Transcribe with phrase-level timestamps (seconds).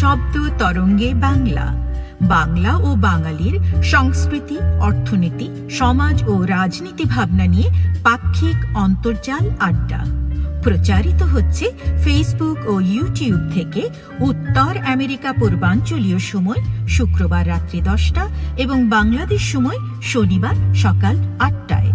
[0.00, 1.66] শব্দ তরঙ্গে বাংলা।
[2.22, 7.68] বাংলা ও বাঙালির সংস্কৃতি, অর্থনীতি, সমাজ ও রাজনীতি ভাবনা নিয়ে
[8.02, 10.00] পাক্ষিক অন্তর্জাল আড্ডা।
[10.62, 11.66] প্রচারিত হচ্ছে
[12.04, 13.82] ফেসবুক ও ইউটিউব থেকে
[14.20, 18.24] উত্তর আমেরিকা পূর্বাঞ্চলীয় সময় শুক্রবার রাত্রি দশটা
[18.56, 21.92] এবং বাংলাদেশ সময় শনিবার সকাল আটটায়।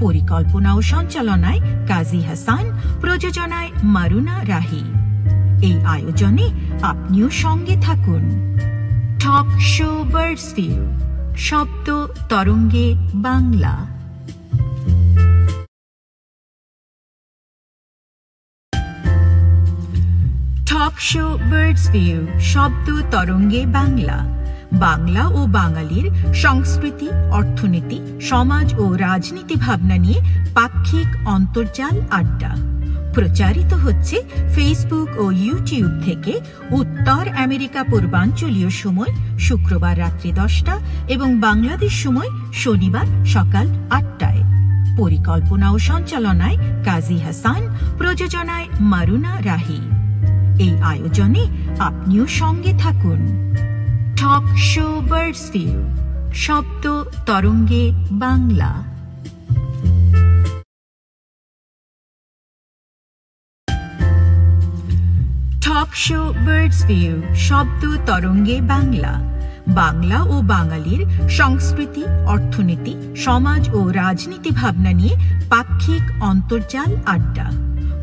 [0.00, 2.64] পরিকল্পনা ও সঞ্চালনায় কাজী হাসান,
[3.00, 4.84] প্রযোজনায় মারুনা রাহি।
[5.62, 6.46] এই আয়োজনে
[6.82, 8.22] আপনিও সঙ্গে থাকুন।
[9.20, 10.80] টক শো বার্ডস ভিউ
[11.36, 13.74] শব্দ তরঙ্গে বাংলা।
[20.66, 21.84] টক শো বার্ডস
[22.40, 24.18] শব্দ তরঙ্গে বাংলা।
[24.72, 30.20] বাংলা ও বাঙালির সংস্কৃতি, অর্থনীতি, সমাজ ও রাজনীতি ভাবনা নিয়ে
[30.54, 32.52] পাক্ষিক অন্তর্জাল আড্ডা।
[33.14, 34.16] প্রচারিত হচ্ছে
[34.54, 43.06] ফেসবুক ও ইউটিউব থেকে উত্তর আমেরিকা পূর্বাঞ্চলীয় সময় শুক্রবার রাত্রি দশটা এবং বাংলাদেশ সময় শনিবার
[43.26, 44.42] সকাল আটটায়।
[44.96, 47.62] পরিকল্পনা ও সঞ্চালনায় কাজী হাসান,
[47.98, 49.80] প্রযোজনায় মারুনা রাহি।
[50.58, 51.42] এই আয়োজনে
[51.78, 53.20] আপনিও সঙ্গে থাকুন।
[54.20, 55.78] টক শো বার্ডস ভিউ
[56.34, 56.84] শব্দ
[57.26, 58.91] তরঙ্গে Bangla.
[65.66, 67.14] Talk show birds view
[67.48, 69.12] শব্দ তরঙ্গে বাংলা।
[69.80, 71.02] বাংলা ও বাঙালির
[71.38, 72.02] সংস্কৃতি,
[72.34, 75.14] অর্থনীতি, সমাজ ও রাজনীতি ভাবনা নিয়ে
[75.50, 77.46] পাক্ষিক অন্তর্জাল আড্ডা।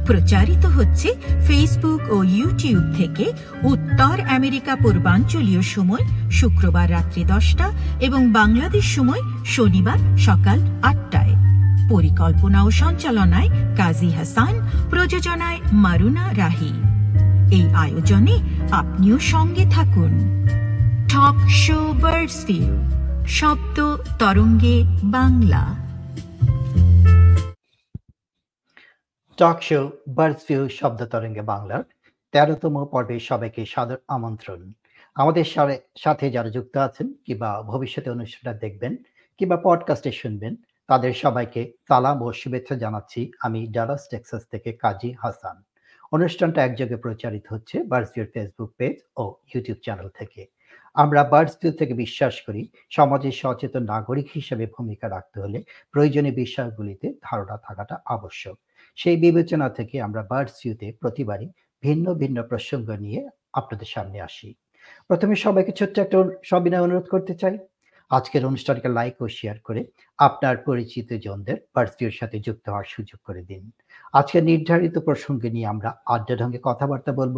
[0.07, 1.09] প্রচারিত হচ্ছে
[1.47, 3.25] ফেসবুক ও ইউটিউব থেকে
[3.63, 7.67] উত্তর আমেরিকা পূর্বাঞ্চলীয় সময় শুক্রবার রাত্রি দশটা
[7.99, 10.57] এবং বাংলাদেশ সময় শনিবার সকাল
[10.89, 11.33] আটটায়।
[11.89, 14.53] পরিকল্পনা ও সঞ্চালনায় কাজী হাসান,
[14.89, 16.73] প্রযোজনায় মারুনা রাহি।
[17.51, 18.35] এই আয়োজনে
[18.71, 20.11] আপনিও সঙ্গে থাকুন।
[21.09, 22.75] টক শো বার্ডস ভিউ
[23.27, 25.75] শব্দ তরঙ্গে Bangla.
[29.37, 31.83] Talk show birds view শব্দ তরঙ্গে বাংলার
[32.31, 34.71] তেরোতম পর্বে সবাইকে সাদর আমন্ত্রণ।
[35.15, 35.45] আমাদের
[35.97, 38.95] সাথে যারা যুক্ত আছেন, কিংবা ভবিষ্যতে অনুষ্ঠানটা দেখবেন,
[39.37, 40.55] কিংবা পডকাস্টে শুনবেন,
[40.87, 45.63] তাদের সবাইকে সালাম ও শুভেচ্ছা জানাচ্ছি। আমি ডালাস, টেক্সাস থেকে কাজী হাসান।
[46.11, 50.41] অনুষ্ঠানটা একযোগে প্রচারিত হচ্ছে বার্ডস ভিউর ফেসবুক পেজ ও ইউটিউব চ্যানেল থেকে।
[50.95, 52.61] আমরা বার্ডস ভিউ থেকে বিশ্বাস করি,
[52.97, 55.59] সমাজের সচেতন নাগরিক হিসেবে ভূমিকা রাখতে হলে
[55.93, 58.55] প্রয়োজনীয় বিষয়গুলিতে ধারণা থাকাটা আবশ্যক।
[58.97, 61.47] সেই বিবেচনা থেকে আমরা বার্ডস ভিউতে প্রতিবারই
[61.83, 63.21] ভিন্ন ভিন্ন প্রসঙ্গ নিয়ে
[63.59, 64.49] আপনাদের সামনে আসি।
[65.09, 66.17] প্রথমে সবাইকে ছোট্ট একটা
[66.49, 67.55] সবিনয় অনুরোধ করতে চাই।
[68.11, 69.81] আজকের অনুষ্ঠানকে লাইক ও শেয়ার করে
[70.19, 73.63] আপনার পরিচিত জনদের বার্ডস ভিউর সাথে যুক্ত হওয়ার সুযোগ করে দিন।
[74.13, 77.37] আজকের নির্ধারিত প্রসঙ্গে নিয়ে আমরা আড্ডা ঢঙ্গে কথাবার্তা বলব।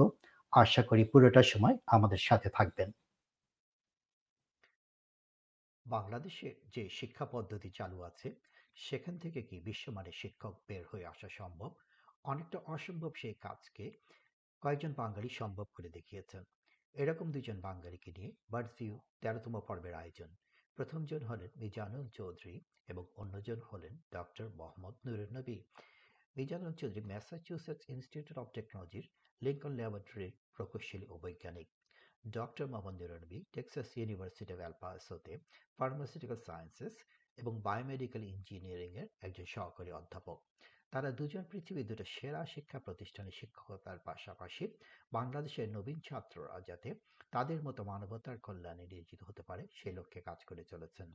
[0.52, 2.92] আশা করি পুরোটা সময় আমাদের সাথে থাকবেন।
[5.86, 8.36] বাংলাদেশে যে শিক্ষা পদ্ধতি চালু আছে,
[8.76, 11.72] সেখান থেকে কি বিশ্বমানের শিক্ষক বের হয়ে আসা সম্ভব?
[12.24, 13.92] অনেকটা অসম্ভব সেই কাজকে
[14.62, 16.44] কয়েকজন বাঙালি সম্ভব করে দেখিয়েছেন।
[16.96, 20.30] এরকম দুজন বাঙালিকে নিয়ে বার্ডস ভিউ তেরোতম পর্বের আয়োজন।
[20.76, 22.56] প্রথমজন হলেন মিজানুল চৌধুরী
[22.88, 25.58] এবং অন্যজন হলেন doctor Mohammad Nurul Nabi
[26.36, 29.06] Mizanul Chowdhury Massachusetts Institute of টেকনোলজির
[29.42, 31.68] লিঙ্কন ল্যাবরেটরির প্রকৌশলী ও বৈজ্ঞানিক।
[32.38, 35.34] Doctor Mohammad Nurul Texas University of অ্যালপাসোতে
[35.80, 36.94] pharmaceutical sciences
[37.38, 40.40] এবং বায়োমেডিক্যাল ইঞ্জিনিয়ারিংয়ের একজন সহকারী অধ্যাপক।
[40.92, 44.66] তারা দুজন পৃথিবীর দুটো সেরা শিক্ষা প্রতিষ্ঠানে শিক্ষকতার পাশাপাশি
[45.12, 46.90] বাংলাদেশের নবীন ছাত্ররা যাতে
[47.32, 51.10] তাদের মতো মানবতার কল্যাণে নিয়োজিত হতে পারে, সেই লক্ষ্যে কাজ করে চলেছেন।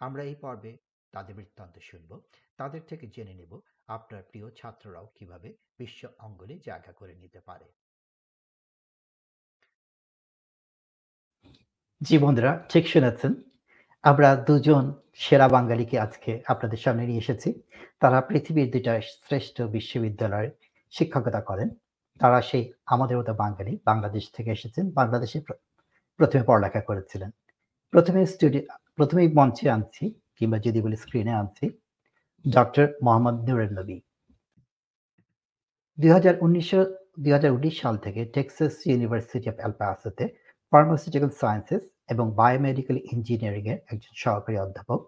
[0.00, 0.72] আমরা এই পর্বে
[1.12, 2.10] তাদের বৃত্তান্ত শুনব।
[2.56, 3.52] তাদের থেকে জেনে নেব
[3.86, 7.68] আপনার প্রিয় ছাত্ররাও কীভাবে বিশ্ব অঙ্গনে জায়গা করে নিতে পারে।
[12.00, 13.32] জি বন্ধুরা, ঠিক শুনেছেন।
[14.02, 14.84] আমরা দুজন
[15.14, 17.62] সেরা বাঙালিকে আজকে আপনাদের সামনে নিয়ে এসেছি।
[18.00, 20.50] তারা পৃথিবীর দুটা শ্রেষ্ঠ বিশ্ববিদ্যালয়ে
[20.90, 21.68] শিক্ষকতা করেন।
[22.20, 25.38] তারা সেই আমাদের মতো বাঙালি বাংলাদেশ থেকে এসেছেন, বাংলাদেশে
[26.20, 27.30] প্রথমে পড়ালেখা করেছিলেন।
[27.92, 28.62] প্রথমে স্টুডিও
[28.96, 30.04] প্রথমেই মঞ্চে আনছি
[30.42, 31.66] কিংবা যদি বলি স্ক্রিনে আনছি
[32.44, 33.96] ডক্টর মোহাম্মদ নুরুল নবী।
[35.98, 36.80] দুই হাজার উনিশশো,
[37.22, 40.24] দুই হাজার উনিশ সাল থেকে টেক্সাস ইউনিভার্সিটি অফ অ্যালপাসোতে
[40.72, 45.00] ফার্মাসিউটিক্যাল সায়েন্সেস এবং বায়োমেডিক্যাল ইঞ্জিনিয়ারিং এর একজন সহকারী অধ্যাপক।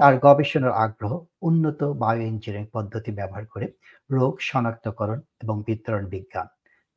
[0.00, 1.12] তার গবেষণার আগ্রহ
[1.48, 3.66] উন্নত বায়ো ইঞ্জিনিয়ারিং পদ্ধতি ব্যবহার করে
[4.10, 6.48] রোগ শনাক্তকরণ এবং বিতরণ বিজ্ঞান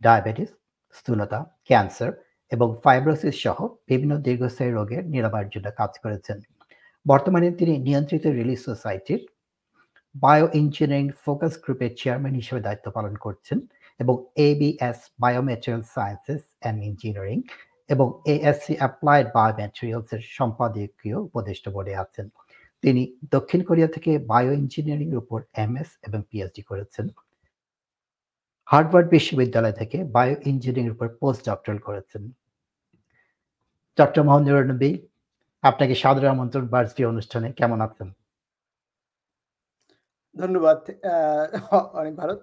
[0.02, 0.50] ডায়াবেটিস
[0.98, 2.12] স্থূলতা ক্যান্সার
[2.52, 3.58] এবং ফাইব্রোসিস সহ
[3.90, 6.38] বিভিন্ন দীর্ঘস্থায়ী রোগের নিরাময়ের জন্য কাজ করেছেন।
[7.06, 9.22] বর্তমানে তিনি নিয়ন্ত্রিত রিলিজ সোসাইটির
[10.24, 13.58] বায়ো ইঞ্জিনিয়ারিং ফোকাস গ্রুপের চেয়ারম্যান হিসেবে দায়িত্ব পালন করছেন
[14.00, 14.16] এবং
[14.48, 17.38] ABS biomaterial sciences and engineering
[17.94, 22.26] এবং এএসসি অ্যাপ্লাইড বায়োমেটেরিয়ালস এর সম্পাদকীয় উপদেষ্টা বোর্ডে আছেন।
[22.84, 23.02] তিনি
[23.36, 27.06] দক্ষিণ কোরিয়া থেকে বায়ো ইঞ্জিনিয়ারিং এর উপর এমএস এবং পিএইচডি করেছেন।
[28.72, 32.24] হার্ভার্ড বিশ্ববিদ্যালয় থেকে বায়ো ইঞ্জিনিয়ারিং এর উপর পোস্ট ডক্টরাল করেছেন।
[33.98, 34.92] ডক্টর মোহাম্মদ নবী
[35.70, 38.10] আপনাকে সাদর আমন্ত্রণ বার্ষিক অনুষ্ঠানে কেমন আছেন?
[40.36, 40.80] ধন্যবাদ
[41.94, 42.34] অনেক ভালো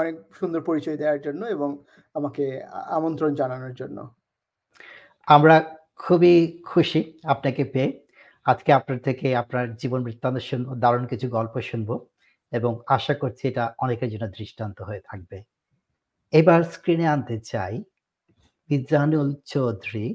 [0.00, 1.70] অনেক সুন্দর পরিচয় দেওয়ার জন্য এবং
[2.14, 3.98] আমাকে আমন্ত্রণ জানানোর জন্য।
[5.26, 5.56] আমরা
[5.96, 6.34] খুবই
[6.66, 7.90] খুশি আপনাকে পেয়ে।
[8.44, 11.90] আজকে আপনার থেকে আপনার জীবন বৃত্তান্ত শুনব দারুণ কিছু গল্প শুনব
[12.52, 15.38] এবং আশা করছি এটা অনেকের জন্য দৃষ্টান্ত হয়ে থাকবে।
[16.32, 17.74] এবার স্ক্রিনে আনতে চাই।
[18.70, 20.06] বিজানুল চৌধুরী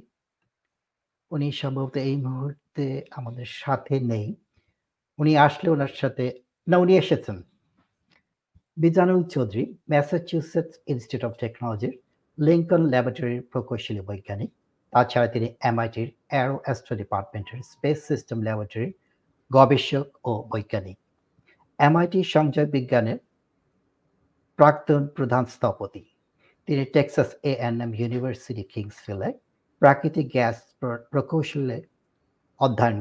[1.32, 4.36] উনি সম্ভবত এই মুহূর্তে আমাদের সাথে নেই।
[5.20, 6.26] উনি আসলে ওনার সাথে,
[6.68, 7.44] না, উনি এসেছেন।
[8.78, 11.94] Mizanul Chowdhury Massachusetts Institute of টেকনোলজির
[12.38, 14.52] লিঙ্কন ল্যাবরেটরির প্রকৌশলী বৈজ্ঞানিক।
[14.92, 18.92] তাছাড়া তিনি এমআইটির অ্যারো অ্যাস্ট্রো ডিপার্টমেন্টের স্পেস সিস্টেম ল্যাবরেটরির
[19.52, 20.98] গবেষক ও বৈজ্ঞানিক।
[21.80, 23.20] এমআইটি সংযোগ বিজ্ঞানের
[24.60, 26.04] প্রাক্তন প্রধান স্থপতি।
[26.66, 29.30] তিনি Texas A and M university কিংসফিলে
[29.82, 30.58] প্রাকৃতিক গ্যাস
[31.12, 31.78] প্রকৌশলে
[32.60, 33.00] অধ্যয়ন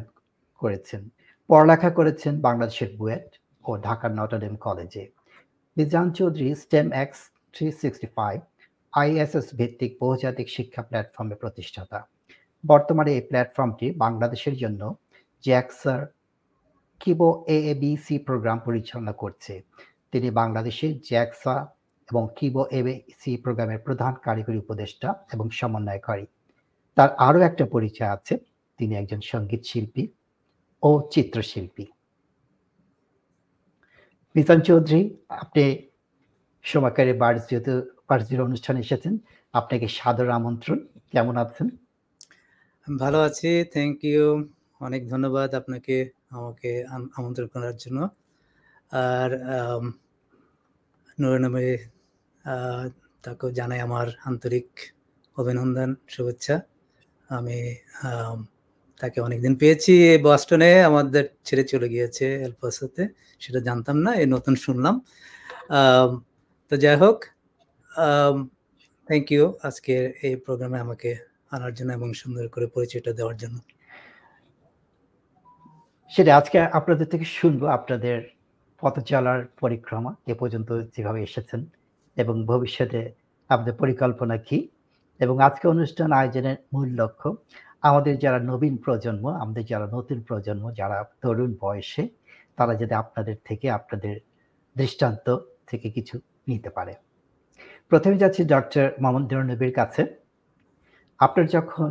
[0.63, 1.03] করেছেন।
[1.51, 3.29] পড়ালেখা করেছেন বাংলাদেশের বুয়েট
[3.65, 5.05] ও ঢাকার নটরডেম কলেজে।
[5.77, 7.19] Mizan Chowdhury STEM X
[7.55, 8.39] three sixty five,
[8.93, 11.99] ISS ভিত্তিক বহুজাতিক শিক্ষা প্ল্যাটফর্মের প্রতিষ্ঠাতা।
[12.65, 14.83] বর্তমানে এই প্ল্যাটফর্মটি বাংলাদেশের জন্য
[15.45, 16.01] জ্যাকসার
[17.01, 17.29] কিবো
[17.71, 19.55] এবিসি প্রোগ্রাম পরিচালনা করছে।
[20.13, 21.55] তিনি বাংলাদেশে জ্যাকসা
[22.09, 26.27] এবং কিবো এবিসি প্রোগ্রামের প্রধান কারিগরি উপদেষ্টা এবং সমন্বয়কারী।
[26.97, 28.35] তার আরও একটা পরিচয় আছে।
[28.79, 30.05] তিনি একজন সংগীত শিল্পী
[30.83, 31.85] ও চিত্রশিল্পী।
[34.35, 35.01] মিতান চৌধুরী,
[35.43, 35.63] আপনি
[36.63, 37.73] সমাকারে বার্স যেহেতু
[38.49, 39.15] অনুষ্ঠানে এসেছেন।
[39.53, 40.79] আপনাকে সাদর আমন্ত্রণ।
[41.13, 41.67] কেমন আছেন?
[42.87, 44.25] ভালো আছি। থ্যাংক ইউ
[44.81, 45.97] অনেক ধন্যবাদ আপনাকে
[46.37, 46.71] আমাকে
[47.17, 47.99] আমন্ত্রণ করার জন্য।
[48.93, 49.31] আর
[51.21, 51.67] নুরনমে
[53.25, 54.69] তাকে জানাই আমার আন্তরিক
[55.37, 56.57] অভিনন্দন, শুভেচ্ছা।
[57.39, 57.59] আমি
[59.01, 59.95] তাকে অনেকদিন পেয়েছি
[60.27, 63.03] বস্টনে আমাদের ছেড়ে চলে গিয়েছে এলপাসোতে
[63.43, 64.95] সেটা জানতাম না, এই নতুন শুনলাম।
[66.69, 67.19] তো যাই হোক
[69.09, 69.95] থ্যাংক ইউ আজকে
[70.27, 71.11] এই প্রোগ্রামে আমাকে
[71.55, 73.59] আনার জন্য এবং সুন্দর করে পরিচয়টা দেওয়ার জন্য।
[76.13, 78.19] সেটা আজকে আপনাদের থেকে শুনব আপনাদের
[78.83, 81.61] পথ চলার পরিক্রমা, এ পর্যন্ত যেভাবে এসেছেন,
[82.17, 83.01] এবং ভবিষ্যতে
[83.51, 84.59] আপনাদের পরিকল্পনা কি?
[85.21, 87.29] এবং আজকে অনুষ্ঠান আয়োজনের মূল লক্ষ্য
[87.89, 92.05] আমাদের যারা নবীন প্রজন্ম, আমাদের যারা নতুন প্রজন্ম, যারা তরুণ বয়সে,
[92.57, 94.15] তারা যাতে আপনাদের থেকে আপনাদের
[94.77, 95.27] দৃষ্টান্ত
[95.67, 96.17] থেকে কিছু
[96.49, 96.93] নিতে পারে।
[97.91, 100.03] প্রথমে যাচ্ছি ডক্টর মোহাম্মদ নবীর কাছে।
[101.21, 101.91] আপনার যখন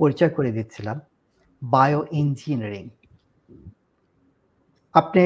[0.00, 0.96] পরিচয় করে দিচ্ছিলাম
[1.62, 2.84] বায়ো ইঞ্জিনিয়ারিং
[4.94, 5.22] আপনি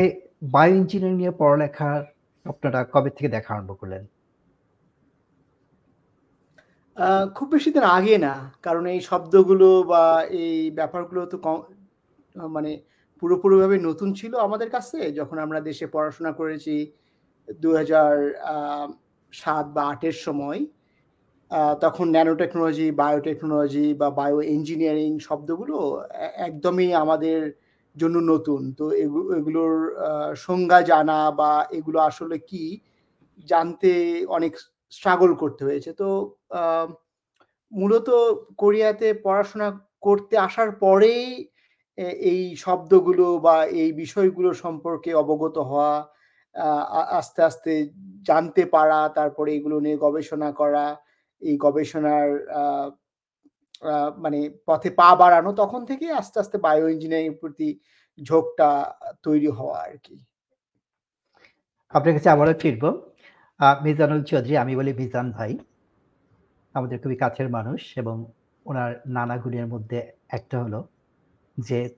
[0.55, 2.01] বায়ো ইঞ্জিনিয়ারিং নিয়ে পড়ালেখার
[2.47, 4.05] আপনারা কবে থেকে দেখা আরম্ভ করলেন?
[7.37, 8.35] খুব বেশি দিন আগে না,
[8.67, 10.05] কারণ এই শব্দগুলো বা
[10.43, 11.37] এই ব্যাপারগুলো তো
[12.55, 12.71] মানে
[13.23, 16.75] পুরোপুরিভাবে নতুন ছিল আমাদের কাছে। যখন আমরা দেশে পড়াশোনা করেছি
[17.63, 18.13] দু হাজার
[19.33, 20.61] সাত বা আটের সময়
[21.85, 25.77] তখন ন্যানো টেকনোলজি বায়োটেকনোলজি বা বায়ো ইঞ্জিনিয়ারিং শব্দগুলো
[26.49, 27.41] একদমই আমাদের
[27.97, 28.85] জন্য নতুন। তো
[29.37, 29.75] এগুলোর
[30.47, 32.65] সংজ্ঞা জানা বা এগুলো আসলে কি
[33.49, 33.91] জানতে
[34.37, 34.53] অনেক
[34.93, 36.09] স্ট্রাগল করতে হয়েছে। তো
[37.73, 38.09] মূলত
[38.61, 39.69] কোরিয়াতে পড়াশোনা
[40.07, 41.25] করতে আসার পরেই
[42.31, 45.93] এই শব্দগুলো বা এই বিষয়গুলো সম্পর্কে অবগত হওয়া
[47.19, 47.73] আস্তে আস্তে
[48.29, 50.87] জানতে পারা, তারপরে এগুলো নিয়ে গবেষণা করা,
[51.43, 52.29] এই গবেষণার
[54.25, 57.69] মানে পথে পা বাড়ানো, তখন থেকে আস্তে আস্তে বায়ো ইঞ্জিনিয়ারিং প্রতি
[58.19, 58.69] ঝোঁকটা
[59.27, 60.17] তৈরি হওয়া আর কি।
[61.93, 62.91] আপনার কাছে আবারও ফিরবো।
[63.85, 65.53] মিজানুল চৌধুরী, আমি বলি মিজান ভাই।
[66.75, 68.17] আমাদের খুবই কাছের মানুষ এবং
[68.67, 70.89] ওনার নানা গুণের মধ্যে একটা হলো
[71.59, 71.89] যে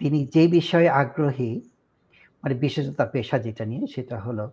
[0.00, 1.60] তিনি যে বিষয়ে আগ্রহী
[2.42, 4.44] মানে বিশেষত পেশা যেটা নিয়ে সেটা হলো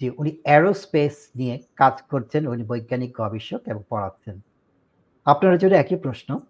[0.00, 4.40] যে উনি অ্যারোস্পেস নিয়ে কাজ করছেন, উনি বৈজ্ঞানিক গবেষক এবং পড়াচ্ছেন।
[5.26, 6.40] আপনার জন্য একই প্রশ্ন,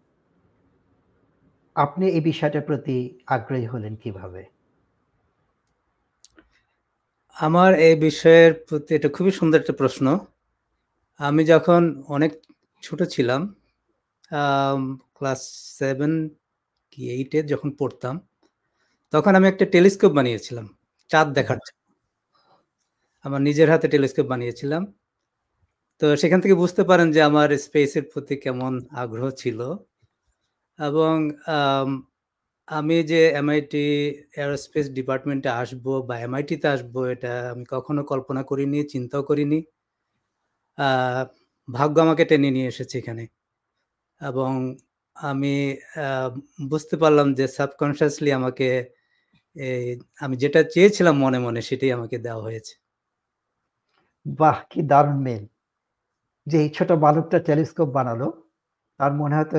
[1.77, 4.43] আপনি এই বিষয়টার প্রতি আগ্রহী হলেন কীভাবে?
[7.37, 10.07] আমার এই বিষয়ের প্রতি এটা খুবই সুন্দর একটা প্রশ্ন।
[11.21, 12.33] আমি যখন অনেক
[12.83, 13.41] ছোট ছিলাম
[15.17, 15.41] ক্লাস
[15.81, 16.13] সেভেন
[16.93, 18.15] কি এইটে যখন পড়তাম,
[19.13, 20.67] তখন আমি একটা টেলিস্কোপ বানিয়েছিলাম,
[21.11, 21.59] চাঁদ দেখার
[23.25, 24.83] আমার নিজের হাতে টেলিস্কোপ বানিয়েছিলাম।
[26.01, 28.73] তো সেখান থেকে বুঝতে পারেন যে আমার স্পেসের প্রতি কেমন
[29.03, 29.59] আগ্রহ ছিল।
[30.79, 31.15] এবং,
[32.69, 33.85] আমি যে এমআইটি
[34.43, 39.59] এরোস্পেস ডিপার্টমেন্টে আসব বা এমআইটিতে আসব, এটা আমি কখনো কল্পনা করিনি, চিন্তাও করিনি।
[41.69, 43.25] ভাগ্য আমাকে টেনে নিয়ে এসেছে এখানে।
[44.21, 44.53] এবং
[45.17, 45.55] আমি
[46.71, 48.69] বুঝতে পারলাম যে সাবকনসিয়াসলি আমাকে
[49.57, 49.87] এই,
[50.25, 52.75] আমি যেটা চেয়েছিলাম মনে মনে সেটাই আমাকে দেওয়া হয়েছে।
[54.27, 55.45] বাহ, কি দারুণ মেল
[56.47, 58.29] যে এই ছোট বালকটা টেলিস্কোপ বানালো,
[59.01, 59.59] তার মনে হয়তো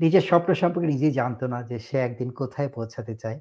[0.00, 3.38] নিজের স্বপ্ন সম্পর্কে নিজেই জানতো না যে সে একদিন কোথায় পৌঁছাতে চায়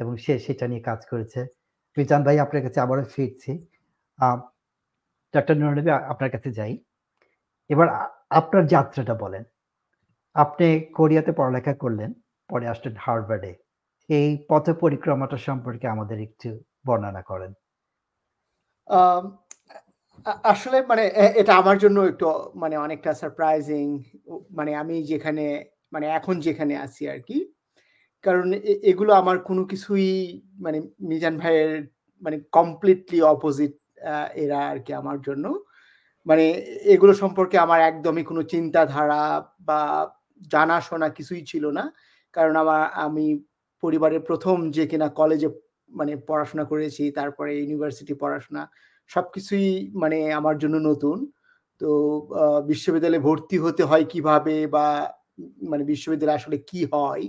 [0.00, 1.40] এবং সে সেটা নিয়ে কাজ করেছে।
[1.96, 3.52] মিজান ভাই, আপনার কাছে আবারও ফিরছি।
[5.34, 6.72] ডক্টর নুরনবী আপনার কাছে যাই।
[7.70, 7.88] এবার
[8.30, 9.44] আপনার যাত্রাটা বলেন।
[10.36, 10.66] আপনি
[10.98, 12.10] কোরিয়াতে পড়ালেখা করলেন,
[12.50, 13.52] পরে আসলেন হার্ভার্ডে।
[14.08, 16.48] এই পথ পরিক্রমাটা সম্পর্কে আমাদের একটু
[16.86, 17.52] বর্ণনা করেন।
[20.44, 21.04] আসলে মানে
[21.40, 23.84] এটা আমার জন্য একটু মানে অনেকটা সারপ্রাইজিং
[24.50, 25.44] মানে আমি যেখানে
[25.92, 27.38] মানে এখন যেখানে আছি আর কি।
[28.24, 28.46] কারণ
[28.90, 30.08] এগুলো আমার কোনো কিছুই
[30.64, 31.72] মানে মিজান ভাইয়ের
[32.22, 33.72] মানে কমপ্লিটলি অপোজিট
[34.34, 35.44] এরা আর কি আমার জন্য।
[36.26, 36.44] মানে
[36.94, 39.22] এগুলো সম্পর্কে আমার একদমই কোনো চিন্তাধারা
[39.68, 39.80] বা
[40.50, 41.84] জানাশোনা কিছুই ছিল না।
[42.34, 43.26] কারণ আমার, আমি
[43.82, 45.48] পরিবারের প্রথম যে কিনা কলেজে
[45.90, 48.62] মানে পড়াশোনা করেছি, তারপরে ইউনিভার্সিটি পড়াশোনা
[49.10, 51.18] সব কিছুই মানে আমার জন্য নতুন।
[51.80, 51.90] তো
[52.68, 54.86] বিশ্ববিদ্যালয়ে ভর্তি হতে হয় কীভাবে বা
[55.70, 57.24] মানে বিশ্ববিদ্যালয়ে আসলে কি হয়,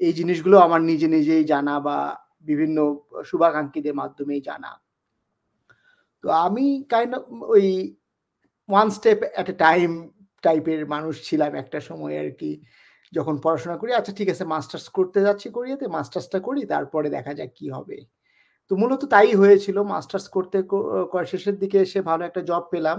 [0.00, 1.98] এই জিনিসগুলো আমার নিজে নিজেই জানা বা
[2.44, 2.76] বিভিন্ন
[3.24, 4.72] শুভাকাঙ্ক্ষীদের মাধ্যমেই জানা।
[6.24, 7.24] তো আমি কাইন্ড অফ
[7.54, 7.66] ওই
[8.68, 9.90] one step at a time
[10.44, 12.52] টাইপের মানুষ ছিলাম একটা সময় আর কি।
[13.12, 17.50] যখন পড়াশোনা করি আচ্ছা ঠিক আছে মাস্টার্স করতে যাচ্ছি কোরিয়াতে মাস্টার্সটা করি, তারপরে দেখা যাক
[17.58, 17.98] কি হবে।
[18.70, 20.58] তো মূলত তাই হয়েছিল মাস্টার্স করতে
[21.32, 22.98] শেষের দিকে এসে ভালো একটা জব পেলাম।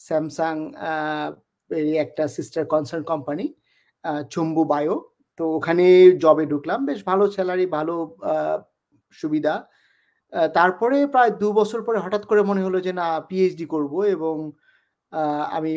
[0.00, 0.54] স্যামসাং
[1.70, 3.46] এরই একটা সিস্টার কনসার্ন কোম্পানি
[4.32, 4.96] চুম্বু বায়ো
[5.38, 5.84] তো ওখানে
[6.24, 7.94] জবে ঢুকলাম, বেশ ভালো স্যালারি ভালো
[9.20, 9.54] সুবিধা।
[10.58, 14.36] তারপরে প্রায় দু বছর পরে হঠাৎ করে মনে হলো যে, না পিএইচডি করব এবং
[15.56, 15.72] আমি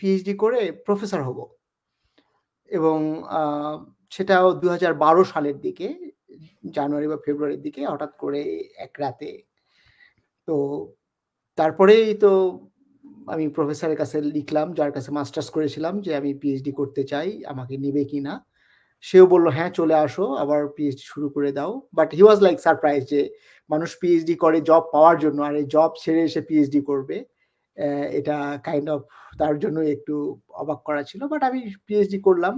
[0.00, 1.38] পিএইচডি করে প্রফেসর হব।
[2.70, 2.98] এবং
[4.14, 4.66] সেটাও দু
[5.32, 5.88] সালের দিকে,
[6.76, 8.42] জানুয়ারি বা ফেব্রুয়ারির দিকে হঠাৎ করে
[8.86, 9.30] এক রাতে।
[10.48, 10.54] তো
[11.58, 12.32] তারপরেই তো
[13.34, 18.04] আমি প্রফেসরের কাছে লিখলাম, যার কাছে মাস্টার্স করেছিলাম যে, আমি পিএইচডি করতে চাই, আমাকে নেবে
[18.10, 18.34] কি না?
[19.04, 23.02] সেও বলল হ্যাঁ চলে আসো, আবার পিএইচডি শুরু করে দাও। But he was like surprise
[23.12, 23.20] যে
[23.70, 27.16] মানুষ পিএইচডি করে জব পাওয়ার জন্য, আর এই জব ছেড়ে এসে পিএইচডি করবে
[28.18, 28.36] এটা
[28.66, 29.00] কাইন্ড অফ
[29.40, 30.14] তার জন্য একটু
[30.62, 32.54] অবাক করা ছিল। বাট আমি পিএইচডি করলাম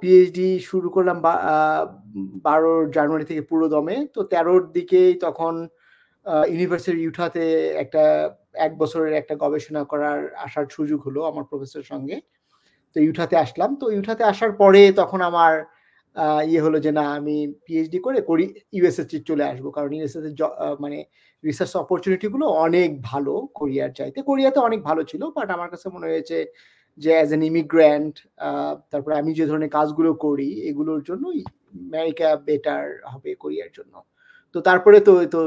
[0.00, 1.16] পিএইচডি শুরু করলাম
[2.48, 5.54] বারো জানুয়ারি থেকে পুরো দমে তো তেরোর দিকেই তখন
[6.52, 7.44] ইউনিভার্সিটি ইউঠাতে
[7.82, 8.02] একটা,
[8.66, 12.16] এক বছরের একটা গবেষণা করার আসার সুযোগ হলো আমার প্রফেসরের সঙ্গে।
[12.96, 15.52] তো ইউঠাতে আসলাম। তো ইউঠাতে আসার পরে তখন আমার
[16.50, 18.44] ইয়ে হলো যে না, আমি পিএইচডি করে করি
[18.76, 20.20] ইউএসএ চলে আসব। কারণ ইউএসএ
[20.84, 20.98] মানে
[21.44, 26.38] রিসার্চ অপরচুনিটিগুলো অনেক ভালো কোরিয়ার চাইতে। কোরিয়াতে অনেক ভালো ছিল বাট আমার কাছে মনে হয়েছে
[26.98, 28.14] যে অ্যাজ এন ইমিগ্র্যান্ট
[28.92, 31.24] তারপরে আমি যে ধরনের কাজগুলো করি, এগুলোর জন্য
[31.92, 33.94] আমেরিকা বেটার হবে কোরিয়ার জন্য।
[34.54, 35.40] তো তারপরে তো তো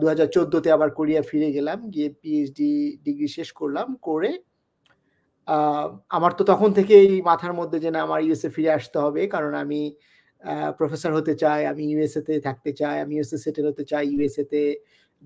[0.00, 2.70] দু হাজার চোদ্দোতে আবার কোরিয়া ফিরে গেলাম। গিয়ে পিএইচডি
[3.06, 4.30] ডিগ্রি শেষ করলাম, করে
[6.16, 9.80] আমার তো তখন থেকেই মাথার মধ্যে যে না, আমার ইউএসএ ফিরে আসতে হবে। কারণ আমি
[10.78, 14.62] প্রফেসর হতে চাই, আমি ইউএসএ তে থাকতে চাই, আমি ইউএসএ সেটেল হতে চাই ইউএসএ তে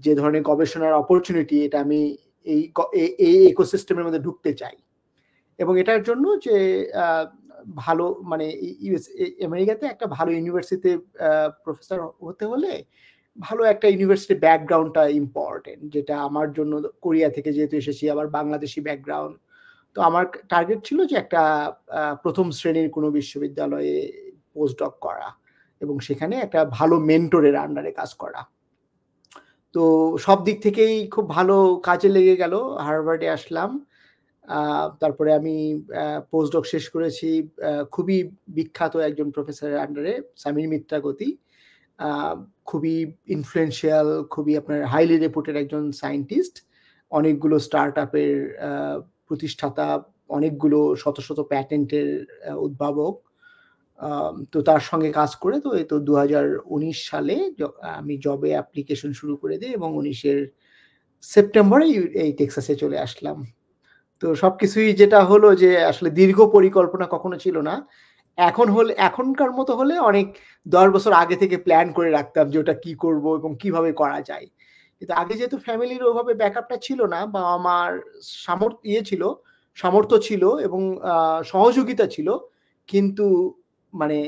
[0.04, 2.00] যে ধরনের গবেষণার অপরচুনিটি এটা আমি
[2.46, 2.62] এই
[3.28, 4.76] এই ইকোসিস্টেমের মধ্যে ঢুকতে চাই।
[5.58, 6.56] এবং এটার জন্য যে
[7.84, 8.46] ভালো মানে
[8.86, 9.04] ইউএস
[9.48, 10.90] আমেরিকাতে একটা ভালো ইউনিভার্সিটিতে
[11.64, 12.72] প্রফেসর হতে হলে
[13.38, 16.72] ভালো একটা ইউনিভার্সিটি ব্যাকগ্রাউন্ডটা ইম্পর্টেন্ট যেটা আমার জন্য
[17.04, 19.34] কোরিয়া থেকে যেহেতু এসেছি, আবার বাংলাদেশি ব্যাকগ্রাউন্ড
[19.96, 21.42] তো আমার টার্গেট ছিল যে একটা
[22.22, 23.96] প্রথম শ্রেণির কোনো বিশ্ববিদ্যালয়ে
[24.54, 25.28] পোস্টডক করা
[25.80, 28.40] এবং সেখানে একটা ভালো মেন্টরের আন্ডারে কাজ করা।
[29.74, 29.82] তো
[30.18, 33.70] সব দিক থেকেই খুব ভালো কাজে লেগে গেল। হার্ভার্ডে আসলাম।
[35.00, 35.56] তারপরে আমি
[36.30, 37.28] পোস্টডক শেষ করেছি।
[37.90, 38.18] খুবই
[38.48, 41.28] বিখ্যাত একজন প্রফেসরের আন্ডারে সামির মিত্রাগতি
[42.64, 42.96] খুবই
[43.26, 46.54] ইনফ্লুয়েন্সিয়াল খুবই আপনার হাইলি রেপুটেড একজন সায়েন্টিস্ট
[47.12, 48.36] অনেকগুলো স্টার্ট আপের
[49.32, 49.86] প্রতিষ্ঠাতা
[50.28, 52.08] অনেকগুলো শত শত প্যাটেন্টের
[52.58, 53.14] উদ্ভাবক
[54.52, 57.36] তো তার সঙ্গে কাজ করে তো এই তো দু হাজার উনিশ সালে
[57.96, 60.38] আমি জবে অ্যাপ্লিকেশন শুরু করে দিই এবং উনিশের
[61.24, 63.38] সেপ্টেম্বরে এই- টেক্সাসে চলে আসলাম।
[64.22, 67.74] তো সব কিছুই যেটা হলো যে আসলে দীর্ঘ পরিকল্পনা কখনো ছিল না।
[68.38, 70.26] এখন হলে, এখনকার মতো হলে অনেক
[70.66, 74.46] দশ বছর আগে থেকে প্ল্যান করে রাখতাম যে ওটা কি করব এবং কীভাবে করা যায়।
[75.02, 77.90] কিন্তু আগে যেহেতু ফ্যামিলির ওভাবে ব্যাকআপটা ছিল না বা আমার
[78.44, 79.22] সামর্থ্য ইয়ে ছিল
[79.78, 80.80] সামর্থ্য ছিল এবং
[81.52, 82.28] সহযোগিতা ছিল
[82.88, 83.26] কিন্তু
[83.94, 84.18] মানে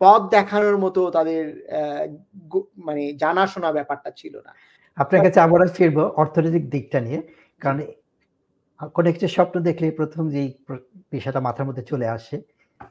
[0.00, 1.42] পথ দেখানোর মতো তাদের
[2.86, 4.52] মানে জানাশোনা ব্যাপারটা ছিল না।
[4.98, 7.20] আপনার কাছে আবারও ফিরবো অর্থনৈতিক দিকটা নিয়ে
[7.60, 7.78] কারণ
[8.96, 10.48] কোনো একটা স্বপ্ন দেখলে প্রথম যেই
[11.14, 12.36] বিষয়টা মাথার মধ্যে চলে আসে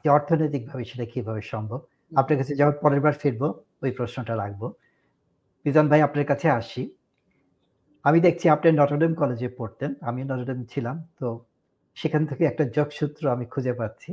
[0.02, 1.80] যে অর্থনৈতিকভাবে সেটা কীভাবে সম্ভব।
[2.12, 3.48] আপনার কাছে যখন পরের বার ফিরবো
[3.84, 4.62] ওই প্রশ্নটা রাখব।
[5.64, 6.82] বিজন ভাই আপনার কাছে আসি।
[8.04, 11.26] আমি দেখছি আপনি নটরডেম কলেজে পড়তেন আমি নটরডেম ছিলাম, তো
[11.96, 14.10] সেখান থেকে একটা যোগসূত্র আমি খুঁজে পাচ্ছি।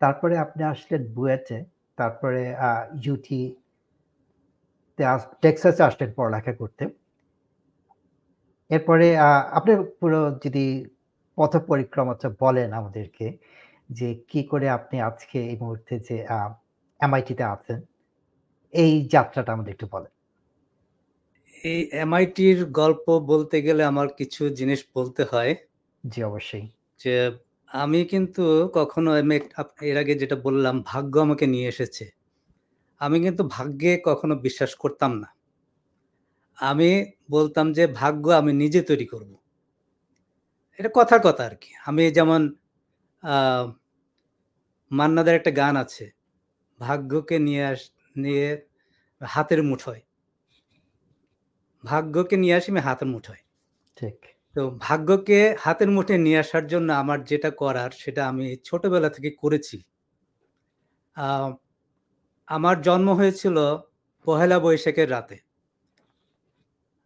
[0.00, 1.58] তারপরে আপনি আসলেন বুয়েটে,
[1.98, 2.42] তারপরে
[3.04, 3.40] ইউটি
[5.42, 6.84] টেক্সাসে আসলেন পড়ালেখা করতে।
[8.70, 9.06] এরপরে
[9.58, 10.64] আপনার পুরো যদি
[11.38, 13.26] পথ পরিক্রমাটা বলেন আমাদেরকে,
[13.98, 16.16] যে কি করে আপনি আজকে এই মুহূর্তে যে
[17.00, 17.78] এমআইটিতে আছেন,
[18.72, 20.12] এই যাত্রাটা আমাদের একটু বলেন।
[21.64, 25.52] এই এমআইটির গল্প বলতে গেলে আমার কিছু জিনিস বলতে হয়।
[26.04, 26.64] জি অবশ্যই।
[27.00, 27.14] যে
[27.70, 28.42] আমি কিন্তু
[28.74, 29.36] কখনো আমি
[29.82, 32.04] এর আগে যেটা বললাম ভাগ্য আমাকে নিয়ে এসেছে।
[33.00, 35.28] আমি কিন্তু ভাগ্যে কখনো বিশ্বাস করতাম না।
[36.58, 36.90] আমি
[37.30, 39.30] বলতাম যে ভাগ্য আমি নিজে তৈরি করব।
[40.78, 42.40] এটা কথার কথা আর কি আমি যেমন
[44.90, 46.04] মান্নাদের একটা গান আছে
[46.80, 47.82] ভাগ্যকে নিয়ে আস
[48.16, 48.46] নিয়ে
[49.20, 50.02] হাতের মুঠোয়।
[51.84, 53.42] ভাগ্যকে নিয়ে আসি আমি হাতের মুঠোয়।
[53.96, 54.16] ঠিক।
[54.56, 59.76] তো ভাগ্যকে হাতের মুঠে নিয়ে আসার জন্য আমার যেটা করার সেটা আমি ছোটবেলা থেকে করেছি।
[62.48, 63.56] আমার জন্ম হয়েছিল
[64.26, 65.36] পহেলা বৈশাখের রাতে।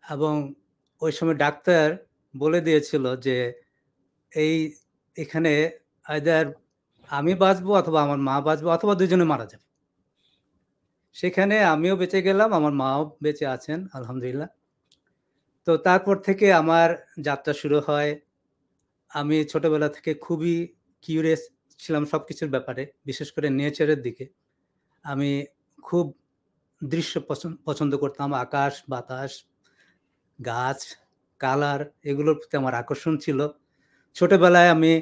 [0.04, 0.34] এবং
[1.02, 1.86] ওই সময় ডাক্তার
[2.34, 3.36] বলে দিয়েছিল যে
[4.32, 4.54] এই
[5.16, 5.52] এখানে
[6.06, 6.46] আয়দার
[7.10, 9.66] আমি বাঁচবো অথবা আমার মা বাঁচবো অথবা দুজনে মারা যাবে।
[11.16, 14.48] সেখানে আমিও বেঁচে গেলাম আমার মাও বেঁচে আছেন আলহামদুলিল্লাহ।
[15.66, 16.88] তো তারপর থেকে আমার
[17.20, 18.10] যাত্রা শুরু হয়।
[19.10, 20.54] আমি ছোটবেলা থেকে খুবই
[21.04, 21.42] কিউরিয়াস
[21.80, 24.24] ছিলাম সব কিছুর ব্যাপারে, বিশেষ করে নেচারের দিকে।
[25.04, 25.30] আমি
[25.82, 26.06] খুব
[26.82, 29.32] দৃশ্য পছন্দ পছন্দ করতাম। আকাশ, বাতাস,
[30.38, 30.80] গাছ
[31.40, 33.38] কালার এগুলোর প্রতি আমার আকর্ষণ ছিল।
[34.16, 34.92] ছোটবেলায় আমি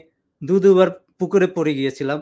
[0.42, 2.18] দু, দুবার পুকুরে পড়ে গিয়েছিলাম।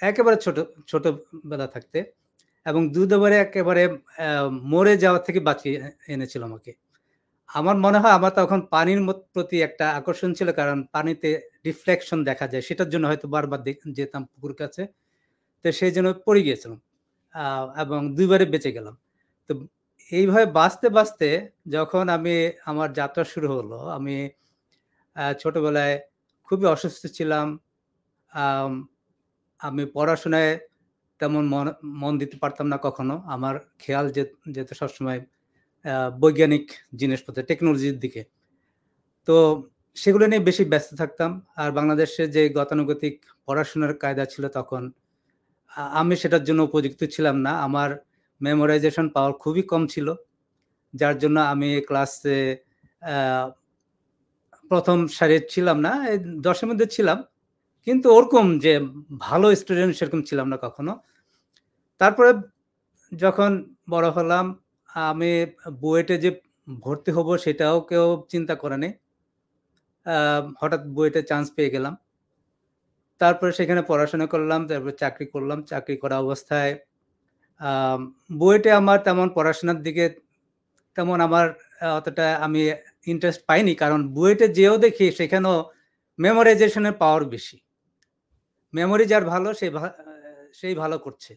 [0.00, 0.56] একেবারে ছোট,
[0.88, 1.98] ছোটবেলা থাকতে।
[2.66, 3.82] এবং দু দুবারে একেবারে
[4.72, 5.76] মরে যাওয়া থেকে বাঁচিয়ে
[6.14, 6.72] এনেছিল আমাকে।
[7.48, 9.00] আমার মনে হয় আমার তখন পানির
[9.34, 11.30] প্রতি একটা আকর্ষণ ছিল, কারণ পানিতে
[11.66, 13.60] রিফ্লেকশন দেখা যায়। সেটার জন্য হয়তো বারবার
[13.98, 14.82] যেতাম পুকুর কাছে।
[15.64, 16.78] তো সেই জন্য পড়ে গিয়েছিলাম
[17.82, 18.94] এবং দুইবারে বেঁচে গেলাম।
[19.50, 19.52] তো
[20.12, 21.28] এইভাবে বাঁচতে বাঁচতে
[21.76, 22.34] যখন আমি
[22.70, 24.16] আমার যাত্রা শুরু হলো, আমি
[25.42, 25.96] ছোটবেলায়
[26.48, 27.46] খুবই অসুস্থ ছিলাম।
[29.60, 30.52] আমি পড়াশোনায়
[31.20, 31.44] তেমন
[32.02, 34.06] মন দিতে পারতাম না কখনো। আমার খেয়াল
[34.56, 35.20] যেত সবসময়
[36.22, 36.66] বৈজ্ঞানিক
[37.00, 38.22] জিনিসপত্র টেকনোলজির দিকে।
[39.28, 39.34] তো
[39.96, 43.14] সেগুলো নিয়ে বেশি ব্যস্ত থাকতাম। আর বাংলাদেশে যে গতানুগতিক
[43.46, 44.82] পড়াশোনার কায়দা ছিল তখন
[46.00, 47.90] আমি সেটার জন্য উপযুক্ত ছিলাম না। আমার
[48.40, 50.08] মেমোরাইজেশন পাওয়ার খুবই কম ছিল,
[50.94, 52.38] যার জন্য আমি ক্লাসে
[54.70, 55.92] প্রথম সারির ছিলাম না
[56.46, 57.18] দশের মধ্যে ছিলাম।
[57.86, 58.72] কিন্তু ওরকম যে
[59.26, 60.92] ভালো স্টুডেন্ট সেরকম ছিলাম না কখনো।
[62.00, 62.30] তারপরে
[63.12, 63.50] যখন
[63.92, 64.46] বড় হলাম,
[65.10, 65.32] আমি
[65.82, 66.30] বুয়েটে যে
[66.84, 68.92] ভর্তি হব সেটাও কেউ চিন্তা করে নেই।
[70.60, 71.94] হঠাৎ বুয়েটে চান্স পেয়ে গেলাম।
[73.20, 76.72] তারপরে সেখানে পড়াশোনা করলাম, তারপরে চাকরি করলাম। চাকরি করা অবস্থায়
[78.40, 80.04] বুয়েটে আমার তেমন পড়াশোনার দিকে
[80.96, 81.46] তেমন আমার
[81.98, 82.60] অতটা আমি
[83.12, 85.56] ইন্টারেস্ট পাইনি। কারণ বুয়েটে যেও দেখি সেখানেও
[86.18, 87.56] মেমোরাইজেশনের পাওয়ার বেশি।
[88.76, 90.04] মেমোরি যার ভালো সেই ভা-
[90.52, 91.32] সেই ভালো করছে।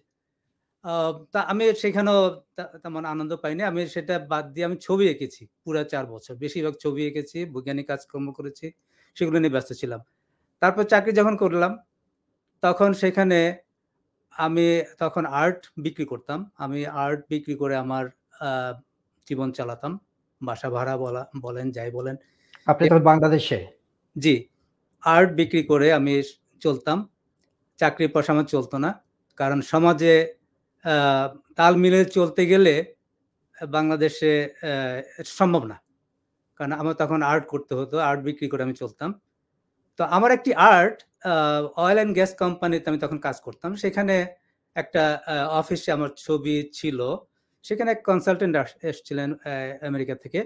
[1.32, 2.42] তা আমি সেখানেও
[2.84, 7.08] তেমন আনন্দ পাইনি। আমি সেটা বাদ দিয়ে আমি ছবি এঁকেছি পুরো চার বছর। বেশিরভাগ ছবি
[7.08, 8.72] এঁকেছি বৈজ্ঞানিক কাজকর্ম করেছি
[9.16, 10.00] সেগুলো নিয়ে ব্যস্ত ছিলাম।
[10.60, 11.78] তারপর চাকরি যখন করলাম
[12.62, 13.56] তখন সেখানে
[14.32, 18.06] আমি তখন আর্ট বিক্রি করতাম। আমি আর্ট বিক্রি করে আমার
[18.40, 18.82] আহ,
[19.30, 20.00] জীবন চালাতাম।
[20.42, 22.16] বাসা ভাড়া বলা বলেন যাই বলেন।
[22.66, 23.68] আপনি তখন বাংলাদেশে।
[24.18, 24.48] জি
[25.02, 26.24] আর্ট বিক্রি করে আমি
[26.60, 27.10] চলতাম।
[27.80, 28.92] চাকরির পয়সা আমার চলতো না।
[29.40, 30.14] কারণ সমাজে
[31.58, 32.74] তাল মিলে চলতে গেলে
[33.76, 34.32] বাংলাদেশে
[35.38, 35.78] সম্ভব না।
[36.58, 39.10] কারণ আমার তখন আর্ট করতে হতো আর্ট বিক্রি করে আমি চলতাম।
[40.00, 40.98] তো আমার একটি আর্ট
[41.84, 44.16] অয়েল অ্যান্ড গ্যাস কোম্পানিতে আমি তখন কাজ করতাম। সেখানে
[44.76, 45.04] একটা
[45.60, 47.00] অফিসে আমার ছবি ছিল।
[47.66, 48.54] সেখানে এক কনসালটেন্ট
[48.90, 49.30] এসেছিলেন
[49.90, 50.40] আমেরিকা থেকে।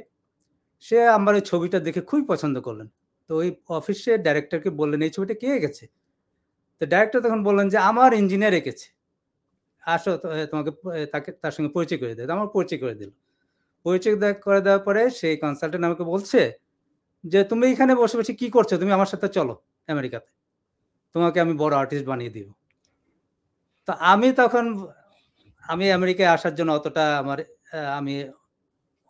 [0.85, 2.87] সে আমার ওই ছবিটা দেখে খুবই পছন্দ করলেন।
[3.29, 5.85] তো ওই অফিসে ডাইরেক্টরকে বললেন, এই ছবিটা কে এঁকেছে
[6.83, 8.87] তো ডাইরেক্টর তখন বললেন যে আমার ইঞ্জিনিয়ার এঁকেছে
[9.83, 10.11] আসো
[10.51, 10.71] তোমাকে
[11.05, 13.11] তাকে তার সঙ্গে পরিচয় করে দেয় আমার পরিচয় করে দিল
[13.85, 14.15] পরিচয়
[14.45, 16.41] করে দেওয়ার পরে সেই কনসালটেন্ট আমাকে বলছে
[17.23, 18.71] যে, "তুমি এখানে বসে, বসে কি করছ?
[18.73, 19.53] তুমি আমার সাথে চলো
[19.87, 20.31] আমেরিকাতে।
[21.15, 22.47] তোমাকে আমি বড় আর্টিস্ট বানিয়ে দিব।"
[23.87, 24.65] তো আমি তখন
[25.63, 27.39] আমি আমেরিকায় আসার জন্য অতটা আমার
[27.97, 28.15] আমি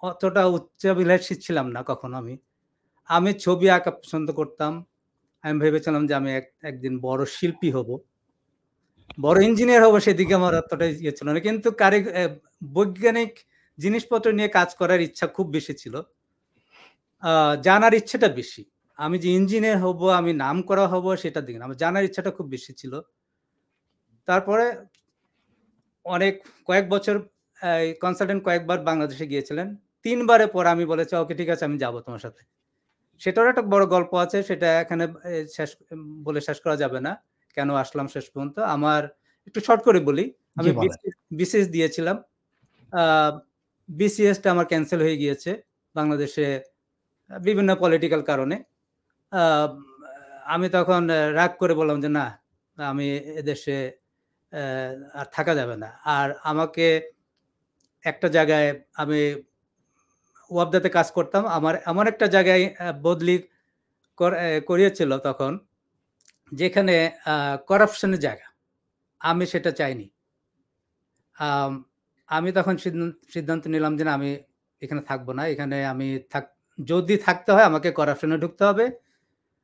[0.03, 2.35] অতটা উচ্চাভিলাষী ছিলাম না কখনো আমি।
[3.09, 4.73] আমি ছবি আঁকা পছন্দ করতাম।
[5.43, 7.89] আমি ভেবেছিলাম যে আমি এক একদিন বড় শিল্পী হব।
[9.21, 11.99] বড় ইঞ্জিনিয়ার হব সেদিকে আমার অতটা ইয়ে ছিল না। কিন্তু কারি
[12.73, 13.31] বৈজ্ঞানিক
[13.77, 15.95] জিনিসপত্র নিয়ে কাজ করার ইচ্ছা খুব বেশি ছিল।
[17.63, 18.63] জানার ইচ্ছাটা বেশি।
[18.99, 22.71] আমি যে ইঞ্জিনিয়ার হব, আমি নাম করা হব সেটার দিকে। আমার জানার ইচ্ছাটা খুব বেশি
[22.73, 22.93] ছিল।
[24.27, 24.65] তারপরে
[26.05, 26.33] অনেক
[26.67, 27.15] কয়েক বছর
[28.01, 29.67] কনসালটেন্ট কয়েকবার বাংলাদেশে গিয়েছিলেন।
[30.05, 32.41] ৩ বারের পর আমি বলেছি, "ওকে ঠিক আছে আমি যাব তোমার সাথে।"
[33.21, 35.03] সেটারও একটা বড় গল্প আছে। সেটা এখানে
[35.53, 35.69] শেষ
[36.23, 37.13] বলে শেষ করা যাবে না।
[37.57, 39.01] কেন আসলাম শেষ পর্যন্ত। আমার
[39.47, 40.25] একটু শর্ট করে বলি।
[40.57, 40.69] আমি
[41.31, 42.17] বিসিএস দিয়েছিলাম।
[43.89, 45.51] বিসিএসটা আমার ক্যান্সেল হয়ে গিয়েছে।
[45.95, 46.45] বাংলাদেশে
[47.29, 48.57] বিভিন্ন পলিটিক্যাল কারণে।
[50.45, 51.01] আমি তখন
[51.33, 52.25] রাগ করে বললাম যে, "না,
[52.77, 53.07] আমি
[53.41, 53.77] এদেশে
[55.13, 56.85] আর থাকা যাবে না।" আর আমাকে
[58.03, 59.21] একটা জায়গায় আমি
[60.51, 62.63] ওয়াবদাতে কাজ করতাম। আমার এমন একটা জায়গায়
[63.01, 63.35] বদলি
[64.67, 65.51] করিয়েছিল তখন
[66.51, 66.95] যেখানে
[67.27, 67.35] আ
[67.69, 68.47] করাপশন এর জায়গা।
[69.21, 70.07] আমি সেটা চাইনি।
[72.29, 73.01] আমি তখন সিদ্ধান
[73.33, 74.29] সিদ্ধান্ত নিলাম যে, "না, আমি
[74.81, 76.45] এখানে থাকব না। এখানে আমি থাক
[76.79, 78.85] যদি থাকতে হয় আমাকে করাপশন ঢুকতে হবে।"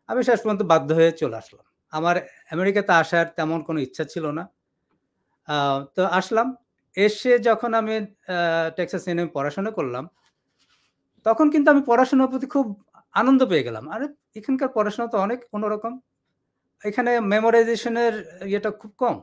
[0.10, 2.16] আমি শেষ পর্যন্ত বাধ্য হয়ে চলে আসলাম। আমার
[2.52, 4.44] আমেরিকাতে আসার তেমন কোনো ইচ্ছা ছিল না।
[5.96, 6.48] তো আসলাম।
[6.98, 7.96] এসে যখন আমি
[8.78, 10.04] টেক্সাস A&M পড়াশোনা করলাম,
[11.26, 12.66] তখন কিন্তু আমি পড়াশোনার প্রতি খুব
[13.16, 14.06] আনন্দ পেয়ে গেলাম। আরে
[14.40, 15.94] এখানকার পড়াশোনা তো অনেক অন্যরকম।
[16.84, 18.16] এখানে মেমোরাইজেশন এর
[18.52, 19.16] ইয়েটা খুব কম।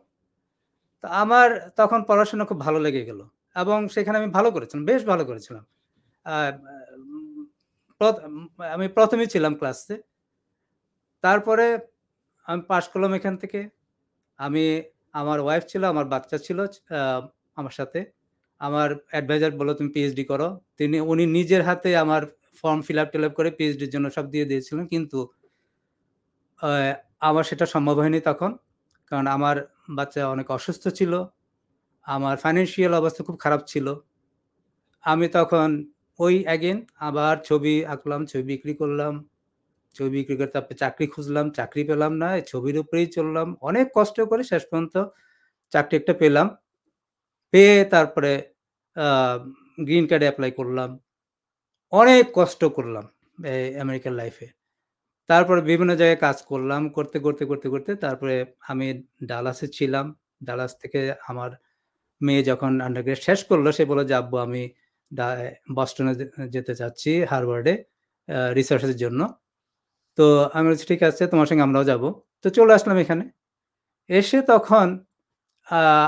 [1.05, 1.49] তো আমার
[1.81, 3.21] তখন পড়াশোনা খুব ভালো লেগে গেল।
[3.57, 5.65] এবং সেখানে আমি ভালো করেছিলাম। বেশ ভালো করেছিলাম।
[8.75, 9.95] আমি ১ম এই ছিলাম ক্লাসে।
[11.25, 11.67] তারপরে
[12.49, 13.61] আমি পাশ করলাম এখান থেকে।
[14.39, 14.65] আমি
[15.15, 16.59] আমার ওয়াইফ ছিল, আমার বাচ্চা ছিল
[17.61, 18.01] আমার সাথে।
[18.61, 22.23] আমার অ্যাডভাইজার বলল, "তুমি পিএইচডি করো।" তিনি উনি নিজের হাতে আমার
[22.63, 25.19] ফর্ম ফিল আপ টিলআপ করে পিএইচডির জন্য সব দিয়ে দিয়েছিলেন। কিন্তু
[27.21, 28.57] আমার সেটা সম্ভব হয়নি তখন।
[29.07, 29.57] কারণ আমার
[29.91, 31.25] বাচ্চা অনেক অসুস্থ ছিল।
[32.03, 33.95] আমার ফাইন্যান্সিয়াল অবস্থা খুব খারাপ ছিল।
[35.05, 35.69] আমি তখন
[36.19, 39.29] ওই এগেইন আবার ছবি আঁকলাম, ছবি বিক্রি করলাম।
[39.95, 44.45] ছবি বিক্রি করে তারপরে চাকরি খুঁজলাম, চাকরি পেলাম না। ছবির উপরেই চললাম। অনেক কষ্ট করে
[44.45, 45.05] শেষ পর্যন্ত
[45.71, 46.57] চাকরি একটা পেলাম।
[47.57, 48.33] পেয়ে তারপরে
[49.81, 51.01] গ্রিন কার্ডে অ্যাপ্লাই করলাম।
[51.93, 53.05] অনেক কষ্ট করলাম
[53.45, 54.49] এই আমেরিকান লাইফে।
[55.29, 60.07] তারপরে বিভিন্ন জায়গায় কাজ করলাম। করতে, করতে, করতে, করতে তারপরে আমি ডালাসে ছিলাম।
[60.45, 61.51] ডালাস থেকে আমার
[62.23, 64.63] মেয়ে যখন আন্ডারগ্রেড শেষ করল সে বলল যে, "আব্বু আমি
[65.75, 66.15] বস্টনে
[66.49, 67.75] যেতে চাচ্ছি হার্ভার্ডে
[68.55, 69.21] রিসার্চের জন্য।"
[70.19, 72.03] তো আমি বলছি, "ঠিক আছে তোমার সঙ্গে আমরাও যাব
[72.43, 73.25] তো চলে আসলাম এখানে।
[74.11, 74.87] এসে তখন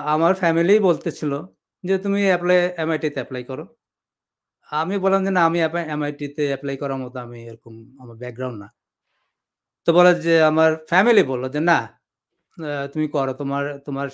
[0.07, 1.33] আমার ফ্যামিলি বলতেছিল
[1.85, 3.65] যে, "তুমি এপ্লাই এমআইটিতে এপ্লাই করো।"
[4.71, 8.69] আমি বললাম যে, "না, আমি এমআইটিতে এপ্লাই করার মতো আমি এরকম আমার ব্যাকগ্রাউন্ড না।"
[9.87, 11.79] তো বলে যে আমার ফ্যামিলি বলল যে, "না,
[12.95, 14.07] তুমি করো। তোমার তোমার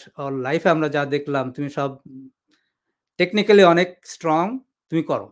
[0.46, 1.90] লাইফে আমরা যা দেখলাম তুমি সব
[3.18, 4.44] টেকনিক্যালি অনেক স্ট্রং।
[4.92, 5.26] তুমি করো।"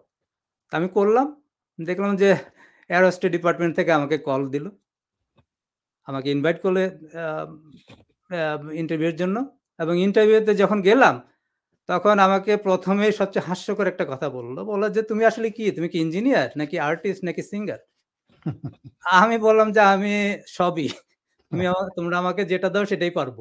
[0.72, 1.26] তো আমি করলাম।
[1.78, 2.28] দেখলাম যে
[2.90, 4.66] এয়ারোস্টেট ডিপার্টমেন্ট থেকে আমাকে কল দিল।
[6.08, 6.82] আমাকে ইনভাইট করলে
[8.74, 9.36] ইন্টারভিউর জন্য
[9.82, 11.14] এবং ইন্টারভিউতে যখন গেলাম
[11.88, 15.64] তখন আমাকে ১ম এই সবচেয়ে হাস্যকর একটা কথা বলল। বলল যে, "তুমি আসলে কি?
[15.76, 17.80] তুমি কি ইঞ্জিনিয়ার নাকি আর্টিস্ট নাকি সিঙ্গার?"
[19.18, 20.14] আমি বললাম যে, "আমি
[20.50, 20.88] সবই।
[21.52, 21.64] তুমি
[21.96, 23.36] তোমরা আমাকে যেটা দাও সেটাই পারব।"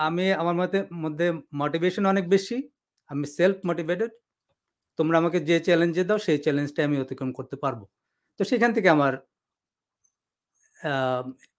[0.00, 2.56] আমি আমার মতে মধ্যে মোটিভেশন অনেক বেশি।
[3.10, 4.10] আমি সেলফ মোটিভেটেড।
[4.98, 7.80] তোমরা আমাকে যে চ্যালেঞ্জে দাও সেই চ্যালেঞ্জটা আমি অতিক্রম করতে পারব।
[8.40, 9.14] তো সেখান থেকে আমার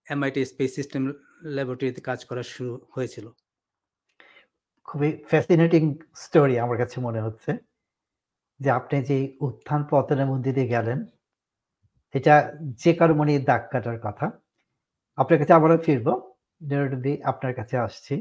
[0.08, 1.02] এমআইটি স্পেস সিস্টেম
[1.42, 3.26] ল্যাবরেটরিতে কাজ করা শুরু হয়েছিল।
[4.88, 5.84] খুবই ফ্যাসিনেটিং
[6.16, 7.52] স্টোরি আমার কাছে মনে হচ্ছে।
[8.60, 11.00] যে আপনি যে উত্থান পতনের দিয়ে গেলেন,
[12.14, 14.26] এটা যে কারও মনে দাগ কাটার কথা।
[15.18, 16.14] আপনার কাছে আবারও ফিরবো।
[16.62, 18.16] নিরুদ্দি আপনার কাছে আসছি।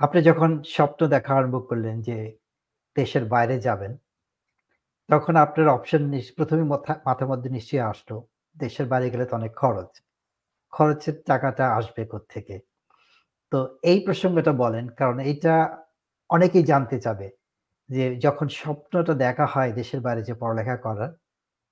[0.00, 2.16] আপনি যখন স্বপ্ন দেখা আরম্ভ করলেন যে
[2.96, 3.92] দেশের বাইরে যাবেন,
[5.08, 6.68] তখন আপনার অপশন নিস ১ম এই
[7.04, 8.16] মাথার মধ্যে নিশ্চয়ই আসলো,
[8.56, 9.90] দেশের বাইরে গেলে তো অনেক খরচ।
[10.70, 12.60] খরচের টাকাটা আসবে কোত্থেকে?
[13.50, 15.78] তো এই প্রসঙ্গটা বলেন। কারণ এটা
[16.30, 17.30] অনেকেই জানতে চাবে।
[17.88, 21.12] যে যখন স্বপ্নটা দেখা হয় দেশের বাইরে যে পড়ালেখা করার,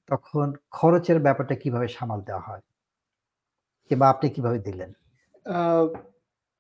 [0.07, 2.61] তখন খরচের ব্যাপারটা কীভাবে সামাল দেওয়া হয়?
[3.89, 4.93] কিংবা আপনি কীভাবে দিলেন?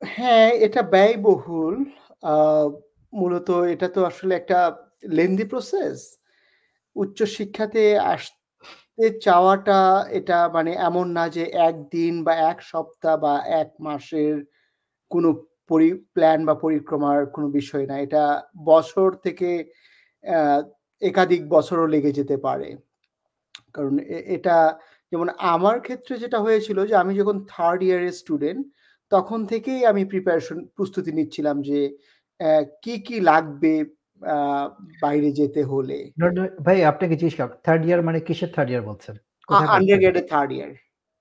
[0.04, 1.84] হ্যাঁ, এটা ব্যয়বহুল।
[3.12, 4.58] মূলত এটা তো আসলে একটা
[5.04, 6.18] লেন্দি প্রসেস
[6.96, 7.98] উচ্চশিক্ষাতে
[8.98, 9.78] আসতে চাওয়াটা
[10.10, 14.34] এটা মানে এমন না যে একদিন বা এক সপ্তাহ বা এক মাসের
[15.10, 15.28] কোনো
[15.70, 18.22] পরি প্ল্যান বা পরিক্রমার কোনো বিষয় না। এটা
[18.66, 19.48] বছর থেকে
[21.02, 22.68] একাধিক বছরও লেগে যেতে পারে।
[23.74, 23.94] কারণ
[24.36, 24.56] এটা
[25.12, 28.62] যেমন আমার ক্ষেত্রে যেটা হয়েছিল যে আমি যখন থার্ড ইয়ারের স্টুডেন্ট
[29.12, 31.78] তখন থেকেই আমি প্রিপারেশন প্রস্তুতি নিচ্ছিলাম যে
[32.84, 33.72] কি কি লাগবে
[35.02, 35.98] বাইরে যেতে হলে।
[36.66, 39.14] ভাই আপনাকে জিজ্ঞেস কর থার্ড ইয়ার মানে কিসের থার্ড ইয়ার বলছেন?
[39.48, 40.26] কোথায় আন্ডার পড়তেন?
[40.32, 40.70] থার্ড ইয়ার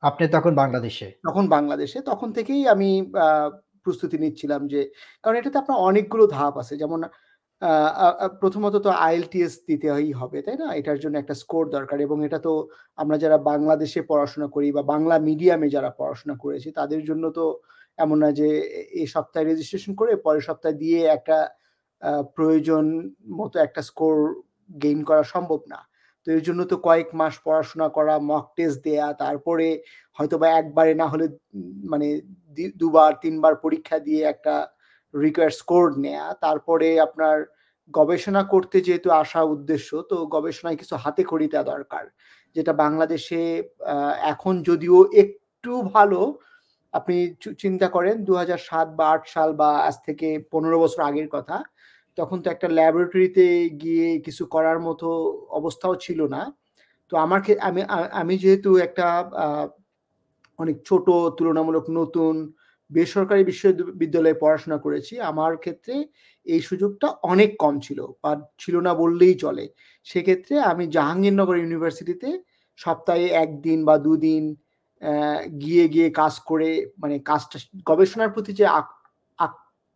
[0.04, 1.08] আপনি তখন বাংলাদেশে?
[1.28, 2.90] তখন বাংলাদেশে। তখন থেকেই আমি
[3.86, 4.82] প্রস্তুতি নিচ্ছিলাম যে
[5.24, 7.02] কারণ এটাতে আপনার অনেকগুলো ধাপ আছে। যেমন
[8.42, 10.68] প্রথমত তো আইএলটিএস দিতেই হবে তাই না?
[10.80, 12.54] এটার জন্য একটা স্কোর দরকার এবং এটা তো
[13.02, 17.46] আমরা যারা বাংলাদেশে পড়াশোনা করি বা বাংলা মিডিয়ামে যারা পড়াশোনা করেছি তাদের জন্য তো
[18.04, 18.48] এমন না যে
[19.00, 21.38] এই সপ্তাহে রেজিস্ট্রেশন করে পরের সপ্তাহে দিয়ে একটা
[22.38, 22.86] প্রয়োজন
[23.40, 24.16] মতো একটা স্কোর
[24.84, 25.80] গেইন করা সম্ভব না।
[26.28, 29.68] তো এর জন্য তো কয়েক মাস পড়াশোনা করা মক টেস্ট দেয়া, তারপরে
[30.18, 31.26] হয়তো বা একবারে না হলে
[31.92, 32.08] মানে
[32.82, 34.56] দুবার, তিনবার পরীক্ষা দিয়ে একটা
[35.14, 37.38] রিকোয়ার স্কোর নেয়া, তারপরে আপনার
[37.94, 42.06] গবেষণা করতে যেহেতু আসা উদ্দেশ্য, তো গবেষণায় কিছু হাতে দেওয়া দরকার।
[42.56, 43.42] যেটা বাংলাদেশে
[44.34, 46.22] এখন যদিও একটু ভালো,
[46.94, 47.18] আপনি
[47.64, 48.34] চিন্তা করেন দু
[48.70, 51.58] সাত বা আট সাল বা আজ থেকে পনেরো বছর আগের কথা
[52.18, 53.46] তখন তো একটা ল্যাবরেটরিতে
[53.84, 55.08] গিয়ে কিছু করার মতো
[55.60, 56.42] অবস্থাও ছিল না।
[57.12, 57.82] তো আমার আমি
[58.22, 59.06] আমি যেহেতু একটা
[60.60, 61.06] অনেক ছোট,
[61.38, 62.34] তুলনামূলক নতুন
[62.92, 65.96] বেসরকারি বিশ্ববিদ্যালয়ে পড়াশোনা করেছি, আমার ক্ষেত্রে
[66.46, 69.66] এই সুযোগটা অনেক কম ছিল বা ছিল না বললেই চলে।
[70.08, 72.30] সেক্ষেত্রে আমি জাহাঙ্গীরনগর ইউনিভার্সিটিতে
[72.80, 74.44] সপ্তাহে একদিন বা দুদিন
[75.64, 76.70] গিয়ে গিয়ে কাজ করে
[77.02, 77.58] মানে কাজটা,
[77.90, 78.66] গবেষণার প্রতি যে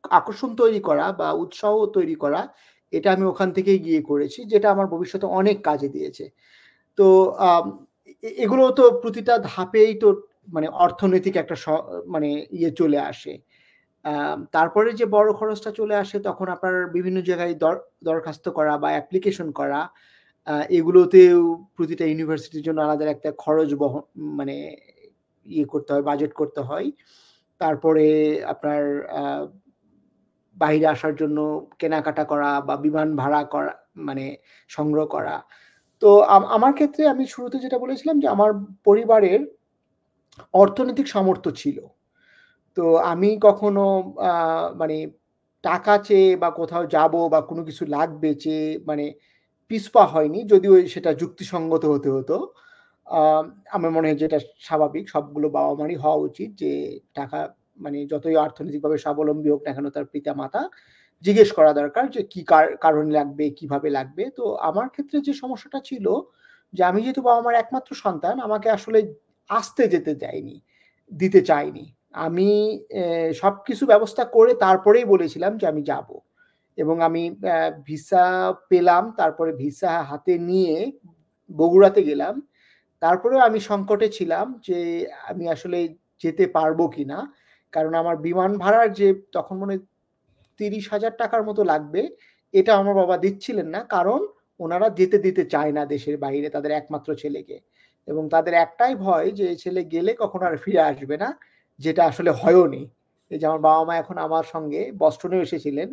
[0.10, 2.48] আকর্ষণ তৈরি করা বা উৎসাহ তৈরি করা,
[2.92, 6.30] এটা আমি ওখান থেকেই গিয়ে করেছি, যেটা আমার ভবিষ্যতে অনেক কাজে দিয়েছে।
[6.96, 7.36] তো
[8.22, 11.56] এগুলো তো প্রতিটা ধাপেই তো মানে অর্থনৈতিক একটা
[12.08, 13.40] মানে ইয়ে চলে আসে।
[14.52, 19.52] তারপরে যে বড় খরচটা চলে আসে, তখন আপনার বিভিন্ন জায়গায় দর- দরখাস্ত করা বা অ্যাপ্লিকেশন
[19.52, 19.90] করা
[20.70, 24.76] এগুলোতেও প্রতিটা ইউনিভার্সিটির জন্য আলাদা একটা খরচ বহ মানে
[25.46, 26.92] ইয়ে করতে হয় বাজেট করতে হয়।
[27.60, 28.06] তারপরে
[28.46, 28.82] আপনার
[30.62, 31.38] বাইরে আসার জন্য
[31.80, 33.74] কেনাকাটা করা বা বিমান ভাড়া করা
[34.08, 34.26] মানে
[34.70, 35.36] সংগ্রহ করা।
[36.02, 36.10] তো
[36.56, 38.52] আমার ক্ষেত্রে আমি শুরুতে যেটা বলেছিলাম যে আমার
[38.88, 39.42] পরিবারের
[40.54, 41.78] অর্থনৈতিক সামর্থ্য ছিল।
[42.78, 43.86] তো আমি কখনো
[44.82, 44.98] মানে
[45.64, 49.06] টাকা চেয়ে বা কোথাও যাব বা কোনো কিছু লাগবে চেয়ে মানে
[49.72, 52.36] পিসপা হয়নি, যদিও সেটা যুক্তিসঙ্গত হতে হতো।
[53.76, 56.72] আমার মনে হয় যেটা স্বাভাবিক, সবগুলো বাবা মারই হওয়া উচিত যে
[57.18, 57.40] টাকা
[57.80, 60.70] মানে যতই অর্থনৈতিকভাবে স্বাবলম্বী হোক না কেন তার পিতা মাতা
[61.22, 65.80] জিজ্ঞেস করা দরকার যে কি কার- কারণে লাগবে, কীভাবে লাগবে। তো আমার ক্ষেত্রে যে সমস্যাটা
[65.86, 66.10] ছিল
[66.74, 69.14] যে আমি যেহেতু বাবা মার একমাত্র সন্তান, আমাকে আসলে
[69.50, 70.62] আসতে যেতে দেয়নি,
[71.14, 72.84] দিতে চাইনি। আমি
[73.34, 76.20] সব কিছু ব্যবস্থা করে তারপরেই বলেছিলাম যে আমি যাব।
[76.78, 77.36] এবং আমি
[77.84, 80.92] ভিসা পেলাম, তারপরে ভিসা হাতে নিয়ে
[81.56, 82.48] বগুড়াতে গেলাম।
[83.00, 87.34] তারপরেও আমি সংকটে ছিলাম যে আমি আসলে যেতে পারব কিনা।
[87.74, 89.76] কারণ আমার বিমান ভাড়ার যে তখন মনে
[90.60, 92.02] তিরিশ হাজার টাকার মতো লাগবে,
[92.54, 94.20] এটা আমার বাবা দিচ্ছিলেন না। কারণ
[94.60, 97.58] ওনারা যেতে দিতে চায় না দেশের বাইরে তাদের একমাত্র ছেলেকে।
[98.08, 101.30] এবং তাদের একটাই ভয় যে ছেলে গেলে কখনো আর ফিরে আসবে না,
[101.80, 102.82] যেটা আসলে হয়ও নি।
[103.32, 105.90] এই যে আমার বাবা মা এখন আমার সঙ্গে বস্টনেও এসেছিলেন,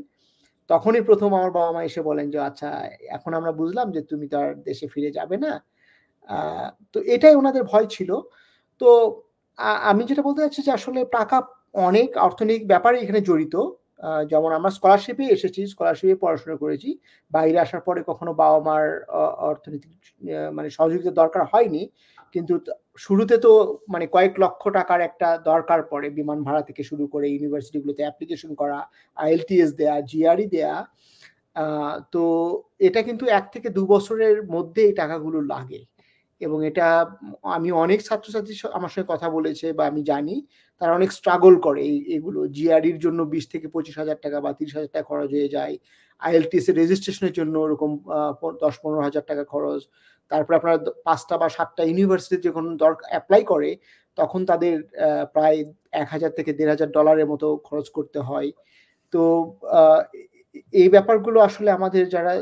[0.71, 2.69] তখনই প্রথম আমার বাবা মা এসে বলেন যে আচ্ছা
[3.17, 5.53] এখন আমরা বুঝলাম যে তুমি তো আর দেশে ফিরে যাবে না।
[6.95, 8.11] তো এটাই ওনাদের ভয় ছিল।
[8.81, 8.89] তো
[9.91, 11.39] আমি যেটা বলতে চাচ্ছি যে আসলে টাকা
[11.77, 13.57] অনেক অর্থনৈতিক ব্যাপারে এখানে জড়িত।
[14.31, 16.89] যেমন আমরা স্কলারশিপে এসেছি স্কলারশিপে পড়াশোনা করেছি।
[17.33, 18.87] বাইরে আসার পরে কখনো বাবা মার
[19.51, 19.93] অর্থনৈতিক
[20.57, 21.83] মানে সহযোগিতা দরকার হয়নি।
[22.35, 22.55] কিন্তু
[22.99, 23.53] শুরুতে তো
[23.89, 28.79] মানে কয়েক লক্ষ টাকার একটা দরকার পড়ে বিমান ভাড়া থেকে শুরু করে ইউনিভার্সিটিগুলোতে অ্যাপ্লিকেশন করা
[29.17, 30.75] আইএলটিএস দেয়া জিআরই দেয়া।
[32.15, 32.23] তো
[32.89, 35.81] এটা কিন্তু এক থেকে দু বছরের মধ্যে এই টাকাগুলো লাগে।
[36.41, 36.87] এবং এটা
[37.57, 40.37] আমি অনেক ছাত্রছাত্রী আমার সঙ্গে কথা বলেছে বা আমি জানি
[40.81, 44.73] তারা অনেক স্ট্রাগল করে। এই, এগুলো জিআরইর জন্য বিশ থেকে পঁচিশ হাজার টাকা বা তিরিশ
[44.79, 45.75] হাজার টাকা খরচ হয়ে যায়।
[46.23, 47.91] আইএলটিএস এর রেজিস্ট্রেশনের জন্য ওরকম
[48.65, 49.81] দশ পনেরো হাজার টাকা খরচ।
[50.31, 53.71] তারপরে আপনার পাঁচটা বা সাতটা ইউনিভার্সিটি যখন দরকার অ্যাপ্লাই করে,
[54.19, 54.75] তখন তাদের
[55.35, 55.59] প্রায়
[56.01, 58.49] এক হাজার থেকে দেড় হাজার ডলারের মতো খরচ করতে হয়।
[59.15, 59.23] তো
[60.75, 62.33] এই ব্যাপারগুলো আসলে আমাদের যারা,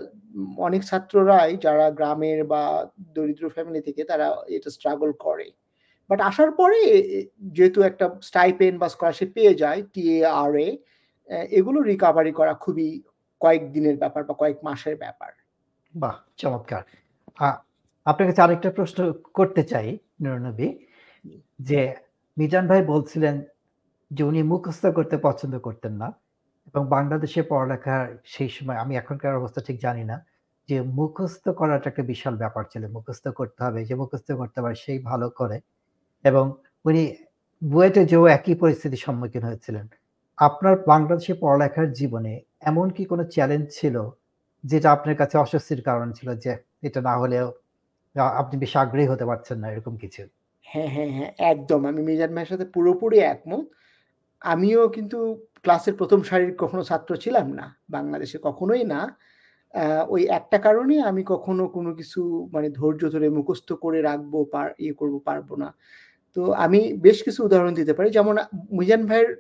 [0.69, 2.63] অনেক ছাত্ররাই যারা গ্রামের বা
[3.17, 5.47] দরিদ্র ফ্যামিলি থেকে তারা এটা স্ট্রাগল করে।
[6.09, 10.77] বাট আসার পরে, এ- এ- যেহেতু একটা স্টাইপেন বা স্কলারশিপ পেয়ে যায় টিএআরএ
[11.51, 13.03] এগুলো রিকাভারি করা খুবই
[13.41, 15.33] কয়েক দিনের ব্যাপার বা কয়েক মাসের ব্যাপার।
[15.97, 16.83] বাহ, চমৎকার।
[18.05, 20.69] আপনার কাছে আরেকটা প্রশ্ন করতে চাই নুরনবী
[21.59, 21.95] যে
[22.39, 23.43] মিজান ভাই বলছিলেন
[24.11, 26.09] যে উনি মুখস্থ করতে পছন্দ করতেন না
[26.75, 30.27] এবং বাংলাদেশে পড়ালেখার সেই সময়, আমি এখনকার অবস্থা ঠিক জানি না,
[30.69, 34.99] যে মুখস্থ করাটা একটা বিশাল ব্যাপার ছিল। মুখস্থ করতে হবে, যে মুখস্থ করতে পারে সেই
[34.99, 35.61] ভালো করে
[36.25, 36.45] এবং
[36.85, 37.03] উনি
[37.63, 39.87] বুয়েটে যেও একই পরিস্থিতির সম্মুখীন হয়েছিলেন।
[40.39, 42.33] আপনার বাংলাদেশে পড়ালেখার জীবনে
[42.71, 43.97] এমন কি কোনো চ্যালেঞ্জ ছিল
[44.65, 46.53] যেটা আপনার কাছে অস্বস্তির কারণ ছিল যে
[46.87, 47.47] এটা না হলেও
[48.41, 50.23] আপনি বেশি আগ্রহী হতে পারছেন না, এরকম কিছু?
[50.67, 53.65] হ্যাঁ হ্যাঁ হ্যাঁ একদম। আমি মিজান ভাইয়ের সাথে পুরোপুরি একমত।
[54.43, 55.19] আমিও কিন্তু
[55.65, 59.01] ক্লাসের প্রথম সারির কখনো ছাত্র ছিলাম না, বাংলাদেশে কখনোই না।
[60.15, 62.21] ওই একটা কারণে আমি কখনো কোনো কিছু
[62.55, 65.69] মানে ধৈর্য ধরে মুখস্থ করে রাখব, পার ইয়ে করব, পারব না।
[66.37, 68.35] তো আমি বেশ কিছু উদাহরণ দিতে পারি। যেমন,
[68.79, 69.31] মিজান ভাইয়ের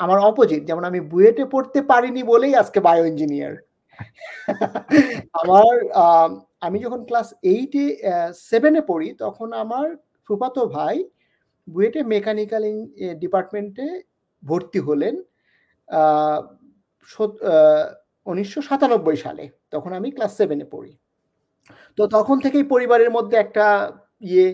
[0.00, 3.54] আমার অপোজিট যেমন আমি বুয়েটে পড়তে পারিনি বলেই আজকে বায়ো ইঞ্জিনিয়ার
[5.40, 5.74] আমার
[6.66, 7.84] আমি যখন ক্লাস এইটে
[8.50, 9.86] সেভেনে পড়ি, তখন আমার
[10.26, 10.96] ফুফাতো ভাই
[11.68, 12.62] বুয়েটে মেকানিক্যাল
[13.22, 13.86] ডিপার্টমেন্টে
[14.42, 15.14] ভর্তি হলেন
[18.26, 20.92] উনিশশো সাতানব্বই সালে। তখন আমি ক্লাস সেভেনে পড়ি।
[21.98, 23.66] তো তখন থেকেই পরিবারের মধ্যে একটা
[24.30, 24.46] ইয়ে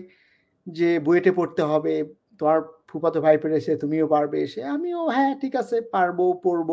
[0.77, 1.93] যে বুয়েটে পড়তে হবে,
[2.39, 6.71] তোমার ফুফাতো ভাই পেরেছে তুমিও পারবে। এসে আমিও হ্যাঁ ঠিক আছে, পারব, পড়ব।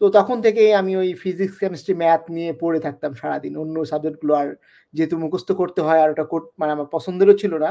[0.00, 4.48] তো তখন থেকে আমি ওই ফিজিক্স কেমিস্ট্রি ম্যাথ নিয়ে পড়ে থাকতাম সারাদিন। অন্য সাবজেক্টগুলো আর
[4.94, 6.24] যেহেতু মুখস্থ করতে হয় আর ওটা
[6.60, 7.70] মানে আমার পছন্দেরও ছিল না।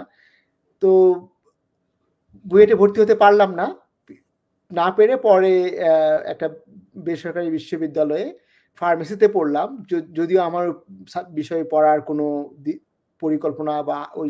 [0.81, 0.89] তো
[2.45, 3.67] বুয়েটে ভর্তি হতে পারলাম না।
[4.71, 5.53] না পেরে পরে
[6.33, 6.47] একটা
[7.07, 8.25] বেসরকারি বিশ্ববিদ্যালয়ে
[8.81, 9.67] ফার্মেসিতে পড়লাম।
[10.19, 10.65] যদিও আমার
[11.39, 12.25] বিষয়ে পড়ার কোনো
[13.21, 14.29] পরিকল্পনা বা ওই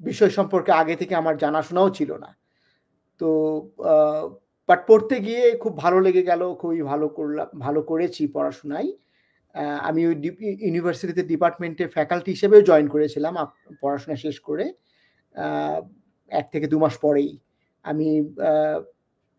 [0.00, 2.30] বিষয় সম্পর্কে আগে থেকে আমার জানাশোনাও ছিল না।
[3.20, 3.28] তো
[4.68, 8.90] বাট পড়তে গিয়ে খুব ভালো লেগে গেল, খুবই ভালো করলাম, ভালো করেছি পড়াশোনায়।
[9.88, 10.14] আমি ওই
[10.66, 13.34] ইউনিভার্সিটিতে ডিপার্টমেন্টে ফ্যাকাল্টি হিসেবেও জয়েন করেছিলাম
[13.82, 14.64] পড়াশোনা শেষ করে।
[16.30, 17.30] এক থেকে দু মাস পরেই
[17.84, 18.08] আমি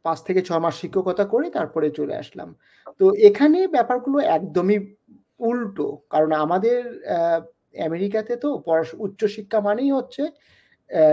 [0.06, 2.50] পাঁচ থেকে ছ মাস শিক্ষকতা করে তারপরে চলে আসলাম।
[3.00, 4.78] তো এখানে ব্যাপারগুলো একদমই
[5.50, 6.80] উল্টো, কারণ আমাদের
[7.86, 10.28] আমেরিকাতে তো উচ্চশিক্ষা মানেই হচ্ছে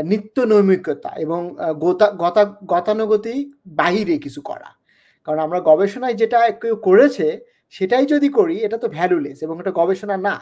[0.05, 4.79] নিত্য নৈমিকতা এবং গতা- গতানুগতিক বাহিরে কিছু করা।
[5.25, 7.41] কারণ আমরা গবেষণায় যেটা কেউ করেছে,
[7.71, 10.41] সেটাই যদি করি, এটা তো ভ্যালুলেস এবং এটা গবেষণা না।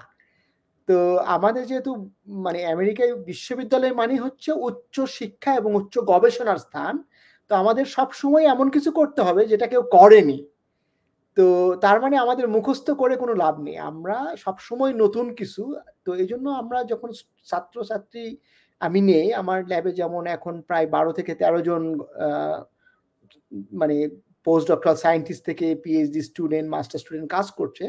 [0.86, 7.02] তো আমাদের যেহেতু মানে আমেরিকায় বিশ্ববিদ্যালয় মানে হচ্ছে উচ্চ শিক্ষা এবং উচ্চ গবেষণার স্থান,
[7.48, 10.46] তো আমাদের সব সময় এমন কিছু করতে হবে যেটা কেউ করেনি।
[11.36, 11.46] তো
[11.84, 15.62] তার মানে আমাদের মুখস্থ করে কোনো লাভ নেই। আমরা সব সময় নতুন কিছু,
[16.04, 17.10] তো এই জন্য আমরা যখন
[17.50, 18.24] ছাত্রছাত্রী
[18.80, 21.82] আমি নেই, আমার ল্যাবে যেমন এখন প্রায় বারো থেকে তেরো জন
[23.80, 23.96] মানে
[24.46, 27.84] পোস্ট ডক্টরাল সায়েন্টিস্ট থেকে পিএইচডি স্টুডেন্ট মাস্টার স্টুডেন্ট কাজ করছে,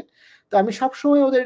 [0.52, 1.46] তো আমি সবসময় ওদের,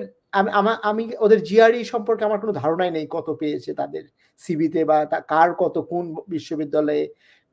[0.89, 4.03] আমি ওদের জিআরই সম্পর্কে আমার কোনো ধারণাই নেই কত পেয়েছে তাদের
[4.39, 4.97] সিবিতে বা
[5.33, 7.03] কার কত, কোন বিশ্ববিদ্যালয়ে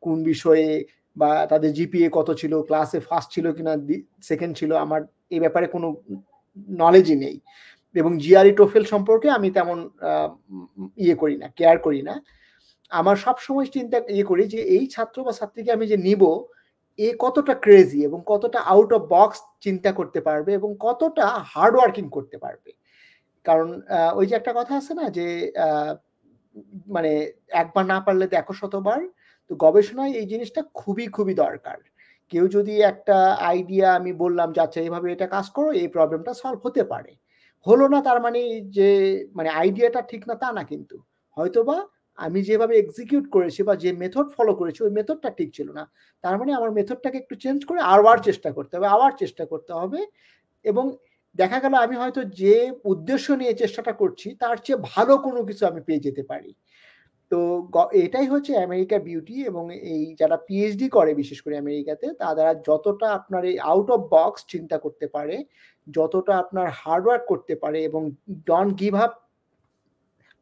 [0.03, 0.69] কোন বিষয়ে
[1.21, 3.73] বা তাদের জিপিএ কত ছিল ক্লাসে ফার্স্ট ছিল কিনা
[4.31, 5.01] সেকেন্ড ছিল, আমার
[5.35, 5.89] এই ব্যাপারে কোনো
[6.83, 7.37] নলেজই নেই।
[7.95, 9.79] এবং জিআরই টোফেল সম্পর্কে আমি তেমন
[11.05, 12.15] ইয়ে করি না কেয়ার করি না।
[12.93, 16.23] আমার সব সময় চিন্তা ইয়ে করি যে এই ছাত্র বা ছাত্রীকে আমি যে নিব,
[16.99, 22.05] এ কতটা ক্রেজি এবং কতটা আউট অফ বক্স চিন্তা করতে পারবে এবং কতটা হার্ড ওয়ার্কিং
[22.17, 22.71] করতে পারবে।
[23.47, 23.69] কারণ
[24.19, 25.27] ওই যে একটা কথা আছে না যে
[26.95, 27.13] মানে
[27.63, 29.01] একবার না পারলে দেখো শতবার
[29.51, 31.79] তো গবেষণায় এই জিনিসটা খুবই খুবই দরকার।
[32.33, 33.17] কেউ যদি একটা
[33.51, 37.13] আইডিয়া আমি বললাম যে আচ্ছা এইভাবে এটা কাজ করো, এই প্রবলেমটা সলভ হতে পারে।
[37.67, 38.41] হলো না তার মানে
[38.77, 38.89] যে
[39.35, 40.97] মানে আইডিয়াটা ঠিক না, তা না কিন্তু।
[41.37, 41.77] হয়তোবা
[42.19, 45.85] আমি যেভাবে এক্সিকিউট করেছি বা যে মেথড ফলো করেছি, ওই মেথডটা ঠিক ছিল না।
[46.25, 50.01] তার মানে আমার মেথডটাকে একটু চেঞ্জ করে আবার চেষ্টা করতে হবে আবার চেষ্টা করতে হবে।
[50.65, 50.85] এবং
[51.37, 55.81] দেখা গেল আমি হয়তো যে উদ্দেশ্য নিয়ে চেষ্টাটা করছি, তার চেয়ে ভালো কোনো কিছু আমি
[55.87, 56.51] পেয়ে যেতে পারি।
[57.31, 63.13] তো এটাই হচ্ছে আমেরিকার বিউটি এবং এই যারা পিএইচডি করে বিশেষ করে আমেরিকাতে, তারা যতটা
[63.13, 65.45] আপনার এই আউট অফ বক্স চিন্তা করতে পারে,
[65.91, 69.11] যতটা আপনার হার্ডওয়ার্ক করতে পারে এবং ডন গিভ আপ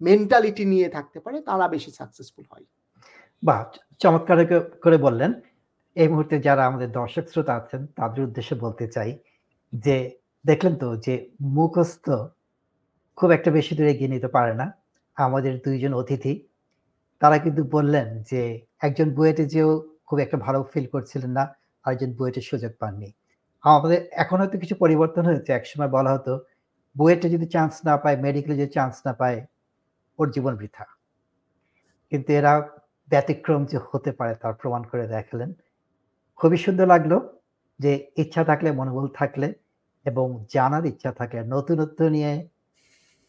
[0.00, 2.64] মেন্টালিটি নিয়ে থাকতে পারে, তারা বেশি সাকসেসফুল হয়।
[3.44, 3.64] বাহ
[3.98, 5.32] চমৎকার করে- করে বললেন।
[5.94, 9.18] এই মুহূর্তে যারা আমাদের দর্শক শ্রোতা আছেন, তাদের উদ্দেশ্যে বলতে চাই
[9.74, 12.10] যে, দেখলেন তো যে মুখস্থ
[13.16, 14.72] খুব একটা বেশি দূরে এগিয়ে নিতে পারে না।
[15.16, 16.46] আমাদের দুইজন অতিথি
[17.20, 21.44] তারা কিন্তু বললেন যে, একজন বুয়েটে যেও খুব একটা ভালো ফিল করছিলেন না,
[21.84, 23.12] আরেকজন বুয়েটের সুযোগ পাননি।
[23.64, 26.44] আমাদের এখন হয়তো কিছু পরিবর্তন হয়েছে। একসময় বলা হতো,
[26.98, 29.46] বুয়েটে যদি চান্স না পায় মেডিকেলে যদি চান্স না পায়,
[30.18, 30.84] ওর জীবন বৃথা।
[32.10, 32.68] কিন্তু এরা
[33.10, 35.52] ব্যতিক্রম যে হতে পারে তার প্রমাণ করে দেখালেন।
[36.36, 37.12] খুবই সুন্দর লাগল
[37.78, 39.54] যে ইচ্ছা থাকলে, মনোবল থাকলে
[40.04, 42.48] এবং জানার ইচ্ছা থাকে নতুনত্ব নিয়ে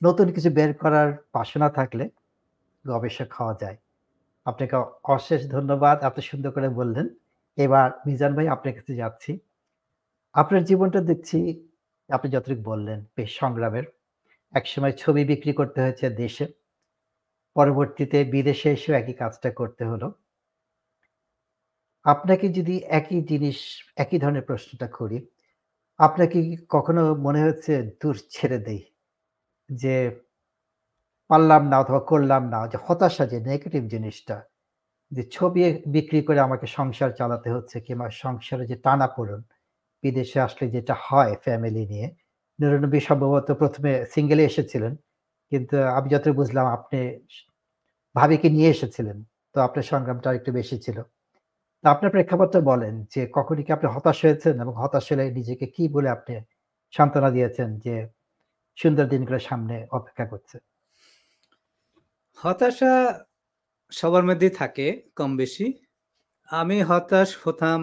[0.03, 2.09] নতুন কিছু বের করার বাসনা থাকলে
[2.87, 3.77] গবেষক হওয়া যায়।
[4.45, 7.07] আপনাকে অশেষ ধন্যবাদ আপনি সুন্দর করে বললেন।
[7.57, 9.31] এবার মিজান ভাই, আপনার কাছে যাচ্ছি।
[10.35, 11.37] আপনার জীবনটা দেখছি,
[12.09, 13.85] আপনি যতটুকু বললেন, বেশ সংগ্রামের।
[14.53, 16.45] একসময় ছবি বিক্রি করতে হয়েছে দেশে।
[17.55, 20.07] পরবর্তীতে বিদেশে এসেও একই কাজটা করতে হলো।
[22.05, 23.59] আপনাকে যদি একই জিনিস,
[23.97, 25.17] একই ধরনের প্রশ্নটা করি,
[25.99, 28.81] আপনাকে কখনো মনে হচ্ছে দূর ছেড়ে দেই?
[29.69, 29.95] যে
[31.29, 34.37] পারলাম না অথবা করলাম না, যে হতাশা, যে নেগেটিভ জিনিসটা,
[35.11, 35.61] যে ছবি
[35.95, 39.41] বিক্রি করে আমাকে সংসার চালাতে হচ্ছে কিংবা সংসারে যে টানা পড়ুন,
[40.03, 42.07] বিদেশে আসলে যেটা হয় ফ্যামিলি নিয়ে,
[42.59, 44.93] নিরানব্বই সম্ভবত প্রথমে সিঙ্গেলে এসেছিলেন,
[45.51, 46.99] কিন্তু আমি যত বুঝলাম আপনি
[48.15, 49.17] ভাবিকে নিয়ে এসেছিলেন,
[49.55, 50.97] তো আপনার সংগ্রামটা একটু বেশি ছিল।
[51.83, 55.83] তা আপনার প্রেক্ষাপটটা বলেন যে কখনই কি আপনি হতাশ হয়েছেন এবং হতাশ হলে নিজেকে কি
[55.95, 56.33] বলে আপনি
[56.93, 57.95] সান্ত্বনা দিয়েছেন যে
[58.77, 60.57] সুন্দর দিনগুলো সামনে অপেক্ষা করছে?
[62.39, 62.93] হতাশা
[63.91, 65.65] সবার মধ্যেই থাকে কম বেশি
[66.49, 67.79] আমি হতাশ হতাম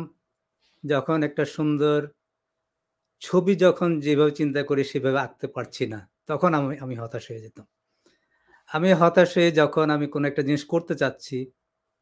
[0.84, 1.98] যখন একটা সুন্দর
[3.22, 5.98] ছবি যখন যেভাবে চিন্তা করি সেভাবে আঁকতে পারছি না,
[6.28, 7.66] তখন আমি আমি হতাশ হয়ে যেতাম।
[8.70, 11.36] আমি হতাশ হয়ে যখন আমি কোনো একটা জিনিস করতে চাচ্ছি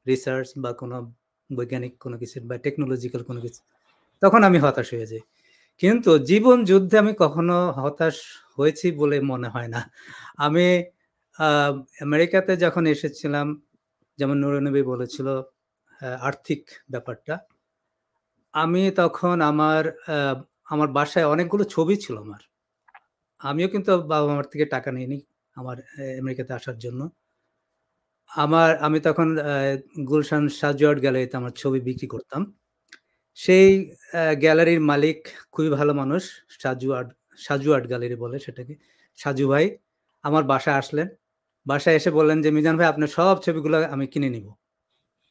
[0.07, 0.97] রিসার্চ বা কোনো
[1.51, 3.61] বৈজ্ঞানিক কোনো কিছু বা টেকনোলজিক্যাল কোনো কিছু,
[4.23, 5.23] তখন আমি হতাশ হয়ে যাই।
[5.81, 8.17] কিন্তু জীবন যুদ্ধে আমি কখনো হতাশ
[8.57, 9.81] হয়েছি বলে মনে হয় না।
[10.39, 10.67] আমি
[12.07, 13.47] আমেরিকাতে যখন এসেছিলাম,
[14.19, 15.29] যেমন নুরনবী বলেছিল
[16.29, 16.63] আর্থিক
[16.93, 17.35] ব্যাপারটা,
[18.55, 19.83] আমি তখন আমার
[20.73, 22.43] আমার বাসায় অনেকগুলো ছবি ছিল আমার।
[23.41, 25.19] আমিও কিন্তু বাবা মার থেকে টাকা নিইনি
[25.57, 25.77] আমার
[26.23, 27.01] আমেরিকাতে আসার জন্য।
[28.31, 29.29] আমার, আমি তখন
[30.11, 32.43] গুলশান সাজুয়ার্ট গ্যালারিতে আমার ছবি বিক্রি করতাম।
[33.39, 33.69] সেই
[34.45, 35.19] গ্যালারির মালিক
[35.55, 36.23] খুবই ভালো মানুষ
[36.63, 37.09] Saju art
[37.39, 38.75] Saju art gallery বলে সেটাকে,
[39.19, 39.67] সাজু ভাই,
[40.25, 41.09] আমার বাসায় আসলেন।
[41.67, 44.53] বাসায় এসে বললেন যে, মিজান ভাই, আপনার সব ছবিগুলো আমি কিনে নিব।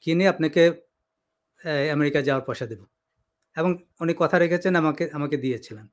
[0.01, 0.81] কিনে আপনাকে
[1.91, 2.85] আমেরিকা যাওয়ার পয়সা দেব।
[3.55, 5.87] এবং উনি কথা রেখেছেন, আমাকে আমাকে দিয়েছিলেন।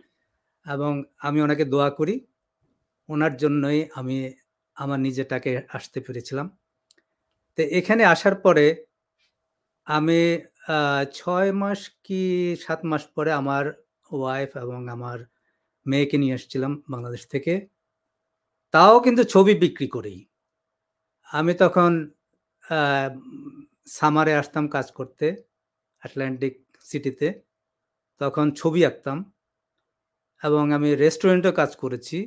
[0.67, 2.27] এবং আমি ওনাকে দোয়া করি,
[3.09, 4.35] ওনার জন্যই আমি
[4.75, 6.59] আমার নিজেটাকে আসতে পেরেছিলাম।
[7.57, 8.87] তো এখানে আসার পরে
[9.87, 10.39] আমি
[11.13, 12.23] ছয় মাস কি
[12.61, 13.65] সাত মাস পরে আমার
[14.13, 15.19] ওয়াইফ এবং আমার
[15.87, 17.69] মেয়েকে নিয়ে এসেছিলাম বাংলাদেশ থেকে।
[18.73, 20.28] তাও কিন্তু ছবি বিক্রি করেই।
[21.31, 21.93] আমি তখন
[23.99, 25.27] সামারে আসতাম কাজ করতে
[26.03, 26.55] আটলান্টিক
[26.85, 27.29] সিটিতে
[28.21, 29.19] তখন ছবি আঁকতাম
[30.43, 32.19] এবং আমি রেস্টুরেন্টও কাজ করেছি।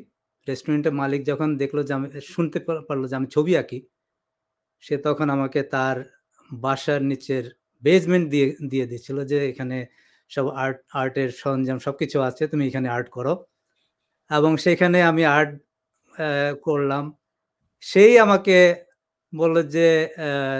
[0.48, 3.80] রেস্টুরেন্টের মালিক যখন দেখল যে আমি, শুনতে পারল যে আমি ছবি আঁকি,
[4.84, 5.98] সে তখন আমাকে তার
[6.50, 7.44] বাসার নিচের
[7.84, 9.78] বেসমেন্ট দিয়ে দিয়ে দিচ্ছিল যে এখানে
[10.32, 13.34] সব আর্ট আর্টের সরঞ্জাম সব কিছু আছে, তুমি এখানে আর্ট করো।
[14.32, 15.52] এবং সেখানে আমি আর্ট
[16.68, 17.04] করলাম।
[17.84, 18.58] সেই আমাকে
[19.34, 19.88] বলল যে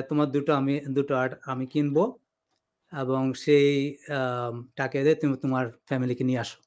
[0.10, 2.04] তোমার দুটো আমি, দুটো আর্ট আমি কিনবো
[2.94, 3.70] এবং সেই
[4.76, 6.58] টাকা দিয়ে তুমি তোমার ফ্যামিলিকে নিয়ে আসো।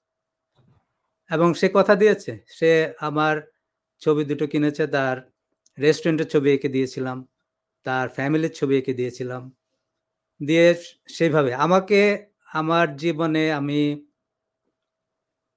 [1.30, 3.34] এবং সে কথা দিয়েছে। সে আমার
[4.02, 5.16] ছবি দুটো কিনেছে, তার
[5.78, 7.18] রেস্টুরেন্টের ছবি এঁকে দিয়েছিলাম,
[7.86, 9.42] তার ফ্যামিলির ছবি এঁকে দিয়েছিলাম।
[10.40, 10.66] দিয়ে
[11.08, 12.00] সেইভাবে আমাকে,
[12.54, 13.80] আমার জীবনে আমি,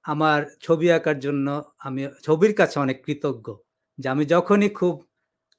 [0.04, 1.46] আমার ছবি আঁকার জন্য
[1.78, 3.46] আমি, ছবির কাছে অনেক কৃতজ্ঞ
[3.98, 4.94] যে, আমি যখনই খুব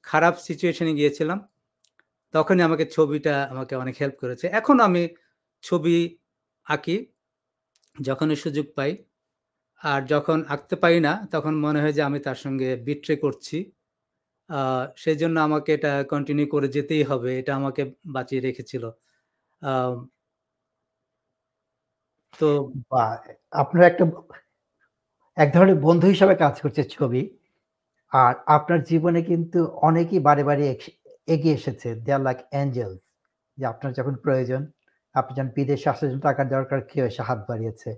[0.04, 1.38] খারাপ সিচুয়েশনে গিয়েছিলাম।
[2.34, 5.02] তখনই আমাকে ছবিটা আমাকে অনেক হেল্প করেছে। এখন আমি
[5.64, 5.96] ছবি
[6.66, 6.96] আঁকি,
[7.96, 8.92] যখনই সুযোগ পাই।
[9.80, 13.58] আর যখন আঁকতে পারি না, তখন মনে হয় যে আমি তার সঙ্গে বিট্রে করছি।
[14.96, 17.82] সেই জন্য আমাকে এটা কন্টিনিউ করে যেতেই হবে, এটা আমাকে
[18.16, 18.84] বাঁচিয়ে রেখেছিল।
[22.38, 22.46] তো
[23.54, 24.04] আপনার একটা,
[25.36, 27.22] এক ধরনের বন্ধু হিসাবে কাজ করছে ছবি।
[28.12, 30.64] আর আপনার জীবনে কিন্তু অনেকেই বারে বারে
[31.34, 32.92] এগিয়ে এসেছে। দে আর লাইক অ্যাঞ্জেল
[33.58, 34.62] যে আপনার যখন প্রয়োজন,
[35.14, 37.90] আপনি যখন বিদেশে আসার জন্য টাকার দরকার, কেউ এসে হাত বাড়িয়েছে।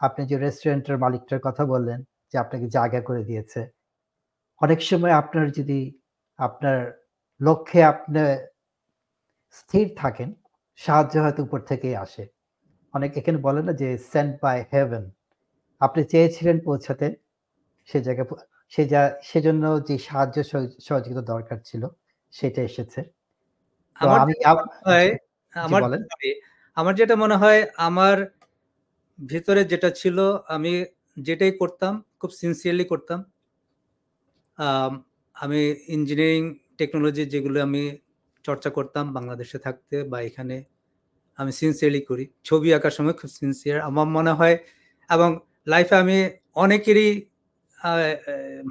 [0.00, 2.00] আপনি যে রেস্টুরেন্টের মালিকটার কথা বললেন,
[2.30, 3.60] যে আপনাকে জায়গা করে দিয়েছে।
[4.60, 5.80] অনেক সময় আপনার যদি
[6.38, 6.78] আপনার
[7.40, 8.20] লক্ষ্যে আপনি
[9.56, 10.28] স্থির থাকেন,
[10.78, 12.24] সাহায্য হয়তো উপর থেকেই আসে।
[12.94, 15.04] অনেক এখানে বলে না যে সেন্ট বাই হেভেন
[15.80, 17.06] আপনি চেয়েছিলেন পৌঁছাতে,
[17.88, 18.28] সে জায়গায়
[18.72, 20.36] সে যা সেজন্য যে সাহায্য
[20.86, 21.82] সহযোগিতা দরকার ছিল
[22.32, 23.00] সেটা এসেছে।
[23.96, 24.34] আমি
[25.54, 25.82] আমার
[26.76, 28.16] আমার যেটা মনে হয় আমার
[29.18, 30.16] ভিতরে যেটা ছিল
[30.54, 30.72] আমি
[31.16, 33.20] যেটাই করতাম খুব সিনসিয়ারলি করতাম
[35.36, 36.42] আমি ইঞ্জিনিয়ারিং
[36.78, 37.82] টেকনোলজি যেগুলো আমি
[38.44, 40.56] চর্চা করতাম বাংলাদেশে থাকতে বা এখানে
[41.38, 44.56] আমি সিনসিয়ারলি করি। ছবি আঁকার সময় খুব সিনসিয়ার আমার মনে হয়
[45.10, 45.30] এবং
[45.66, 46.18] লাইফে আমি
[46.64, 47.10] অনেকেরই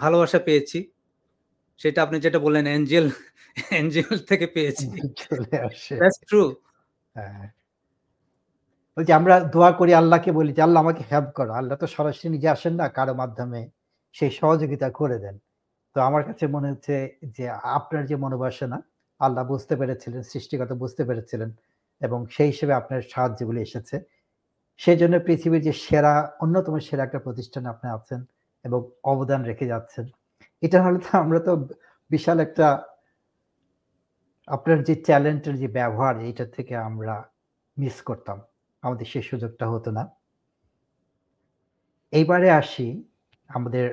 [0.04, 0.80] ভালোবাসা পেয়েছি।
[1.82, 3.06] সেটা আপনি যেটা বললেন এঞ্জেল
[3.80, 4.86] এঞ্জেল থেকে পেয়েছি।
[6.00, 6.42] দ্যাটস ট্রু
[7.16, 7.48] হ্যাঁ।
[9.20, 12.74] আমরা দোয়া করি আল্লাহকে বলি যে আল্লাহ আমাকে হেল্প করো। আল্লাহ তো সরাসরি নিজে আসেন
[12.74, 13.62] না কারও মাধ্যমে
[14.16, 15.36] সেই সহযোগিতা করে দেন।
[15.96, 16.96] তো আমার কাছে মনে হচ্ছে
[17.38, 17.46] যে
[17.78, 18.78] আপনার যে মনোবাসনা
[19.22, 21.50] আল্লাহ বুঝতে পেরেছিলেন সৃষ্টিগত বুঝতে পেরেছিলেন
[22.02, 23.96] এবং সেই হিসেবে আপনার সাহায্যগুলি এসেছে।
[24.80, 28.22] সেই জন্য পৃথিবীর যে সেরা অন্যতম সেরা একটা প্রতিষ্ঠানে আপনি আছেন।
[28.66, 30.06] এবং অবদান রেখে যাচ্ছেন।
[30.62, 31.52] এটা হলে তো আমরা তো
[32.12, 32.68] বিশাল একটা
[34.48, 37.16] আপনার যে ট্যালেন্টের যে ব্যবহার, এইটা থেকে আমরা
[37.78, 38.38] মিস করতাম।
[38.84, 40.04] আমাদের সেই সুযোগটা হতো না।
[42.14, 42.88] এইবারে আসি
[43.50, 43.86] আমাদের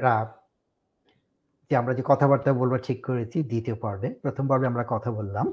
[1.70, 5.46] যে আমরা যে কথাবার্তা বলব ঠিক করেছি দ্বিতীয় পর্বে। প্রথম পর্বে আমরা কথা বললাম।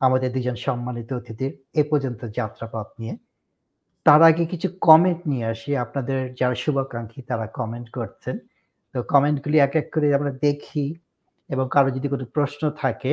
[0.00, 3.14] আমাদের দুজন সম্মানিত অতিথির এ পর্যন্ত যাত্রাপথ নিয়ে।
[4.08, 8.36] তার আগে কিছু কমেন্ট নিয়ে আসি। আপনাদের যারা শুভাকাঙ্ক্ষী তারা কমেন্ট করছেন।
[8.94, 10.86] তো কমেন্টগুলি এক এক করে আমরা দেখি
[11.50, 13.12] এবং কারও যদি কোনো প্রশ্ন থাকে,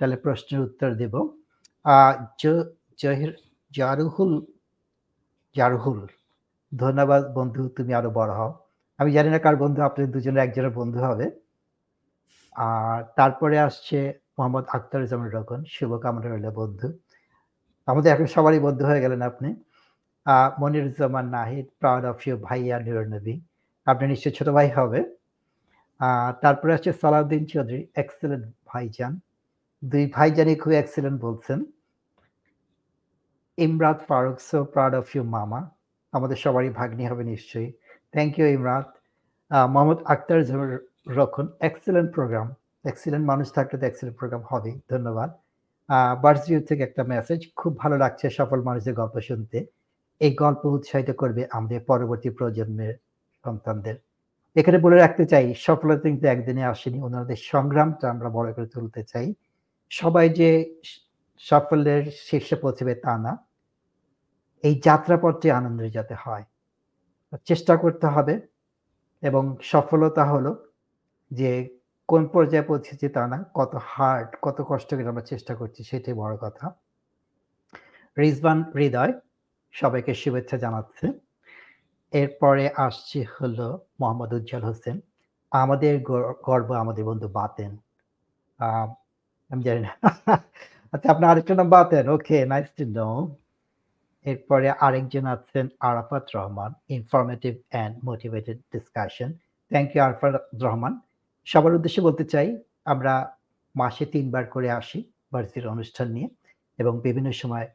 [0.00, 1.14] তাহলে প্রশ্নের উত্তর দেব।
[3.02, 3.32] জহির,
[3.72, 4.32] জারুহুল
[5.56, 6.00] জারুহুল,
[6.72, 8.50] ধন্যবাদ বন্ধু, তুমি আরও বড় হও।
[8.98, 11.26] আমি জানি না কার বন্ধু, আপনাদের দুজনের একজনের বন্ধু হবে।
[12.56, 13.98] আর তারপরে আসছে
[14.36, 16.88] মোহাম্মদ আখতারুজ্জামান রকন। শুভকামনা রইল বন্ধু।
[17.88, 19.48] আমাদের এখন সবারই বন্ধু হয়ে গেলেন আপনি।
[20.60, 23.34] Moniruzzaman Nahid proud of you ভাইয়া নিরনবী
[23.86, 25.00] আপনি নিশ্চয়ই ছোট ভাই হবে।
[26.42, 29.12] তারপরে আসছে সালাউদ্দিন চৌধুরী এক্সেলেন্ট ভাইজান।
[29.82, 31.58] দুই ভাইজানই খুব এক্সেলেন্ট বলছেন।
[33.58, 35.60] Imrat Faruk so proud of you মামা।
[36.16, 37.70] আমাদের সবারই ভাগ্নি হবে নিশ্চয়ই।
[38.14, 38.88] Thank you Imrat.
[39.72, 40.70] Mohammad Akhtar Zaman
[41.18, 42.46] রক্ষণ এক্সেলেন্ট প্রোগ্রাম
[42.90, 45.30] এক্সেলেন্ট মানুষ থাকলে তো এক্সেলেন্ট প্রোগ্রাম হবে ধন্যবাদ।
[46.24, 49.58] বার্সিউ থেকে একটা মেসেজ খুব ভালো লাগছে সফল মানুষদের গল্প শুনতে।
[50.20, 52.94] এই গল্প উৎসাহিত করবে আমাদের পরবর্তী প্রজন্মের
[53.44, 53.96] সন্তানদের।
[54.56, 59.28] এখানে বলে রাখতে চাই, সফলতা কিন্তু একদিনে আসেনি। ওনাদের সংগ্রামটা আমরা বড় করে তুলতে চাই।
[59.90, 60.50] সবাই যে
[61.40, 63.32] সাফল্যের শীর্ষে পৌঁছবে তা না।
[64.64, 66.44] এই যাত্রাপথটি আনন্দের যাতে হয়,
[67.50, 68.34] চেষ্টা করতে হবে
[69.22, 70.52] এবং সফলতা হলো
[71.30, 71.50] যে
[72.08, 76.34] কোন পর্যায়ে পৌঁছেছি তা না, কত হার্ড কত কষ্ট করে আমরা চেষ্টা করছি সেটাই বড়
[76.36, 76.66] কথা।
[78.16, 79.12] রিজবান হৃদয়
[79.74, 81.12] সবাইকে শুভেচ্ছা জানাচ্ছে।
[82.12, 85.00] এরপরে আসছি হলো মোহাম্মদ উজ্জ্বল হোসেন।
[85.50, 87.76] আমাদের গর- গর্ব আমাদের বন্ধু বাতেন।
[88.58, 90.10] আমি জানি না।
[90.92, 92.08] আচ্ছা আপনার আরেকটা নাম Baten.
[92.08, 93.36] Okay nice to know
[94.24, 99.32] এরপরে আরেকজন আছেন Arafat Rahman informative and motivated discussion
[99.68, 101.00] thank you Arafat Rahman.
[101.44, 103.36] সবার উদ্দেশ্যে বলতে চাই, আমরা
[103.76, 106.28] মাসে তিনবার করে আসি ভার্সিটির অনুষ্ঠান নিয়ে
[106.78, 107.68] এবং বিভিন্ন সময়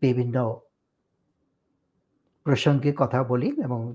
[0.00, 0.60] বিভিন্ন
[2.44, 3.94] প্রসঙ্গে কথা বলি এবং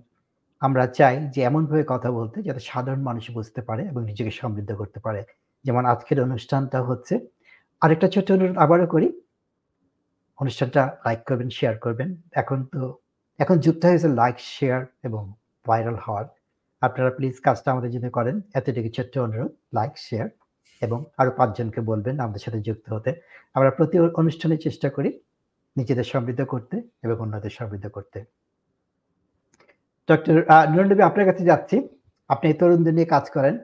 [0.59, 4.99] আমরা চাই যে এমনভাবে কথা বলতে যাতে সাধারণ মানুষ বুঝতে পারে এবং নিজেকে সমৃদ্ধ করতে
[4.99, 5.23] পারে।
[5.63, 7.27] যেমন আজকের অনুষ্ঠানটা হচ্ছে,
[7.81, 9.21] আরেকটা ছোট অনুরোধ আবারও করি।
[10.37, 12.97] অনুষ্ঠানটা লাইক করবেন শেয়ার করবেন। এখন তো,
[13.39, 15.33] এখন যুক্ত হয়েছে লাইক শেয়ার এবং
[15.67, 16.25] ভাইরাল হওয়ার।
[16.81, 20.29] আপনারা প্লিজ কাজটা আমাদের জন্য করেন। এতটুকু ছোট্ট অনুরোধ লাইক শেয়ার
[20.81, 23.13] এবং আরও পাঁচজনকে বলবেন আমাদের সাথে যুক্ত হতে।
[23.53, 25.19] আমরা প্রতি অনুষ্ঠানে চেষ্টা করি
[25.77, 26.75] নিজেদের সমৃদ্ধ করতে
[27.05, 28.19] এবং অন্যদের সমৃদ্ধ করতে।
[30.09, 30.35] ডক্টর
[30.71, 31.77] নুরনবী আপনার কাছে যাচ্ছি।
[32.29, 33.55] আপনি তরুণদের নিয়ে কাজ করেন।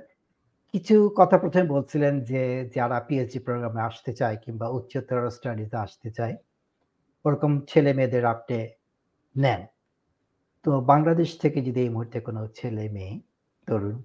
[0.74, 2.41] কিছু কথা প্রথমে বলছিলেন যে,
[2.76, 6.36] যারা পিএইচডি প্রোগ্রামে আসতে চায় কিংবা উচ্চতর স্টাডিজে আসতে চায়,
[7.26, 8.57] ওরকম ছেলে মেয়েদের আপনি
[9.36, 9.61] নেন।
[10.66, 13.14] তো বাংলাদেশ থেকে যদি এই মুহূর্তে কোনো ছেলে মেয়ে,
[13.68, 13.95] তরুণ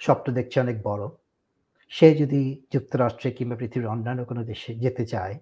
[0.00, 1.04] স্বপ্ন দেখছে অনেক বড়,
[1.92, 2.42] সে যদি
[2.74, 5.34] যুক্তরাষ্ট্রে কিংবা পৃথিবীর অন্যান্য কোনো দেশে যেতে চায়,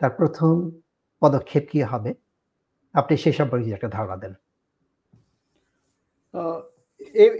[0.00, 0.54] তার প্রথম
[1.24, 2.10] পদক্ষেপ কি হবে?
[2.94, 4.34] আপনি সে সম্পর্কে একটা ধারণা দেন।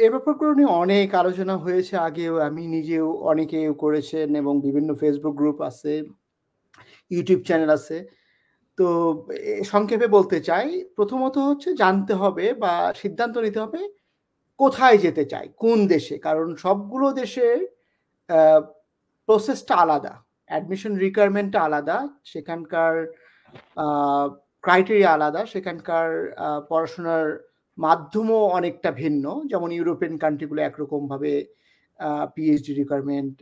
[0.05, 5.59] এ ব্যাপারগুলো নিয়ে অনেক আলোচনা হয়েছে। আগেও আমি নিজেও অনেকেও করেছেন এবং বিভিন্ন ফেসবুক গ্রুপ
[5.71, 5.93] আছে
[7.11, 7.97] ইউটিউব চ্যানেল আছে।
[8.79, 8.87] তো
[9.73, 10.67] সংক্ষেপে বলতে চাই,
[10.97, 12.73] প্রথমত হচ্ছে জানতে হবে বা
[13.03, 13.81] সিদ্ধান্ত নিতে হবে
[14.61, 16.17] কোথায় যেতে চাই, কোন দেশে?
[16.27, 17.59] কারণ সবগুলো দেশের
[19.29, 20.15] প্রসেসটা আলাদা।
[20.51, 21.97] অ্যাডমিশন রিকোয়ারমেন্টটা আলাদা।
[22.33, 22.95] সেখানকার
[24.65, 26.09] ক্রাইটেরিয়া আলাদা। সেখানকার
[26.71, 27.27] পড়াশোনার
[27.79, 31.33] মাধ্যমও অনেকটা ভিন্ন। যেমন ইউরোপিয়ান কান্ট্রিগুলো একরকমভাবে
[32.35, 33.35] পিএইচডি রিকোয়ারমেন্ট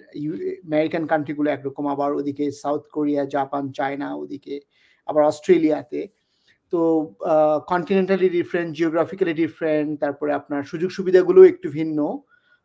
[0.71, 4.55] আমেরিকান কান্ট্রিগুলো একরকম। আবার ওদিকে সাউথ কোরিয়া জাপান চায়না ওদিকে
[5.09, 6.01] আবার অস্ট্রেলিয়াতে
[6.73, 6.81] তো
[7.73, 11.99] কন্টিনেন্টালি ডিফারেন্ট জিওগ্রাফিক্যালি ডিফারেন্ট তারপরে আপনার সুযোগ সুবিধাগুলো একটু ভিন্ন।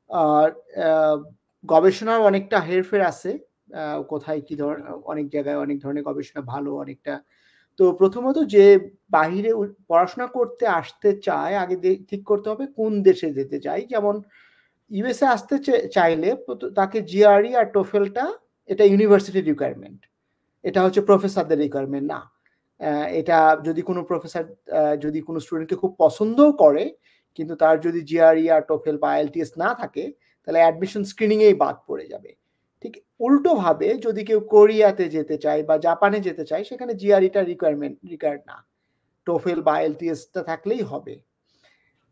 [0.09, 0.49] আর
[1.63, 3.31] গবেষণার অনেকটা হেরফের আছে।
[4.11, 4.75] কোথায় কি ধর
[5.11, 7.13] অনেক জায়গায় অনেক ধরনের গবেষণা ভালো অনেকটা
[7.79, 8.65] তো প্রথমত যে
[9.15, 9.51] বাহিরে
[9.89, 11.75] পড়াশোনা করতে আসতে চায় আগে
[12.09, 14.15] ঠিক করতে হবে কোন দেশে যেতে চায়। যেমন
[14.91, 15.55] ইউএসএ আসতে
[15.95, 16.29] চাইলে
[16.79, 18.25] তাকে জিআরই আর টোফেলটা
[18.69, 19.99] এটা ইউনিভার্সিটি রিকোয়ারমেন্ট।
[20.63, 22.19] এটা হচ্ছে প্রফেসরদের রিকোয়ারমেন্ট না।
[23.19, 23.37] এটা
[23.67, 24.43] যদি কোনো প্রফেসর
[25.03, 26.83] যদি কোনো স্টুডেন্টকে খুব পছন্দও করে,
[27.37, 30.03] কিন্তু তার যদি জিআরই আর টোফেল বা আইএলটিএস না থাকে,
[30.43, 32.31] তাহলে অ্যাডমিশন স্ক্রিনিংয়েই বাদ পড়ে যাবে।
[32.87, 38.41] ঠিক উল্টোভাবে যদি কেউ কোরিয়াতে যেতে চায় বা জাপানে যেতে চায়, সেখানে জিআরইটা রিকোয়ারমেন্ট রিকোয়ার্ড
[38.49, 38.57] না।
[39.27, 41.13] টোফেল বা আইএলটিএসটা থাকলেই হবে।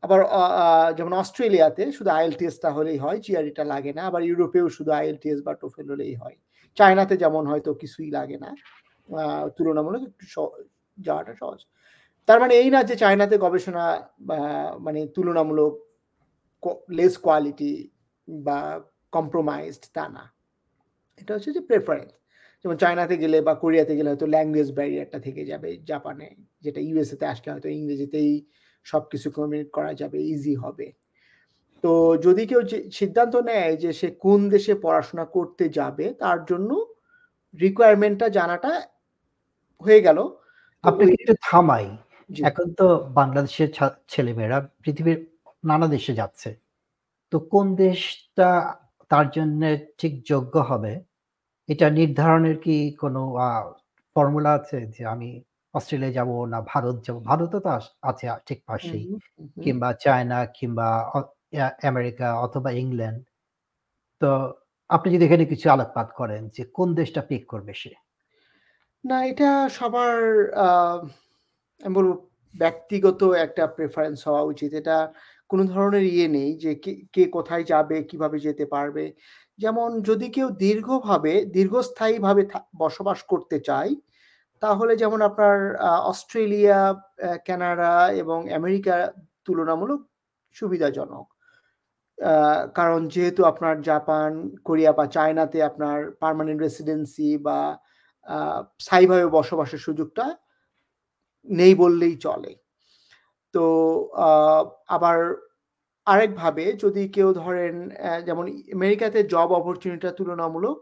[0.03, 0.19] আবার
[0.97, 5.87] যেমন অস্ট্রেলিয়াতে শুধু আইএলটিএসটা হলেই হয়, জিআরইটা লাগে না। আবার ইউরোপেও শুধু আইএলটিএস বা টোফেল
[5.93, 6.37] হলেই হয়।
[6.77, 8.49] চায়নাতে যেমন হয়তো কিছুই লাগে না।
[9.57, 10.25] তুলনামূলক একটু
[10.97, 11.59] যাওয়াটা সহজ।
[12.27, 13.85] তার মানে এই না যে চায়নাতে গবেষণা
[14.85, 15.73] মানে তুলনামূলক
[16.97, 17.73] লেস কোয়ালিটি
[18.27, 18.59] বা
[19.15, 20.23] কম্প্রোমাইজড তা না।
[21.21, 22.11] এটা হচ্ছে যে প্রেফারেন্স।
[22.65, 26.27] যেমন চায়নাতে গেলে বা কোরিয়াতে গেলে হয়তো ল্যাঙ্গুয়েজ ব্যারিয়ারটা থেকে যাবে। জাপানে
[26.63, 28.31] যেটা ইউএসএ তে আসলে হয়তো ইংরেজিতেই
[28.85, 30.87] সবকিছু কমিউনিকেট করা যাবে, ইজি হবে।
[31.83, 31.91] তো
[32.25, 36.69] যদি কেউ যে সিদ্ধান্ত নেয় যে সে কোন দেশে পড়াশোনা করতে যাবে, তার জন্য
[37.59, 38.71] রিকোয়ারমেন্টটা জানাটা
[39.81, 40.19] হয়ে গেল।
[40.83, 41.87] তো আপনাকে একটু থামাই।
[42.49, 42.85] এখন তো
[43.19, 43.69] বাংলাদেশের
[44.09, 45.19] ছেলেমেয়েরা পৃথিবীর
[45.63, 46.49] নানা দেশে যাচ্ছে।
[47.33, 48.49] তো কোন দেশটা
[49.11, 50.93] তার জন্যে ঠিক যোগ্য হবে,
[51.69, 53.21] এটা নির্ধারণের কি কোনো
[54.15, 54.77] ফর্মুলা আছে?
[54.95, 55.29] যে আমি
[55.73, 57.15] অস্ট্রেলিয়া যাব না ভারত যাব?
[57.29, 57.69] ভারতও তো
[58.09, 59.05] আছে ঠিক পাশেই।
[59.63, 60.87] কিংবা চায়না কিংবা
[61.89, 63.21] আমেরিকা অথবা ইংল্যান্ড।
[64.21, 64.29] তো
[64.89, 67.91] আপনি যদি এখানে কিছু আলোকপাত করেন যে কোন দেশটা পিক করবে সে?
[69.03, 70.15] না এটা সবার
[71.83, 72.11] আমি বলব
[72.55, 74.97] ব্যক্তিগত একটা প্রেফারেন্স হওয়া উচিত। এটা
[75.49, 79.05] কোন ধরনের ইয়ে নেই যে কে কে কোথায় যাবে, কীভাবে যেতে পারবে।
[79.59, 83.91] যেমন যদি কেউ দীর্ঘভাবে দীর্ঘস্থায়ীভাবে থা বসবাস করতে চায়,
[84.63, 85.57] তাহলে যেমন আপনার
[86.11, 86.79] অস্ট্রেলিয়া,
[87.47, 88.95] কানাডা এবং আমেরিকা
[89.45, 90.01] তুলনামূলক
[90.55, 91.25] সুবিধাজনক।
[92.77, 94.31] কারণ যেহেতু আপনার জাপান,
[94.63, 97.59] কোরিয়া বা চায়নাতে আপনার পার্মানেন্ট রেসিডেন্সি বা
[98.79, 100.25] স্থায়ীভাবে বসবাসের সুযোগটা
[101.47, 102.51] নেই বললেই চলে।
[103.55, 103.63] তো
[104.87, 105.17] আবার
[106.07, 107.73] আরেকভাবে যদি কেউ ধরেন
[108.27, 108.45] যেমন
[108.77, 110.77] আমেরিকাতে জব অপরচুনিটিটা তুলনামূলক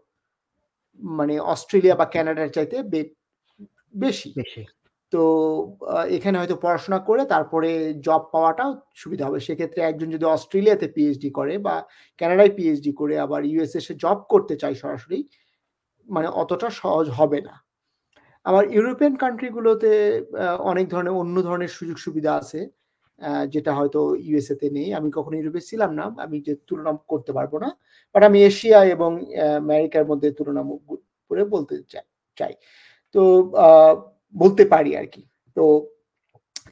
[1.02, 2.78] মানে অস্ট্রেলিয়া বা কানাডার চাইতে
[4.04, 4.64] বেশি। বেশি।
[5.14, 5.22] তো
[6.18, 7.70] এখানে হয়তো পড়াশোনা করে তারপরে
[8.08, 8.72] জব পাওয়াটাও
[9.02, 11.76] সুবিধা হবে। সেক্ষেত্রে একজন যদি অস্ট্রেলিয়াতে পিএইচডি করে বা
[12.22, 15.20] কানাডায় পিএইচডি করে আবার ইউএসএ এসে জব করতে চায় সরাসরি,
[16.08, 17.56] মানে অতটা সহজ হবে না।
[18.46, 19.91] আবার ইউরোপিয়ান কান্ট্রি গুলোতে
[20.38, 22.60] আ অনেক ধরনের অন্য ধরনের সুযোগ সুবিধা আছে।
[23.54, 27.54] যেটা হয়তো ইউএসএ তে নেই। আমি কখনো ইউরোপে ছিলাম না। আমি যে তুলনা করতে পারব
[27.64, 27.70] না।
[28.16, 29.12] বাট আমি এশিয়া এবং
[29.64, 30.62] আমেরিকার মধ্যে তুলনা
[31.32, 31.76] করে বলতে
[32.38, 32.54] চাই।
[33.16, 33.22] তো
[34.36, 35.24] বলতে পারি আর কি
[35.58, 35.64] তো,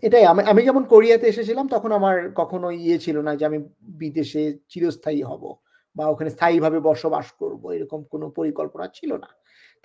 [0.03, 3.59] এটাই আমি আমি যেমন কোরিয়াতে এসেছিলাম, তখন আমার কখনো ইয়ে ছিল না যে আমি
[4.01, 4.41] বিদেশে
[4.71, 5.43] চিরস্থায়ী হব
[5.95, 9.29] বা ওখানে স্থায়ীভাবে বসবাস করব। এরকম কোনো পরিকল্পনা ছিল না।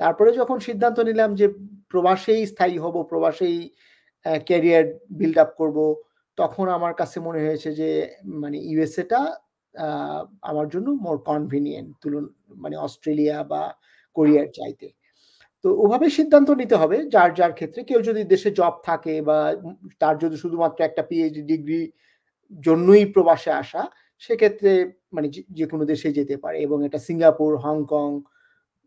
[0.00, 1.46] তারপরে যখন সিদ্ধান্ত নিলাম যে
[1.92, 3.56] প্রবাসেই স্থায়ী হব, প্রবাসেই
[4.48, 4.84] ক্যারিয়ার
[5.18, 5.78] বিল্ড আপ করব
[6.38, 7.90] তখন আমার কাছে মনে হয়েছে যে
[8.42, 9.20] মানে ইউএসএটা
[10.50, 12.24] আমার জন্য মোর কনভিনিয়েন্ট তুলন
[12.62, 13.62] মানে অস্ট্রেলিয়া বা
[14.16, 14.86] কোরিয়ার চাইতে।
[15.64, 19.38] তো ওভাবে সিদ্ধান্ত নিতে হবে যার, যার ক্ষেত্রে। কেউ যদি দেশে জব থাকে বা
[20.02, 21.80] তার যদি শুধুমাত্র একটা পিএইচডি ডিগ্রি
[22.66, 23.82] জন্যই প্রবাসে আসা,
[24.22, 24.70] সেক্ষেত্রে
[25.12, 25.28] মানে
[25.58, 28.10] যে কোনো দেশে যেতে পারে এবং এটা সিঙ্গাপুর, হংকং,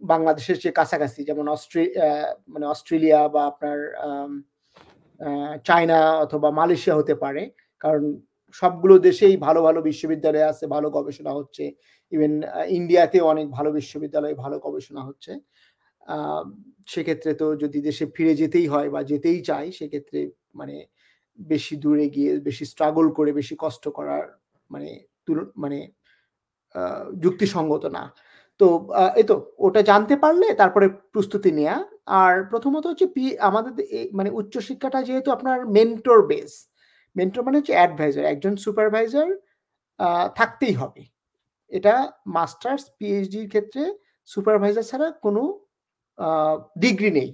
[0.02, 1.84] বাংলাদেশের চেয়ে কাছাকাছি যেমন অস্ট্রে
[2.48, 3.78] মানে অস্ট্রেলিয়া বা আপনার
[5.66, 7.44] চায়না অথবা মালয়েশিয়া হতে পারে।
[7.82, 8.04] কারণ
[8.56, 11.64] সবগুলো দেশেই ভালো, ভালো বিশ্ববিদ্যালয় আছে, ভালো গবেষণা হচ্ছে।
[12.12, 12.34] ইভেন
[12.70, 15.32] ইন্ডিয়াতেও অনেক ভালো বিশ্ববিদ্যালয়ে ভালো গবেষণা হচ্ছে।
[16.88, 20.20] সেক্ষেত্রে তো যদি দেশে ফিরে যেতেই হয় বা যেতেই চাই, সেক্ষেত্রে
[20.56, 20.76] মানে
[21.40, 24.24] বেশি দূরে গিয়ে বেশি স্ট্রাগল করে বেশি কষ্ট করার
[24.72, 24.90] মানে
[25.56, 25.80] মানে
[27.24, 28.04] যুক্তিসঙ্গত না।
[28.60, 28.68] তো
[29.20, 29.36] এই তো
[29.66, 31.76] ওটা জানতে পারলে তারপরে প্রস্তুতি নেয়া।
[32.22, 33.74] আর প্রথমত হচ্ছে পি আমাদের
[34.18, 36.52] মানে উচ্চশিক্ষাটা যেহেতু আপনার মেন্টর বেস।
[37.16, 39.28] মেন্টর মানে হচ্ছে অ্যাডভাইজার। একজন সুপারভাইজার
[40.40, 41.02] থাকতেই হবে।
[41.72, 41.96] এটা
[42.38, 43.84] মাস্টার্স, পিএইচডির ক্ষেত্রে
[44.30, 45.42] সুপারভাইজার ছাড়া কোনো
[46.84, 47.30] ডিগ্রি নেই।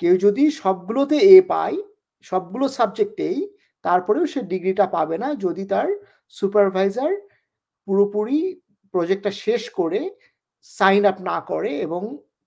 [0.00, 1.76] কেউ যদি সবগুলোতে এ পায়,
[2.24, 3.38] সবগুলো সাবজেক্টেই,
[3.84, 5.88] তারপরেও সে ডিগ্রিটা পাবে না যদি তার
[6.34, 7.12] সুপারভাইজার
[7.88, 8.40] পুরোপুরি
[8.94, 10.00] প্রজেক্টটা শেষ করে
[10.62, 12.02] সাইন আপ না করে এবং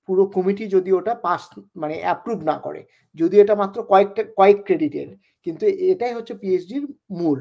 [0.09, 1.41] পুরো কমিটি যদি ওটা পাস
[1.81, 2.81] মানে অ্যাপ্রুভ না করে।
[3.15, 5.09] যদিও এটা মাত্র কয়েকটা, কয়েক ক্রেডিটের।
[5.45, 6.85] কিন্তু এটাই হচ্ছে পিএইচডির
[7.19, 7.39] মূল।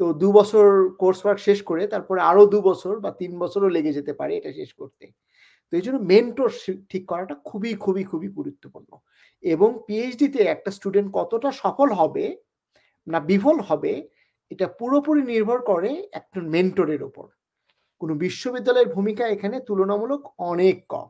[0.00, 0.66] তো দু বছর
[1.02, 4.50] কোর্স ওয়ার্ক শেষ করে তারপরে আরও দু বছর বা তিন বছরও লেগে যেতে পারে এটা
[4.52, 5.04] শেষ করতে।
[5.68, 6.48] তো এই জন্য মেন্টর
[6.88, 8.90] ঠিক করাটা খুবই খুবই খুবই গুরুত্বপূর্ণ
[9.44, 12.24] এবং পিএইচডিতে একটা স্টুডেন্ট কতটা সফল হবে
[13.06, 13.92] না বিফল হবে,
[14.50, 17.26] এটা পুরোপুরি নির্ভর করে একটা মেন্টরের ওপর
[18.00, 21.08] কোনো বিশ্ববিদ্যালয়ের ভূমিকা এখানে তুলনামূলক অনেক কম।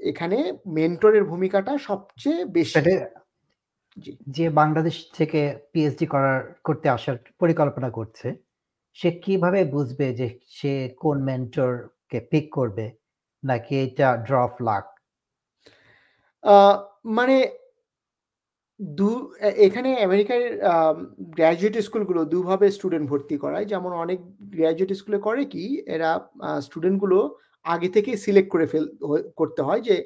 [0.00, 2.78] এখানে মেন্টরের ভূমিকাটা সবচেয়ে বেশি।
[4.26, 5.40] যে বাংলাদেশ থেকে
[5.72, 8.28] পিএইচডি করার করতে আসার পরিকল্পনা করছে
[8.96, 12.86] সে কীভাবে বুঝবে যে সে কোন মেন্টরকে পিক করবে?
[13.42, 14.84] নাকি এটা ড্রপ লাক?
[17.04, 17.36] মানে
[18.80, 19.10] দু
[19.66, 20.40] এখানে আমেরিকার
[21.36, 24.18] গ্র্যাজুয়েট স্কুলগুলো দুভাবে স্টুডেন্ট ভর্তি করায়। যেমন অনেক
[24.56, 25.64] গ্র্যাজুয়েট স্কুলে করে কি,
[25.94, 26.10] এরা
[26.66, 27.18] স্টুডেন্টগুলো
[27.66, 28.84] আগে থেকে সিলেক্ট করে ফেল
[29.40, 29.96] করতে হয় যে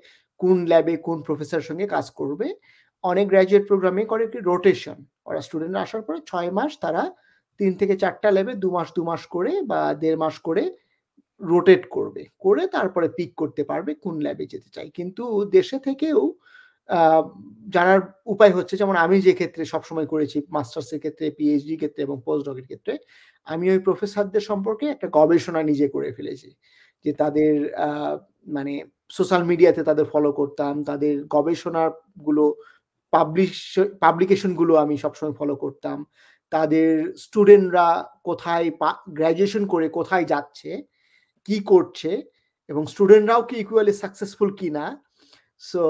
[0.40, 2.46] কোন ল্যাবে কোন প্রফেসরের সঙ্গে কাজ করবে।
[3.04, 4.98] অনেক গ্র্যাজুয়েট প্রোগ্রামে করে কি রোটেশন
[5.28, 7.02] ওরা স্টুডেন্ট আসার পরে ছয় মাস তারা
[7.60, 10.62] তিন থেকে চারটা ল্যাবে দু মাস দু মাস করে বা দেড় মাস করে
[11.40, 15.24] রোটেট করবে। করে তারপরে পিক করতে পারবে কোন ল্যাবে যেতে চাই কিন্তু
[15.56, 16.20] দেশে থেকেও
[17.74, 18.00] জানার
[18.34, 22.66] উপায় হচ্ছে, যেমন আমি যে ক্ষেত্রে সবসময় করেছি মাস্টার্সের ক্ষেত্রে পিএইচডি ক্ষেত্রে এবং পোস্ট ডকের
[22.70, 22.94] ক্ষেত্রে,
[23.46, 26.48] আমি ওই প্রফেসরদের সম্পর্কে একটা গবেষণা নিজে করে ফেলেছি।
[27.04, 27.54] যে তাদের
[28.56, 28.74] মানে
[29.16, 32.44] সোশ্যাল মিডিয়াতে তাদের ফলো করতাম, তাদের গবেষণাগুলো
[33.12, 33.52] পাবলিশ
[34.04, 35.98] পাবলিকেশনগুলো আমি সবসময় ফলো করতাম।
[36.52, 36.90] তাদের
[37.24, 37.88] স্টুডেন্টরা
[38.28, 38.66] কোথায়
[39.18, 40.70] গ্র্যাজুয়েশন করে কোথায় যাচ্ছে,
[41.48, 42.10] কি করছে
[42.70, 44.86] এবং স্টুডেন্টরাও কি ইকুয়ালি সাকসেসফুল কি না
[45.70, 45.82] সো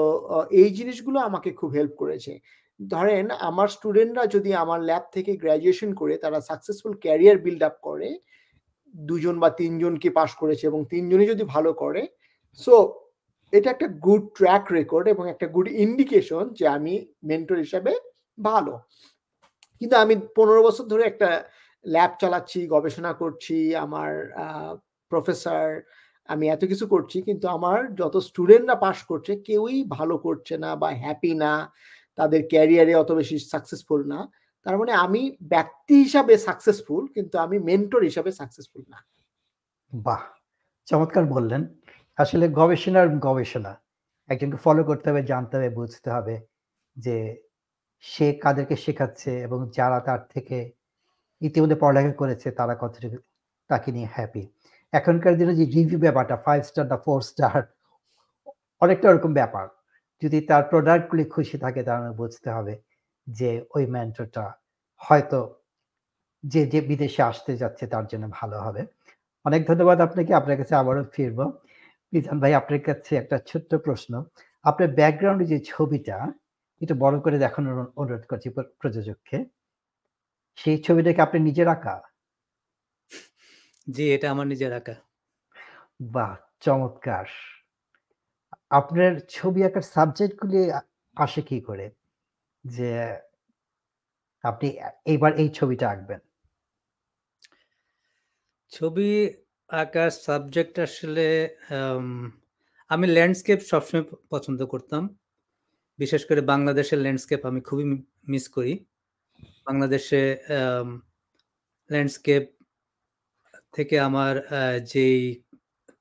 [0.61, 2.33] এই জিনিসগুলো আমাকে খুব হেল্প করেছে।
[2.79, 8.09] ধরেন, আমার স্টুডেন্টরা যদি আমার ল্যাব থেকে গ্র্যাজুয়েশন করে, তারা সাকসেসফুল ক্যারিয়ার বিল্ড আপ করে,
[8.93, 12.01] দুজন বা তিনজনকে পাশ করেছে এবং তিনজনই যদি ভালো করে
[12.59, 12.73] সো
[13.53, 16.93] এটা একটা গুড ট্র্যাক রেকর্ড এবং একটা গুড ইন্ডিকেশন যে আমি
[17.29, 17.91] মেন্টর হিসাবে
[18.49, 18.73] ভালো।
[19.79, 21.29] কিন্তু আমি পনেরো বছর ধরে একটা
[21.85, 24.11] ল্যাব চালাচ্ছি, গবেষণা করছি, আমার
[25.11, 25.67] প্রফেসর
[26.29, 30.89] আমি এত কিছু করছি, কিন্তু আমার যত স্টুডেন্টরা পাশ করছে, কেউই ভালো করছে না বা
[31.03, 31.53] হ্যাপি না,
[32.17, 34.19] তাদের ক্যারিয়ারে অত বেশি সাকসেসফুল না।
[34.65, 38.99] তার মানে আমি ব্যক্তি হিসাবে সাকসেসফুল কিন্তু আমি মেন্টর হিসাবে সাকসেসফুল না।
[39.93, 40.21] বাহ!
[40.87, 41.61] চমৎকার বললেন।
[42.17, 43.73] আসলে গবেষণার গবেষণা।
[44.29, 46.35] একজনকে ফলো করতে হবে, জানতে হবে, বুঝতে হবে
[46.95, 47.17] যে
[48.03, 50.57] সে কাদেরকে শেখাচ্ছে এবং যারা তার থেকে
[51.41, 53.17] ইতিমধ্যে পড়ালেখা করেছে, তারা কতটুকু,
[53.69, 54.43] তাকে নিয়ে হ্যাপি
[54.99, 57.57] এখনকার দিনে যে রিভিউ ব্যাপারটা ফাইভ স্টার না ফোর স্টার
[58.81, 59.65] অনেকটা ওরকম ব্যাপার।
[60.21, 62.73] যদি তার প্রোডাক্টগুলি খুশি থাকে, তাহলে বুঝতে হবে
[63.27, 64.45] যে ওই মেন্টরটা
[65.01, 65.39] হয়তো
[66.43, 68.81] যে যে বিদেশে আসতে যাচ্ছে, তার জন্য ভালো হবে।
[69.45, 71.39] অনেক ধন্যবাদ আপনাকে। আপনার কাছে আবারও ফিরব।
[72.13, 74.11] মিজান ভাই, আপনার কাছে একটা ছোট্ট প্রশ্ন।
[74.65, 76.17] আপনার ব্যাকগ্রাউন্ডে যে ছবিটা,
[76.81, 78.47] একটু বড় করে দেখানোর অনুরোধ করছি
[78.81, 79.37] প্রযোজককে।
[80.57, 81.95] সেই ছবিটাকে আপনি নিজে আঁকা?
[83.87, 84.93] জি এটা আমার নিজের আঁকা
[86.09, 86.33] বাহ!
[86.61, 87.27] চমৎকার।
[88.71, 90.59] আপনার ছবি আঁকার সাবজেক্টগুলি
[91.17, 91.85] আসে কি করে?
[92.63, 92.89] যে
[94.43, 94.67] আপনি
[95.05, 96.19] এইবার এই ছবিটা আঁকবেন।
[98.71, 99.09] ছবি
[99.69, 101.25] আঁকার সাবজেক্ট আসলে
[102.89, 105.03] আমি ল্যান্ডস্কেপ সবসময় পছন্দ করতাম।
[105.99, 107.85] বিশেষ করে বাংলাদেশের ল্যান্ডস্কেপ আমি খুবই
[108.27, 108.73] মিস করি।
[109.67, 110.21] বাংলাদেশে
[111.89, 112.43] ল্যান্ডস্কেপ
[113.75, 114.33] থেকে আমার
[114.93, 115.19] যেই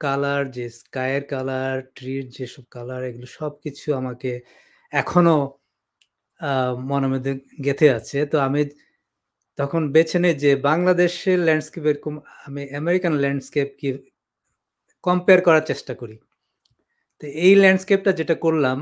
[0.00, 4.30] কালার যে স্কায়ের কালার ট্রির যেসব কালার এগুলো সব কিছু আমাকে
[4.92, 5.38] এখনও
[6.90, 7.32] মনের মধ্যে
[7.66, 8.60] গেঁথে আছে। তো আমি
[9.58, 12.14] তখন বেছে নেই যে বাংলাদেশের ল্যান্ডস্কেপ এরকম,
[12.46, 13.88] আমি আমেরিকান ল্যান্ডস্কেপ কি
[15.04, 16.16] কম্পেয়ার করার চেষ্টা করি।
[17.22, 18.78] তো এই ল্যান্ডস্কেপটা যেটা করলাম,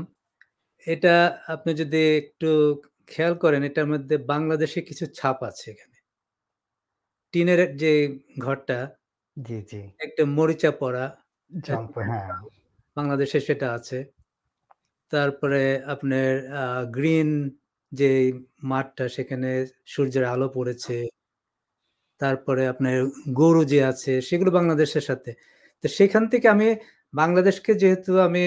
[0.87, 1.15] এটা
[1.55, 2.49] আপনি যদি একটু
[3.11, 5.92] খেয়াল করেন, এটার মধ্যে বাংলাদেশে কিছু ছাপ আছে এখানে।
[7.33, 7.91] টিনের যে
[8.39, 8.77] ঘরটা
[9.37, 11.05] জি জি। একটা মরিচা পড়া
[12.01, 12.29] হ্যাঁ।
[12.97, 13.97] বাংলাদেশে সেটা আছে।
[15.11, 16.31] তারপরে আপনার
[16.91, 17.29] গ্রিন
[17.91, 18.11] যে
[18.63, 19.49] মাঠটা সেখানে
[19.87, 20.95] সূর্যের আলো পড়েছে।
[22.21, 22.95] তারপরে আপনার
[23.33, 25.31] গরু যে আছে সেগুলো বাংলাদেশের সাথে।
[25.83, 26.67] তো সেখান থেকে আমি
[27.13, 28.43] বাংলাদেশকে যেহেতু আমি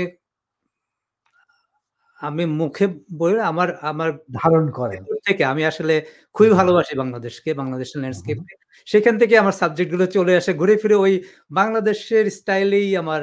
[2.21, 2.87] আমি মুখে
[3.21, 5.95] বলে আমার আমার ধারণ করেন। থেকে আমি আসলে
[6.35, 8.39] খুবই ভালোবাসি বাংলাদেশকে বাংলাদেশের ল্যান্ডস্কেপ
[8.89, 11.15] সেখান থেকে আমার সাবজেক্টগুলো চলে আসে ঘুরে ফিরে ওই
[11.53, 13.23] বাংলাদেশের স্টাইলেই আমার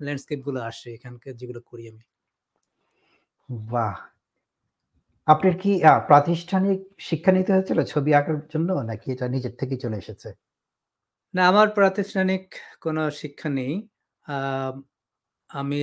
[0.00, 2.02] ল্যান্ডস্কেপগুলো আসে এখানকার যেগুলো করি আমি।
[3.68, 3.94] বাহ!
[5.28, 5.70] আপনার কি
[6.08, 10.28] প্রাতিষ্ঠানিক শিক্ষা নিতে হয়েছিল ছবি আঁকার জন্য নাকি এটা নিজের থেকে চলে এসেছে?
[11.34, 12.42] না আমার প্রাতিষ্ঠানিক
[12.82, 13.72] কোনো শিক্ষা নেই।
[15.50, 15.76] আমি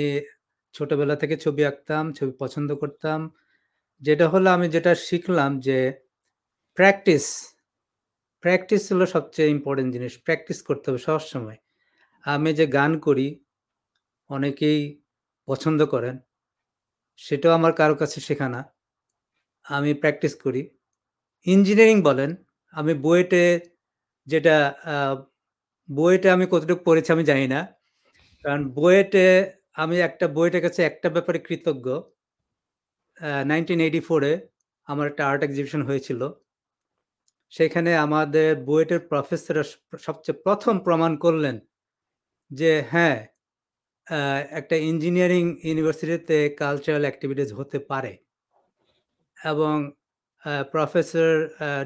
[0.78, 3.20] ছোটবেলা থেকে ছবি আঁকতাম, ছবি পছন্দ করতাম।
[4.02, 5.78] যেটা হলো আমি যেটা শিখলাম যে
[6.78, 7.26] প্র্যাকটিস
[8.44, 11.58] প্র্যাকটিস হলো সবচেয়ে ইম্পর্টেন্ট জিনিস। প্র্যাকটিস করতে হবে সব সময়।
[12.26, 13.28] আমি যে গান করি,
[14.30, 14.80] অনেকেই
[15.48, 16.16] পছন্দ করেন,
[17.20, 18.62] সেটাও আমার কারও কাছে শেখানা
[19.66, 20.62] আমি প্র্যাকটিস করি।
[21.46, 22.32] ইঞ্জিনিয়ারিং বলেন,
[22.74, 23.44] আমি বুয়েটে
[24.28, 24.56] যেটা
[25.90, 27.62] বুয়েটে আমি কতটুকু পড়েছি আমি জানি না।
[28.46, 29.26] কারণ বুয়েটে
[29.78, 31.88] আমি একটা বুয়েটের কাছে একটা ব্যাপারে কৃতজ্ঞ।
[33.46, 34.32] নাইনটিন এইটি ফোরে
[34.88, 36.22] আমার একটা আর্ট এক্সিবিশন হয়েছিল।
[37.54, 39.56] সেখানে আমাদের বুয়েটের প্রফেসর
[40.00, 41.56] সবচেয়ে প্রথম প্রমাণ করলেন
[42.52, 43.18] যে হ্যাঁ
[44.52, 48.12] একটা ইঞ্জিনিয়ারিং ইউনিভার্সিটিতে কালচারাল অ্যাক্টিভিটিস হতে পারে।
[49.38, 49.76] এবং
[50.72, 51.32] প্রফেসর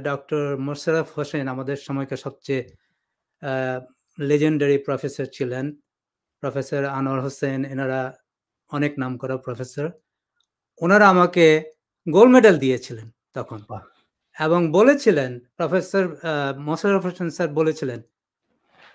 [0.03, 2.63] ডক্টর মোশারফ হোসেন আমাদের সময়কার সবচেয়ে
[4.17, 5.65] লেজেন্ডারি প্রফেসর ছিলেন।
[6.43, 7.99] প্রফেসর আনোয়ার হোসেন এনারা
[8.71, 9.85] অনেক নাম করা প্রফেসর
[10.81, 11.45] ওনারা আমাকে
[12.07, 13.59] গোল্ড মেডেল দিয়েছিলেন তখন।
[14.37, 16.03] এবং বলেছিলেন প্রফেসর
[16.59, 17.99] মোশারফ হোসেন স্যার বলেছিলেন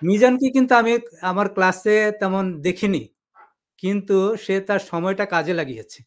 [0.03, 3.03] মিজানকে কিন্তু আমি আমার ক্লাসে তেমন দেখিনি
[3.79, 6.01] কিন্তু সে তার সময়টা কাজে লাগিয়েছে।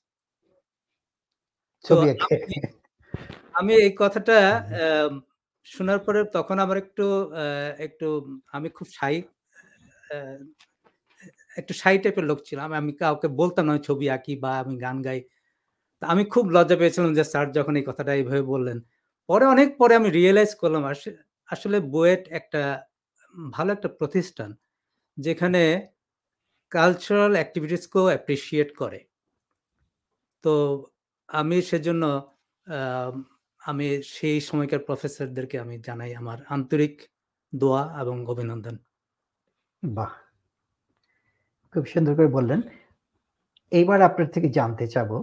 [3.54, 4.38] আমি- এই কথাটা
[5.66, 7.06] শোনার পরে তখন আমার একটু
[7.78, 8.08] একটু
[8.52, 9.16] আমি খুব সাই
[11.58, 15.20] একটু সাই টাইপের লোক ছিলাম। আমি কাউকে বলতাম না ছবি আঁকি বা আমি গান গাই।
[16.00, 18.80] তা আমি খুব লজ্জা পেয়েছিলাম যে স্যার যখন এই কথাটা এইভাবে বললেন।
[19.28, 21.18] পরে অনেক পরে আমি রিয়েলাইজ করলাম আস-
[21.50, 22.62] আসলে বুয়েট একটা
[23.52, 24.56] ভালো একটা প্রতিষ্ঠান
[25.18, 25.62] যেখানে
[26.72, 29.00] কালচারাল অ্যাক্টিভিটিসকেও অ্যাপ্রিসিয়েট করে।
[30.44, 30.86] তো
[31.28, 32.04] আমি সেজন্য
[33.62, 37.02] আমি সেই সময়কার প্রফেসরদেরকে আমি জানাই আমার আন্তরিক
[37.56, 38.76] দোয়া এবং অভিনন্দন।
[39.84, 40.29] বাহ!
[41.76, 42.60] খুব সুন্দর করে বললেন,
[43.72, 45.18] এইবার আপনার থেকে জানতে চাবো,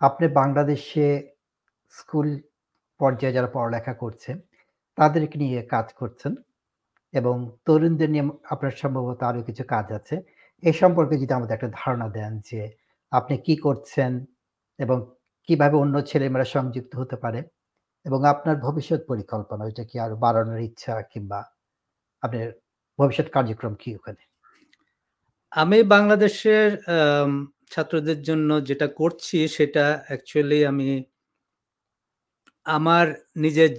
[0.00, 1.06] আপনি বাংলাদেশে
[1.92, 2.28] স্কুল
[3.00, 4.30] পর্যায়ে যারা পড়ালেখা করছে,
[4.98, 6.32] তাদেরকে নিয়ে কাজ করছেন
[7.14, 7.36] এবং
[7.66, 10.14] তরুণদের নিয়ে আপনার সম্ভবত আরও কিছু কাজ আছে।
[10.62, 12.60] এ সম্পর্কে যদি আমাদের একটা ধারণা দেন যে
[13.12, 14.12] আপনি কি করছেন
[14.78, 14.98] এবং
[15.48, 17.40] কীভাবে অন্য ছেলেমেয়েরা সংযুক্ত হতে পারে
[18.06, 21.40] এবং আপনার ভবিষ্যৎ পরিকল্পনা, ওইটা কি আরও বাড়ানোর ইচ্ছা কিংবা
[22.22, 22.46] আপনার
[22.98, 24.22] ভবিষ্যৎ কার্যক্রম কি ওখানে?
[25.52, 26.68] আমি বাংলাদেশের
[27.70, 30.86] ছাত্রদের জন্য যেটা করছি সেটা অ্যাকচুয়ালি আমি
[32.66, 33.06] আমার
[33.44, 33.70] নিজের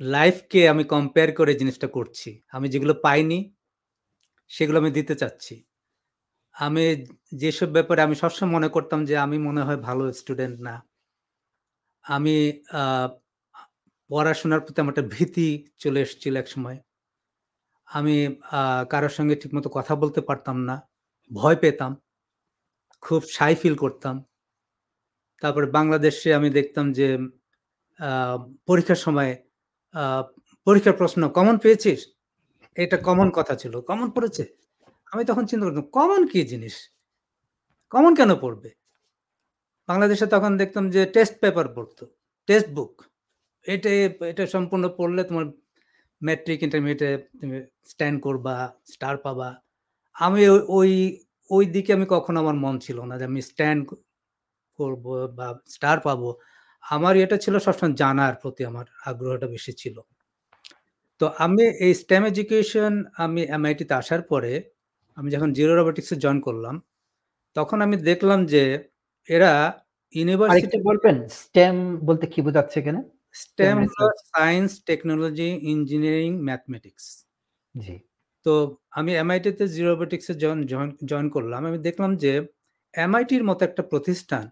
[0.00, 3.38] লাইফকে আমি কম্পেয়ার করে জিনিসটা করছি। আমি যেগুলো পাইনি,
[4.50, 5.54] সেগুলো আমি দিতে চাচ্ছি।
[6.54, 6.84] আমি
[7.42, 10.74] যেসব ব্যাপারে আমি সবসময় মনে করতাম যে আমি মনে হয় ভালো স্টুডেন্ট না,
[12.04, 12.36] আমি
[14.10, 15.48] পড়াশোনার প্রতি আমার একটা ভীতি
[15.82, 16.78] চলে এসেছিল এক সময়
[17.88, 18.16] আমি
[18.92, 20.76] কারোর সঙ্গে ঠিকমতো কথা বলতে পারতাম না।
[21.30, 21.92] ভয় পেতাম,
[23.02, 24.16] খুব সাই ফিল করতাম।
[25.42, 27.08] তারপরে বাংলাদেশে আমি দেখতাম যে
[28.68, 29.30] পরীক্ষার সময়
[30.66, 32.00] পরীক্ষার প্রশ্ন কমন পেয়েছিস?
[32.76, 34.44] এটা কমন কথা ছিল। কমন পড়েছে?
[35.12, 36.74] আমি তখন চিন্তা করতাম কমন কি জিনিস?
[37.92, 38.70] কমন কেন পড়বে?
[39.88, 42.04] বাংলাদেশে তখন দেখতাম যে টেস্ট পেপার পড়তো
[42.48, 42.94] টেক্সট বুক
[43.66, 43.90] এটা
[44.30, 45.46] এটা সম্পূর্ণ পড়লে তোমার
[46.22, 47.10] ম্যাট্রিক ইন্টারমিডিয়েটে
[47.40, 47.56] তুমি
[47.90, 48.54] স্ট্যান্ড করবা
[48.92, 49.48] স্টার পাবা।
[50.16, 50.40] আমি
[50.70, 51.14] ওই-
[51.50, 53.82] ওই দিকে আমি কখনো আমার মন ছিল না যে আমি স্ট্যান্ড
[54.78, 55.04] করব
[55.34, 56.28] বা স্টার পাবো।
[56.84, 59.96] আমার এটা ছিল সবসময় জানার প্রতি আমার আগ্রহটা বেশি ছিল।
[61.20, 64.52] তো আমি এই স্টেম এডুকেশন আমি এমআইটিতে আসার পরে
[65.16, 66.74] আমি যখন জিরো রোবোটিক্সে জয়েন করলাম
[67.56, 68.62] তখন আমি দেখলাম যে
[69.28, 69.52] এরা
[70.14, 71.74] ইউনিভার্সিটি বলবেন স্টেম
[72.06, 73.00] বলতে কি বোঝাচ্ছে এখানে?
[73.34, 73.76] STEM
[74.34, 77.04] science technology engineering mathematics
[77.74, 77.94] জি।
[78.46, 78.52] তো
[78.98, 80.60] আমি এমআইটিতে জিরো রোবোটিক্সে জয়েন
[81.10, 82.32] জয়েন করলাম। আমি দেখলাম যে
[82.94, 84.44] এমআইটির মতো একটা প্রতিষ্ঠান,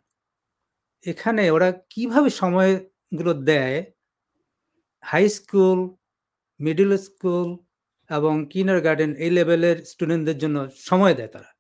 [1.05, 3.78] এখানে ওরা কীভাবে সময়গুলো দেয়?
[5.03, 5.78] হাই স্কুল
[6.61, 7.49] মিডল স্কুল
[8.11, 10.57] এবং কিনার গার্ডেন এই লেভেলের স্টুডেন্টদের জন্য
[10.88, 11.51] সময় দেয় তারা।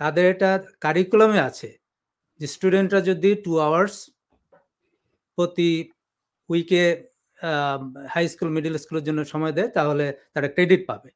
[0.00, 0.50] তাদের এটা
[0.84, 1.68] কারিকুলামে আছে
[2.40, 3.94] যে স্টুডেন্টরা যদি টু আওয়ার্স
[5.38, 5.70] প্রতি
[6.50, 6.82] উইকে
[8.14, 11.10] হাই স্কুল মিডল স্কুলের জন্য সময় দেয়, তাহলে তারা ক্রেডিট পাবে।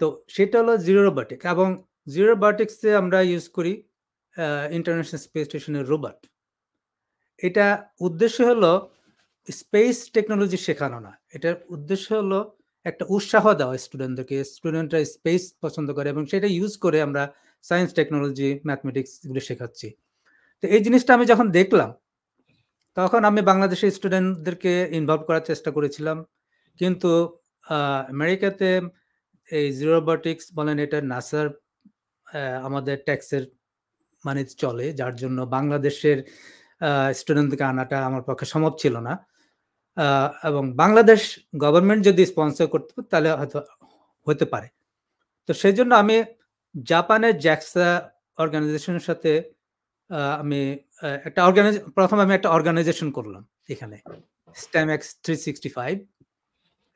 [0.00, 1.68] তো সেটা হলো জিরো রোবটিক এবং
[2.12, 3.72] জিরো রোবটিক্সে আমরা ইউজ করি
[4.78, 6.18] ইন্টারন্যাশনাল স্পেস স্টেশনের রোবট
[7.40, 7.66] এটা
[8.06, 8.72] উদ্দেশ্য হলো
[9.48, 12.38] স্পেস টেকনোলজি শেখানো না। এটার উদ্দেশ্য হলো
[12.86, 17.22] একটা উৎসাহ দেওয়া স্টুডেন্টদেরকে স্টুডেন্টরা স্পেস পছন্দ করে এবং সেটা ইউজ করে আমরা
[17.64, 19.88] সায়েন্স টেকনোলজি ম্যাথমেটিক্স এগুলো শেখাচ্ছি।
[20.62, 21.90] তো এই জিনিসটা আমি যখন দেখলাম,
[22.96, 26.18] তখন আমি বাংলাদেশের স্টুডেন্টদেরকে ইনভলভ করার চেষ্টা করেছিলাম।
[26.80, 27.10] কিন্তু
[28.14, 28.68] আমেরিকাতে
[29.50, 29.96] এই জিরো
[30.58, 31.46] বলেন এটা নাসার
[32.68, 33.44] আমাদের ট্যাক্সের
[34.24, 36.18] মানে চলে, যার জন্য বাংলাদেশের
[37.20, 39.14] স্টুডেন্টকে আনাটা আমার পক্ষে সম্ভব ছিল না।
[40.48, 41.20] এবং বাংলাদেশ
[41.64, 43.58] গভর্নমেন্ট যদি স্পন্সর করতে তাহলে হয়তো
[44.26, 44.68] হতে পারে।
[45.48, 46.16] তো সেই জন্য আমি
[46.74, 47.88] জাপানের জ্যাক্সা
[48.42, 49.32] অর্গানাইজেশনের সাথে
[50.42, 50.60] আমি
[51.28, 53.42] একটা অর্গানাইজ প্রথম আমি একটা অর্গানাইজেশন করলাম
[53.74, 53.96] এখানে।
[54.54, 55.94] STEM X three sixty five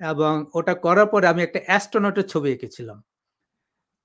[0.01, 3.03] এবং ওটা করার পরে আমি একটা অ্যাস্ট্রোনটের ছবি এঁকেছিলাম।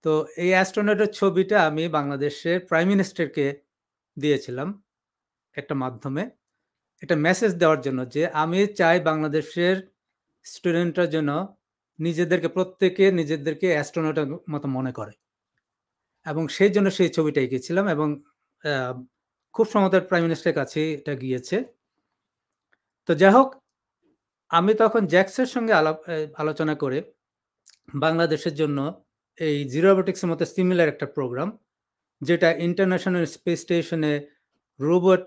[0.05, 3.63] তো এই অ্যাস্ট্রোনটের ছবিটা আমি বাংলাদেশের প্রাইম মিনিস্টারকে
[4.19, 4.83] দিয়েছিলাম
[5.55, 6.29] একটা মাধ্যমে।
[7.01, 9.75] এটা মেসেজ দেওয়ার জন্য যে আমি চাই বাংলাদেশের
[10.43, 11.29] স্টুডেন্টরা যেন
[11.99, 15.13] নিজেদেরকে, প্রত্যেকে নিজেদেরকে অ্যাস্ট্রোনটের মতো মনে করে।
[16.25, 18.23] এবং সেই জন্য সেই ছবিটা এঁকেছিলাম এবং
[19.53, 21.57] খুব সম্ভবত প্রাইম মিনিস্টারের কাছে এটা গিয়েছে।
[23.09, 23.55] তো যাই হোক
[24.51, 25.97] আমি তখন জ্যাক্সের সঙ্গে আলাপ
[26.41, 26.99] আলোচনা করে
[28.03, 28.79] বাংলাদেশের জন্য
[29.37, 29.89] এই জিরো
[30.31, 31.49] মতো সিমিলার একটা প্রোগ্রাম,
[32.21, 34.13] যেটা ইন্টারন্যাশনাল স্পেস স্টেশনে
[34.79, 35.25] রোবট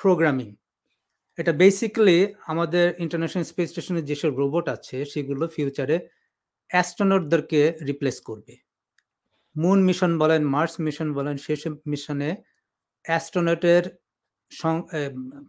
[0.00, 0.48] প্রোগ্রামিং।
[1.38, 2.18] এটা বেসিক্যালি
[2.52, 5.96] আমাদের ইন্টারন্যাশনাল স্পেস স্টেশনে যেসব রোবট আছে, সেগুলো ফিউচারে
[6.70, 8.54] অ্যাস্ট্রোনটদেরকে রিপ্লেস করবে।
[9.56, 12.30] মুন মিশন বলেন মার্স মিশন বলেন, সেসব মিশনে
[13.04, 13.84] অ্যাস্ট্রোনটের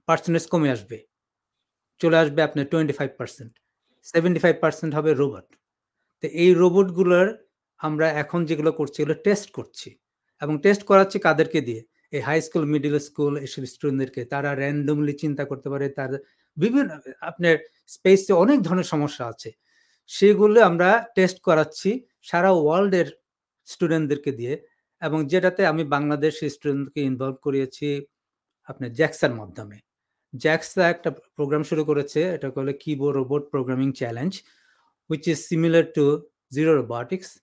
[0.07, 0.97] পার্সেন্টেজ কমে আসবে।
[2.01, 3.51] চলে আসবে আপনার twenty five percent
[4.11, 5.47] seventy five percent হবে রোবট
[6.23, 7.27] তো এই রোবটগুলোর
[7.79, 9.89] আমরা এখন যেগুলো করছি, এগুলো টেস্ট করছি।
[10.41, 11.81] এবং টেস্ট করাচ্ছি কাদেরকে দিয়ে?
[12.15, 16.11] এই হাই স্কুল মিডিল স্কুল এসব স্টুডেন্টদেরকে তারা র্যান্ডমলি চিন্তা করতে পারে, তার
[16.57, 16.89] বিভিন্ন,
[17.29, 17.55] আপনার
[17.95, 19.49] স্পেসে অনেক ধরনের সমস্যা আছে।
[20.09, 21.89] সেগুলো আমরা টেস্ট করাচ্ছি
[22.29, 23.07] সারা ওয়ার্ল্ডের
[23.67, 24.53] স্টুডেন্টদেরকে দিয়ে।
[25.01, 27.87] এবং যেটাতে আমি বাংলাদেশ স্টুডেন্টকে ইনভলভ করিয়েছি
[28.69, 29.77] আপনার জ্যাক্সার মাধ্যমে।
[30.33, 34.41] জ্যাক্সা একটা প্রোগ্রাম শুরু করেছে এটা বলে Kibo robot programming challenge
[35.09, 36.05] which is similar to
[36.53, 37.39] zero robotics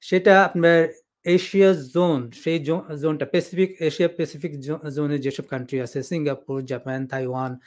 [0.00, 0.88] সেটা আপনার
[1.26, 2.58] এশিয়া জোন সেই
[3.02, 4.52] জোনটা প্যাসিফিক এশিয়া প্যাসিফিক
[4.96, 7.58] জোনে যেসব কান্ট্রি আছে Singapore Japan Taiwan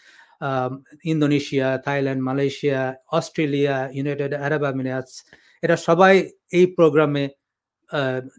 [1.04, 5.16] Indonesia Thailand Malaysia Australia united Arab Emirates
[5.62, 7.30] এরা সবাই এই প্রোগ্রামে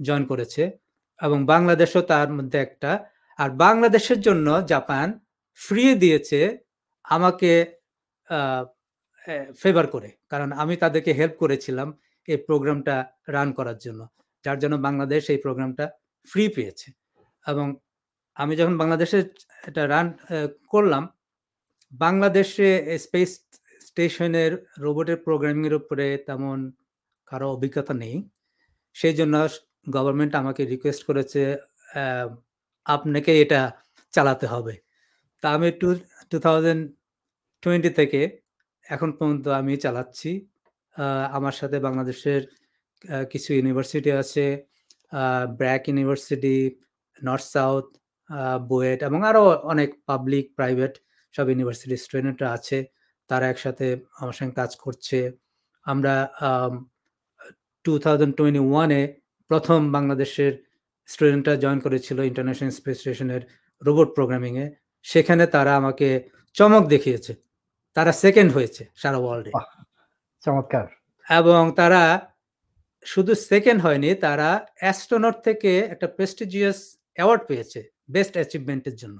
[0.02, 0.70] জয়েন করেছে।
[1.20, 3.04] এবং বাংলাদেশও তার মধ্যে একটা।
[3.38, 5.06] আর বাংলাদেশের জন্য জাপান
[5.58, 6.40] ফ্রি দিয়েছে
[7.04, 7.52] আমাকে
[9.62, 11.88] ফেভার করে। কারণ আমি তাদেরকে হেল্প করেছিলাম
[12.28, 12.96] এই প্রোগ্রামটা
[13.34, 14.00] রান করার জন্য।
[14.44, 15.84] যার জন্য বাংলাদেশ এই প্রোগ্রামটা
[16.28, 16.88] ফ্রি পেয়েছে।
[17.46, 17.66] এবং
[18.36, 19.18] আমি যখন বাংলাদেশে
[19.68, 20.06] এটা রান
[20.72, 21.02] করলাম,
[21.92, 22.68] বাংলাদেশে
[23.04, 23.30] স্পেস
[23.88, 24.52] স্টেশনের
[24.84, 26.58] রোবটের প্রোগ্রামিংয়ের উপরে তেমন
[27.30, 28.16] কারও অভিজ্ঞতা নেই।
[28.96, 29.34] সেই জন্য
[29.96, 31.42] গভর্নমেন্ট আমাকে রিকোয়েস্ট করেছে
[32.86, 33.60] আপনাকে এটা
[34.14, 34.74] চালাতে হবে।
[35.42, 35.88] তা আমি টু
[36.30, 36.82] টু থাউজেন্ড
[37.62, 38.20] টোয়েন্টি থেকে
[38.86, 40.30] এখন পর্যন্ত আমি চালাচ্ছি।
[41.38, 42.42] আমার সাথে বাংলাদেশের
[43.32, 44.44] কিছু ইউনিভার্সিটি আছে
[45.60, 46.56] BRAC university
[47.18, 47.86] North South
[48.70, 50.92] BUET এবং আরও অনেক পাবলিক প্রাইভেট
[51.34, 52.78] সব ইউনিভার্সিটি স্টুডেন্টরা আছে।
[53.30, 53.86] তারা একসাথে
[54.20, 55.18] আমার সঙ্গে কাজ করছে।
[55.86, 56.14] আমরা
[57.84, 59.00] টু থাউজেন্ড টোয়েন্টি ওয়ানে
[59.50, 60.52] প্রথম বাংলাদেশের
[61.08, 63.42] স্টুডেন্টরা জয়েন করেছিল ইন্টারন্যাশনাল স্পেস স্টেশনের
[63.82, 64.66] রোবট প্রোগ্রামিংয়ে
[65.04, 66.08] সেখানে তারা আমাকে
[66.56, 67.32] চমক দেখিয়েছে।
[67.96, 69.52] তারা সেকেন্ড হয়েছে সারা ওয়ার্ল্ডে
[70.44, 70.86] চমৎকার।
[71.26, 72.02] এবং তারা
[73.06, 76.78] শুধু সেকেন্ড হয়নি তারা অ্যাস্ট্রোনট থেকে একটা প্রেস্টিজিয়াস
[77.16, 77.80] অ্যাওয়ার্ড পেয়েছে
[78.10, 79.18] বেস্ট অ্যাচিভমেন্টের জন্য।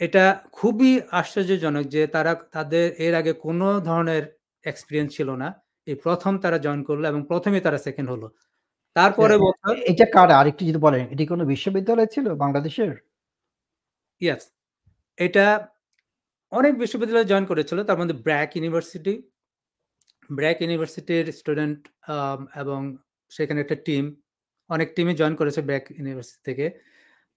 [0.00, 4.22] এটা খুবই আশ্চর্যজনক যে তারা তাদের এর আগে কোনো ধরনের
[4.64, 5.48] এক্সপিরিয়েন্স ছিল না।
[5.86, 8.26] এই প্রথম তারা জয়েন করল এবং প্রথমে তারা সেকেন্ড হলো।
[8.96, 10.30] তারপরে বছর এটা কার?
[10.30, 12.92] আরেকটু যদি বলেন এটি কোনো বিশ্ববিদ্যালয় ছিল বাংলাদেশের?
[14.20, 14.42] ইয়াস
[15.18, 15.46] এটা
[16.52, 19.14] অনেক বিশ্ববিদ্যালয় জয়েন করেছিল, তার মধ্যে ব্র্যাক ইউনিভার্সিটি
[20.38, 21.80] ব্র্যাক ইউনিভার্সিটির স্টুডেন্ট
[22.62, 22.80] এবং
[23.36, 24.04] সেখানে একটা টিম
[24.70, 26.66] অনেক টিমে জয়েন করেছে ব্র্যাক ইউনিভার্সিটি থেকে।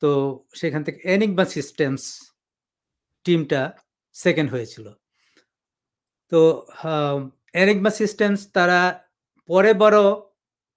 [0.01, 0.09] তো
[0.61, 2.03] সেখান থেকে এনিগমা সিস্টেমস
[3.25, 3.61] টিমটা
[4.15, 4.85] সেকেন্ড হয়েছিল।
[6.31, 6.39] তো
[7.61, 8.79] এনিগমা সিস্টেমস তারা
[9.49, 9.99] পরে বড়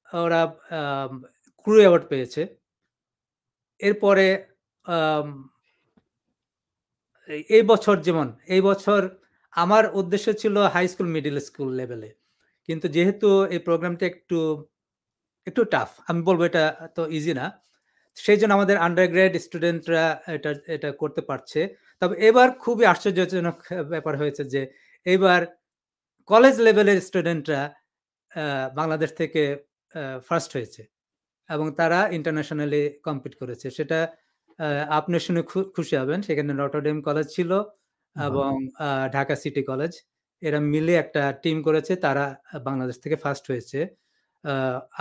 [0.08, 0.42] ওরা
[1.66, 2.42] ক্রু অ্যাওয়ার্ড পেয়েছে।
[3.80, 4.26] এরপরে
[7.56, 9.00] এই বছর যেমন, এই বছর
[9.54, 12.10] আমার উদ্দেশ্য ছিল হাই স্কুল মিডিল স্কুল লেভেলে
[12.68, 14.38] কিন্তু যেহেতু এই প্রোগ্রামটা একটু
[15.46, 16.64] একটু টাফ আমি বলব এটা
[16.96, 17.46] তো ইজি না।
[18.16, 20.04] সেই জন্য আমাদের আন্ডার গ্রেড স্টুডেন্টরা
[20.36, 21.60] এটা এটা করতে পারছে।
[22.02, 23.56] তবে এবার খুবই আশ্চর্যজনক
[23.92, 24.62] ব্যাপার হয়েছে যে
[25.06, 25.40] এবার
[26.30, 27.60] কলেজ লেভেলের স্টুডেন্টরা
[28.78, 29.42] বাংলাদেশ থেকে
[30.28, 30.82] ফার্স্ট হয়েছে
[31.50, 33.98] এবং তারা ইন্টারন্যাশনালি কম্পিট করেছে। সেটা
[34.98, 35.42] আপনি শুনে
[35.76, 37.50] খুশি হবেন। সেখানে নটরডেম কলেজ ছিল
[38.16, 38.50] এবং
[39.12, 39.92] ঢাকা সিটি কলেজ।
[40.42, 42.24] এরা মিলে একটা টিম করেছে। তারা
[42.64, 43.80] বাংলাদেশ থেকে ফার্স্ট হয়েছে।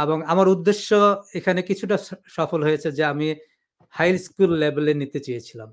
[0.03, 0.89] এবং আমার উদ্দেশ্য
[1.36, 1.97] এখানে কিছুটা
[2.38, 3.28] সফল হয়েছে যে আমি
[3.89, 5.70] হাই স্কুল লেভেলে নিতে চেয়েছিলাম।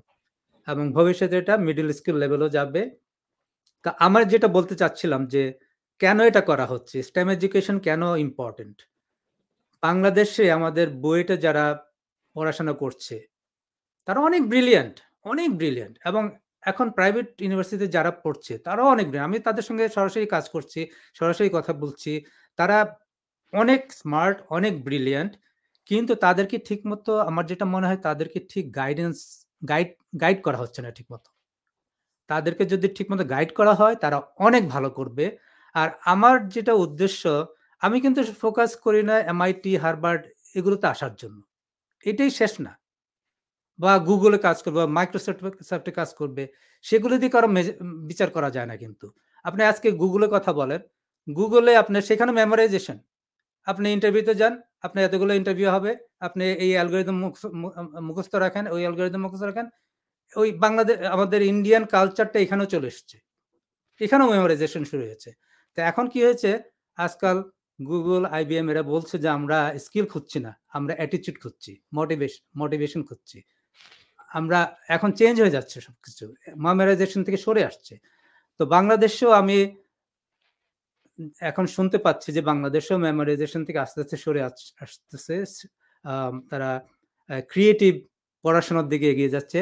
[0.67, 2.81] এবং ভবিষ্যতে এটা মিডল স্কুল লেভেলও যাবে।
[3.83, 5.43] তা আমার যেটা বলতে চাচ্ছিলাম যে
[6.01, 6.97] কেন এটা করা হচ্ছে?
[7.09, 8.77] STEM এডুকেশন কেন ইম্পোর্টেন্ট?
[9.83, 11.65] বাংলাদেশে আমাদের বুয়েটে যারা
[12.35, 13.15] পড়াশোনা করছে,
[14.07, 16.23] তারা অনেক ব্রিলিয়ান্ট, অনেক ব্রিলিয়ান্ট এবং
[16.63, 21.73] এখন প্রাইভেট ইউনিভার্সিটিতে যারা পড়ছে, তারাও অনেক। আমি তাদের সঙ্গে সরাসরি কাজ করছি, সরাসরি কথা
[21.73, 22.23] বলছি।
[22.57, 22.77] তারা
[23.53, 25.33] অনেক স্মার্ট, অনেক ব্রিলিয়ান্ট।
[25.85, 29.17] কিন্তু তাদেরকে ঠিকমতো আমার যেটা মনে হয় তাদেরকে ঠিক গাইডেন্স
[29.69, 29.89] গাইড
[30.21, 31.29] গাইড করা হচ্ছে না ঠিকমতো।
[32.29, 35.37] তাদেরকে যদি ঠিক মতো গাইড করা হয়, তারা অনেক ভালো করবে।
[35.75, 37.23] আর আমার যেটা উদ্দেশ্য,
[37.81, 40.23] আমি কিন্তু ফোকাস করি না এমআইটি হার্ভার্ড
[40.55, 41.41] এগুলোতে আসার জন্য।
[42.05, 42.73] এটাই শেষ না।
[43.79, 46.47] বা গুগলে কাজ করবে বা Microsoft সফটে কাজ করবে।
[46.81, 47.47] সেগুলো দিয়ে কারও
[48.07, 49.11] বিচার করা যায় না কিন্তু।
[49.43, 50.81] আপনি আজকে গুগলে কথা বলেন।
[51.35, 52.97] গুগলে আপনার সেখানে মেমোরাইজেশন।
[53.65, 57.31] আপনি ইন্টারভিউতে যান, আপনার এতগুলো ইন্টারভিউ হবে। আপনি এই অ্যালগরিদম
[58.01, 59.69] মুখস্থ রাখেন, ওই অ্যালগরিদম মুখস্থ রাখেন।
[60.35, 63.17] ওই বাংলাদেশ আমাদের ইন্ডিয়ান কালচারটা এখানেও চলে এসছে।
[64.01, 65.31] এখানেও মেমোরাইজেশন শুরু হয়েছে।
[65.75, 66.59] তো এখন কি হয়েছে?
[66.95, 67.43] আজকাল
[67.81, 73.43] Google, IBM এরা বলছে যে আমরা স্কিল খুঁজছি না। আমরা অ্যাটিচিউড খুঁজছি। মোটিভেশন মোটিভেশন খুঁজছি।
[74.33, 74.59] আমরা
[74.95, 76.23] এখন চেঞ্জ হয়ে যাচ্ছে সবকিছু।
[76.65, 77.93] মেমোরাইজেশন থেকে সরে আসছে।
[78.59, 79.57] তো বাংলাদেশেও আমি
[81.49, 85.35] এখন শুনতে পাচ্ছি যে বাংলাদেশেও মেমোরাইজেশন থেকে আস্তে, আস্তে সরে আস আসতেছে।
[86.51, 86.69] তারা
[87.51, 87.93] ক্রিয়েটিভ
[88.43, 89.59] পড়াশোনার দিকে এগিয়ে যাচ্ছে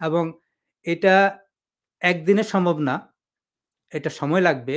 [0.00, 0.24] এবং
[0.86, 1.14] এটা
[2.02, 2.94] একদিনে সম্ভব না।
[3.92, 4.76] এটা সময় লাগবে।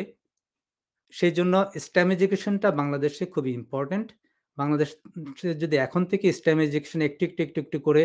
[1.13, 1.53] সেই জন্য
[1.85, 4.07] STEM এডুকেশনটা বাংলাদেশে খুবই ইম্পোর্টেন্ট।
[4.57, 4.89] বাংলাদেশ
[5.61, 8.03] যদি এখন থেকে STEM এডুকেশন একটু, একটু, একটু, একটু করে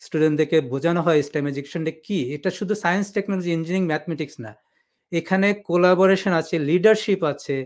[0.00, 2.18] স্টুডেন্টদেরকে বোঝানো হয় STEM এডুকেশনটা কি?
[2.34, 4.52] এটা শুধু সায়েন্স, টেকনোলজি, ইঞ্জিনিয়ারিং, ম্যাথমেটিক্স না।
[5.12, 7.56] এখানে কোলাবোরেশন আছে, লিডারশিপ আছে।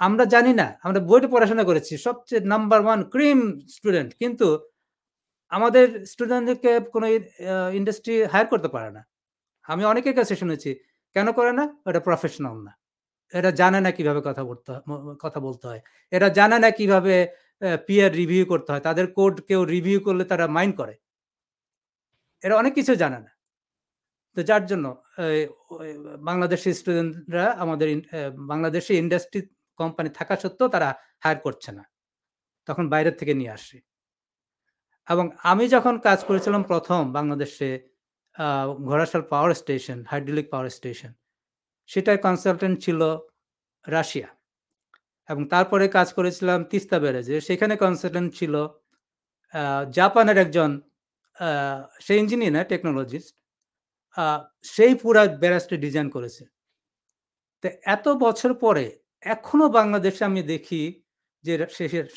[0.00, 3.38] আমরা জানি না। আমরা বইটা পড়াশোনা করেছি। সবচেয়ে নাম্বার ওয়ান ক্রিম
[3.74, 4.46] স্টুডেন্ট। কিন্তু
[5.48, 7.06] আমাদের স্টুডেন্টদেরকে কোনো
[7.78, 9.02] ইন্ডাস্ট্রি হায়ার করতে পারে না।
[9.64, 10.70] আমি অনেকের কাছে শুনেছি।
[11.14, 11.64] কেন করে না?
[11.86, 12.72] ওরা প্রফেশনাল না।
[13.34, 14.72] এরা জানে না কীভাবে কথা বলতে
[15.24, 15.80] কথা বলতে হয়।
[16.16, 17.14] এরা জানে না কীভাবে
[17.86, 20.94] পিয়ার রিভিউ করতে হয়। তাদের কোড কেউ রিভিউ করলে তারা মাইন্ড করে।
[22.44, 23.30] এরা অনেক কিছু জানে না।
[24.36, 25.02] তো যার জন্য
[26.20, 27.88] বাংলাদেশি স্টুডেন্টরা আমাদের
[28.34, 29.40] বাংলাদেশে ইন্ডাস্ট্রি
[29.76, 31.84] কোম্পানি থাকা সত্ত্বেও তারা হায়ার করছে না।
[32.66, 33.80] তখন বাইরের থেকে নিয়ে আসে।
[35.08, 37.88] এবং আমি যখন কাজ করেছিলাম প্রথম বাংলাদেশে
[38.84, 41.12] Ghorashal power station, hydraulic power station.
[41.86, 43.00] সেটার কনসালটেন্ট ছিল
[43.86, 44.28] রাশিয়া।
[45.28, 48.54] এবং তারপরে কাজ করেছিলাম তিস্তা ব্যারেজে। সেখানে কনসালটেন্ট ছিল
[49.90, 50.70] জাপানের একজন
[52.00, 53.32] সে ইঞ্জিনিয়ার না টেকনোলজিস্ট।
[54.66, 56.42] সেই পুরা ব্যারেজটা ডিজাইন করেছে।
[57.64, 58.84] তো এত বছর পরে
[59.24, 60.82] এখনও বাংলাদেশে আমি দেখি
[61.44, 61.52] যে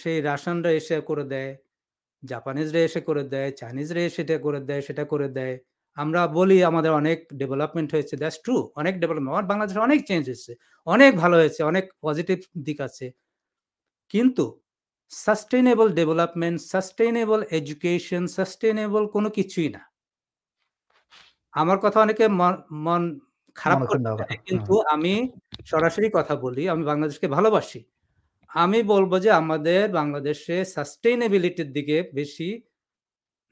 [0.01, 1.51] সেই রাশিয়ানরা এসে করে দেয়,
[2.23, 5.55] জাপানিজরা এসে করে দেয়, চাইনিজরা এসে এটা করে দেয়, সেটা করে দেয়।
[5.97, 8.55] আমরা বলি আমাদের অনেক ডেভেলপমেন্ট হয়েছে। That's true.
[8.75, 10.51] অনেক ডেভেলপমেন্ট। আমার বাংলাদেশে অনেক চেঞ্জ হয়েছে।
[10.87, 13.05] অনেক ভালো হয়েছে। অনেক পজিটিভ দিক আছে।
[14.11, 14.45] কিন্তু
[15.11, 19.89] sustainable development, sustainable education, sustainable কোনো কিছুই না।
[21.53, 22.27] আমার কথা অনেকে
[22.71, 23.19] মন
[23.55, 23.79] খারাপ।
[24.45, 25.29] কিন্তু আমি
[25.65, 27.83] সরাসরি কথা বলি। আমি বাংলাদেশকে ভালোবাসি।
[28.47, 32.61] আমি বলব যে আমাদের বাংলাদেশে সাস্টেইনেবিলিটির দিকে বেশি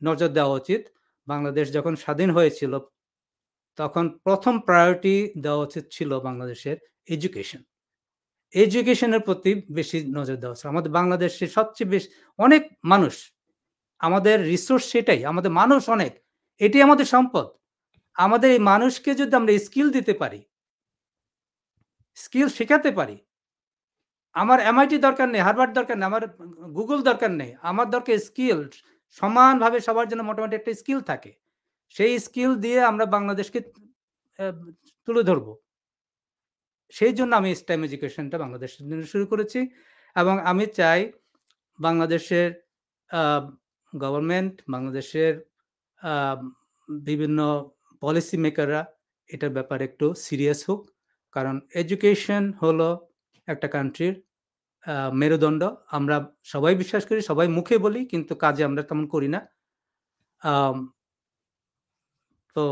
[0.04, 0.82] নজর দেওয়া উচিত।
[1.28, 2.80] বাংলাদেশ যখন স্বাধীন হয়েছিল,
[3.78, 6.78] তখন প্রথম প্রায়োরিটি দেওয়া উচিত ছিল বাংলাদেশের
[7.08, 7.62] এডুকেশন।
[8.54, 12.08] এডুকেশনের প্রতি বেশি নজর দেওয়া উচিত। আমাদের বাংলাদেশে সবচেয়ে বেশি
[12.40, 13.16] অনেক মানুষ।
[14.02, 16.14] আমাদের রিসোর্স সেটাই। আমাদের মানুষ অনেক।
[16.62, 17.48] এটি আমাদের সম্পদ।
[18.16, 20.40] আমাদের এই মানুষকে যদি আমরা স্কিল দিতে পারি
[22.18, 23.18] স্কিল শেখাতে পারি।
[24.36, 26.24] আমার MIT দরকার নেই, হার্ভার্ড দরকার নেই, আমার
[26.74, 28.60] গুগল দরকার নেই। আমার দরকার স্কিল।
[29.18, 31.32] সমানভাবে সবার জন্য মোটামুটি একটা স্কিল থাকে।
[31.96, 33.60] সেই স্কিল দিয়ে আমরা বাংলাদেশকে
[35.08, 35.48] তুলে ধরব।
[36.94, 39.60] সেইজন্য আমি STEM এডুকেশনটা বাংলাদেশের জন্য শুরু করেছি
[40.16, 41.02] এবং আমি চাই
[41.80, 42.50] বাংলাদেশের
[43.94, 45.34] গভর্নমেন্ট, বাংলাদেশের
[47.08, 47.40] বিভিন্ন
[48.02, 48.82] পলিসি মেকাররা
[49.30, 50.82] এটার ব্যাপারে একটু সিরিয়াস হোক।
[51.36, 52.90] কারণ এডুকেশন হলো
[53.48, 54.16] একটা কান্ট্রির
[55.22, 55.62] মেরুদণ্ড।
[55.98, 56.16] আমরা
[56.54, 59.40] সবাই বিশ্বাস করি, সবাই মুখে বলি কিন্তু কাজে আমরা তেমন করি না।
[62.56, 62.64] তো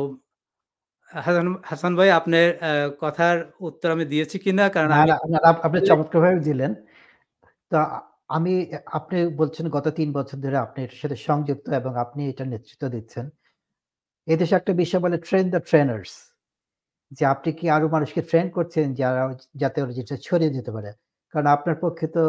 [1.16, 2.46] হাসান হাসান ভাই আপনার
[3.04, 3.38] কথার
[3.70, 4.66] উত্তর আমি দিয়েছি কিনা?
[4.76, 4.90] কারণ
[5.64, 6.72] আপনি চমৎকারভাবে দিলেন।
[7.72, 7.78] তো
[8.38, 8.54] আমি
[9.00, 13.26] আপনি বলছেন গত ৩ বছর ধরে আপনি এটার সাথে সংযুক্ত এবং আপনি এটার নেতৃত্ব দিচ্ছেন।
[14.28, 16.12] এদেশে একটা বিষয় বলে ট্রেন দ্য ট্রেনার্স।
[17.12, 19.22] যে আপনি কি আরও মানুষকে ট্রেন করছেন যারা
[19.62, 20.92] যাতে ওরা যেটা ছড়িয়ে যেতে পারে।
[21.34, 22.24] কারণ আপনার পক্ষে তো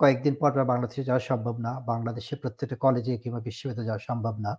[0.00, 4.52] কয়েকদিন পর বাংলাদেশে যাওয়া সম্ভব না। বাংলাদেশে প্রত্যেকটা কলেজে কিংবা বিশ্ববিদ্যালয়ে যাওয়া সম্ভব না।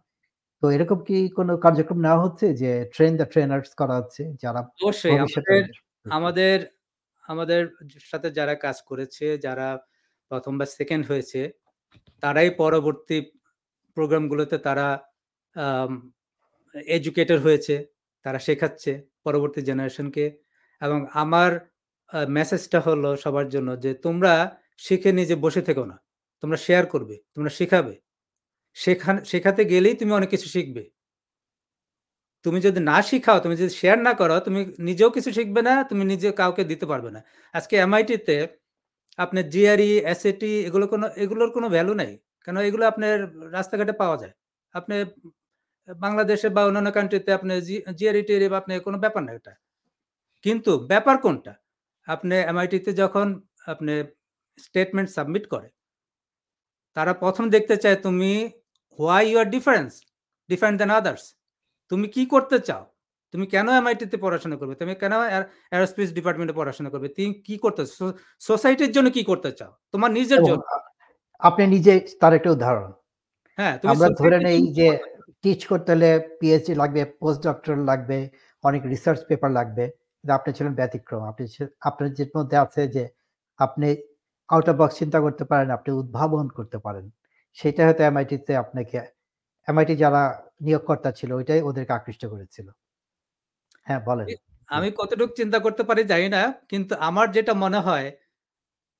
[0.63, 5.15] তো এরকম কি কোনো কার্যক্রম নেওয়া হচ্ছে যে ট্রেন দ্য ট্রেনার্স করা হচ্ছে যারা অবশ্যই
[6.17, 6.57] আমাদের
[7.25, 7.61] আমাদের
[8.11, 9.67] সাথে যারা কাজ করেছে, যারা
[10.31, 11.41] ১ম বা 2nd হয়েছে,
[12.23, 13.17] তারাই পরবর্তী
[13.97, 14.87] প্রোগ্রামগুলোতে তারা
[15.55, 15.91] আম
[16.95, 17.75] এডুকেটর হয়েছে।
[18.25, 18.91] তারা শেখাচ্ছে
[19.25, 20.25] পরবর্তী জেনারেশনকে
[20.81, 21.51] এবং আমার
[22.31, 24.33] মেসেজটা হলো সবার জন্য যে তোমরা
[24.79, 25.95] শিখে নিজে বসে থেকো না।
[26.43, 27.93] তোমরা শেয়ার করবে, তোমরা শিখাবে।
[28.77, 30.81] শেখান শেখাতে গেলেই তুমি অনেক কিছু শিখবে।
[32.45, 36.03] তুমি যদি না শিখাও, তুমি যদি শেয়ার না করো, তুমি নিজেও কিছু শিখবে না, তুমি
[36.05, 37.19] নিজে কাউকে দিতে পারবে না।
[37.53, 38.35] আজকে এমআইটিতে
[39.19, 42.11] আপনার জিআরই, এসএটি এগুলো কোনো এগুলোর কোনো ভ্যালু নাই।
[42.47, 43.13] কেন এগুলো আপনার
[43.53, 44.33] রাস্তাঘাটে পাওয়া যায়।
[44.73, 44.95] আপনি
[45.87, 49.53] বাংলাদেশে বা অন্যান্য কান্ট্রিতে আপনি জি জিআরই-টিআরই বা আপনি কোনো ব্যাপার না এটা।
[50.45, 51.53] কিন্তু ব্যাপার কোনটা?
[52.07, 53.27] আপনি এমআইটিতে যখন
[53.67, 53.93] আপনি
[54.57, 55.67] স্টেটমেন্ট সাবমিট করে
[56.95, 58.31] তারা প্রথম দেখতে চায় তুমি
[58.97, 59.93] why you are difference
[60.49, 61.23] different than others
[61.91, 62.83] তুমি কি করতে চাও?
[63.31, 64.75] তুমি কেন এমআইটিতে পড়াশোনা করবে?
[64.75, 67.07] তুমি কেন এর এরোস্পেস ডিপার্টমেন্টে পড়াশোনা করবে?
[67.07, 67.85] তুমি কি করতে
[68.39, 69.71] সোসাইটির জন্য কি করতে চাও?
[69.91, 70.63] তোমার নিজের জন্য।
[71.39, 72.91] আপনি নিজে তার একটা উদাহরণ।
[73.57, 74.87] হ্যাঁ, আমরা ধরে নেই যে
[75.41, 76.09] টিচ করতে হলে
[76.39, 78.29] পিএইচডি লাগবে, পোস্ট ডক্টরাল লাগবে,
[78.63, 79.91] অনেক রিসার্চ পেপার লাগবে।
[80.29, 81.43] আপনি ছিলেন ব্যতিক্রম। আপনি
[81.81, 83.03] আপনার যে মধ্যে আছে যে
[83.57, 83.87] আপনি
[84.49, 87.05] আউট অফ বক্স চিন্তা করতে পারেন, আপনি উদ্ভাবন করতে পারেন।
[87.57, 88.97] সেটা হয়তো এমআইটিতে আপনাকে
[89.67, 90.21] এমআইটি যারা
[90.61, 92.67] নিয়োগকর্তা ছিল ওইটাই ওদেরকে আকৃষ্ট করেছিল।
[93.87, 94.29] হ্যাঁ, বলেন।
[94.69, 98.07] আমি কতটুকু চিন্তা করতে পারি জানি না। কিন্তু আমার যেটা মনে হয়,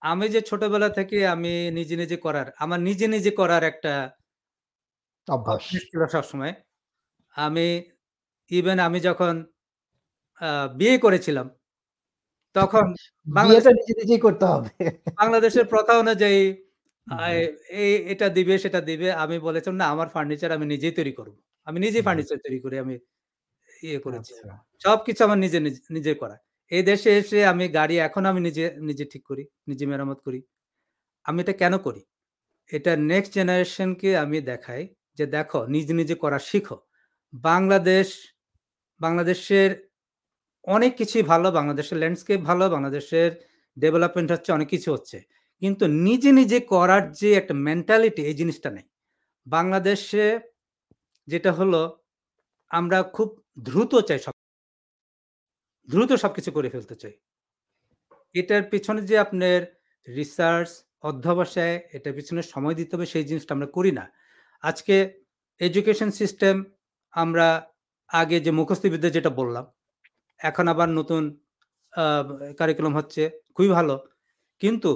[0.01, 3.93] আমি যে ছোটবেলা থেকে আমি নিজে, নিজে করার আমার নিজে, নিজে করার একটা
[5.27, 6.53] অভ্যাস। ছিল সবসময়।
[7.35, 7.67] আমি
[8.51, 9.33] ইভেন আমি যখন
[10.75, 11.47] বিয়ে করেছিলাম
[12.55, 12.85] তখন
[13.37, 14.69] বিয়েটা বাংলাদেশের নিজে, নিজেই করতে হবে।
[15.17, 16.39] বাংলাদেশের প্রথা অনুযায়ী
[17.07, 17.47] জি।
[18.11, 21.33] এটা দিবে, সেটা দিবে। আমি বলেছিলাম, "না, আমার ফার্নিচার আমি নিজেই তৈরি করব।"
[21.67, 22.95] আমি নিজেই জি। ফার্নিচার তৈরি করে আমি
[23.83, 24.49] ইয়ে করেছি। আচ্ছা।
[24.81, 26.37] সবকিছু আমার নিজে, নিজ নিজে করা।
[26.71, 30.39] এই দেশে এসে আমি গাড়ি এখন আমি নিজে, নিজে ঠিক করি, নিজে মেরামত করি।
[31.25, 32.01] আমি এটা কেন করি?
[32.69, 34.83] এটা নেক্সট জেনারেশনকে আমি দেখাই
[35.17, 36.77] যে, "দেখো নিজে, নিজে করা শিখো।"
[37.33, 38.07] বাংলাদেশ
[39.01, 39.71] বাংলাদেশের
[40.67, 43.29] অনেক কিছুই ভালো। বাংলাদেশের ল্যান্ডস্কেপ ভালো। বাংলাদেশের
[43.77, 45.17] ডেভেলপমেন্ট হচ্ছে, অনেক কিছু হচ্ছে।
[45.61, 48.85] কিন্তু নিজে, নিজে করার যে একটা মেন্টালিটি এই জিনিসটা নেই।
[49.47, 50.25] বাংলাদেশে
[51.27, 51.81] যেটা হলো
[52.71, 53.29] আমরা খুব
[53.67, 54.33] দ্রুত চাই সব
[55.89, 57.13] দ্রুত সবকিছু করে ফেলতে চাই।
[58.35, 59.59] এটার পেছনে যে আপনার
[60.07, 60.69] রিসার্চ,
[61.03, 64.05] অধ্যবসায়, এটার পিছনে সময় দিতে হবে সেই জিনিসটা আমরা করি না।
[64.63, 64.95] আজকে
[65.61, 66.55] এডুকেশন সিস্টেম
[67.13, 67.47] আমরা
[68.09, 69.65] আগে যে মুখস্থ বিদ্যা যেটা বললাম,
[70.39, 71.23] এখন আবার নতুন
[72.59, 73.21] কারিকুলাম হচ্ছে,
[73.55, 73.95] খুবই ভালো।
[74.61, 74.91] কিন্তু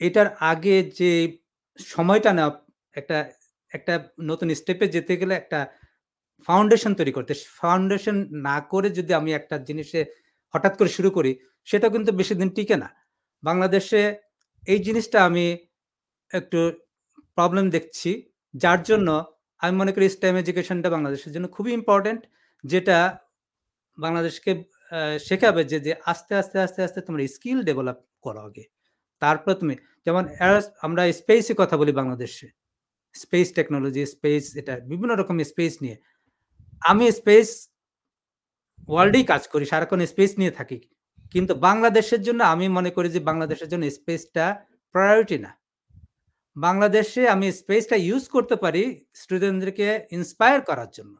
[0.00, 1.12] এটার আগে যে
[1.78, 2.52] সময়টা নেওয়া
[2.94, 3.18] একটা
[3.72, 5.58] একটা নতুন স্টেপে যেতে গেলে একটা
[6.48, 10.00] ফাউন্ডেশন তৈরি করতে। ফাউন্ডেশন না করে যদি আমি একটা জিনিসে
[10.54, 11.32] হঠাৎ করে শুরু করি,
[11.68, 12.88] সেটা কিন্তু বেশি দিন টিকে না।
[13.42, 14.02] বাংলাদেশে
[14.64, 15.46] এই জিনিসটা আমি
[16.30, 16.60] একটু
[17.34, 18.10] প্রবলেম দেখছি।
[18.54, 19.08] যার জন্য
[19.60, 22.20] আমি মনে করি স্টেম এডুকেশনটা বাংলাদেশের জন্য খুবই ইম্পর্টেন্ট
[22.64, 22.98] যেটা
[23.98, 24.52] বাংলাদেশকে
[25.20, 28.64] শেখাবে যে, যে আস্তে, আস্তে, আস্তে, আস্তে তোমার স্কিল ডেভেলপ করো আগে।
[29.20, 29.74] তারপর তুমি
[30.04, 30.24] যেমন
[30.82, 32.48] আমরা স্পেসে কথা বলি বাংলাদেশে।
[33.14, 35.96] স্পেস টেকনোলজি, স্পেস এটা বিভিন্ন রকম স্পেস নিয়ে।
[36.80, 37.48] আমি স্পেস
[38.88, 40.78] ওয়ার্ল্ডেই কাজ করি। সারাক্ষণ স্পেস নিয়ে থাকি।
[41.30, 44.44] কিন্তু বাংলাদেশের জন্য আমি মনে করি যে বাংলাদেশের জন্য স্পেসটা
[44.94, 45.50] প্রায়োরিটি না।
[46.56, 48.82] বাংলাদেশে আমি স্পেসটা ইউজ করতে পারি
[49.14, 51.14] স্টুডেন্টদেরকে ইন্সপায়ার করার জন্য।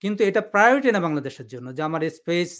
[0.00, 2.50] কিন্তু এটা প্রায়োরিটি না বাংলাদেশের জন্য যে আমার স্পেস,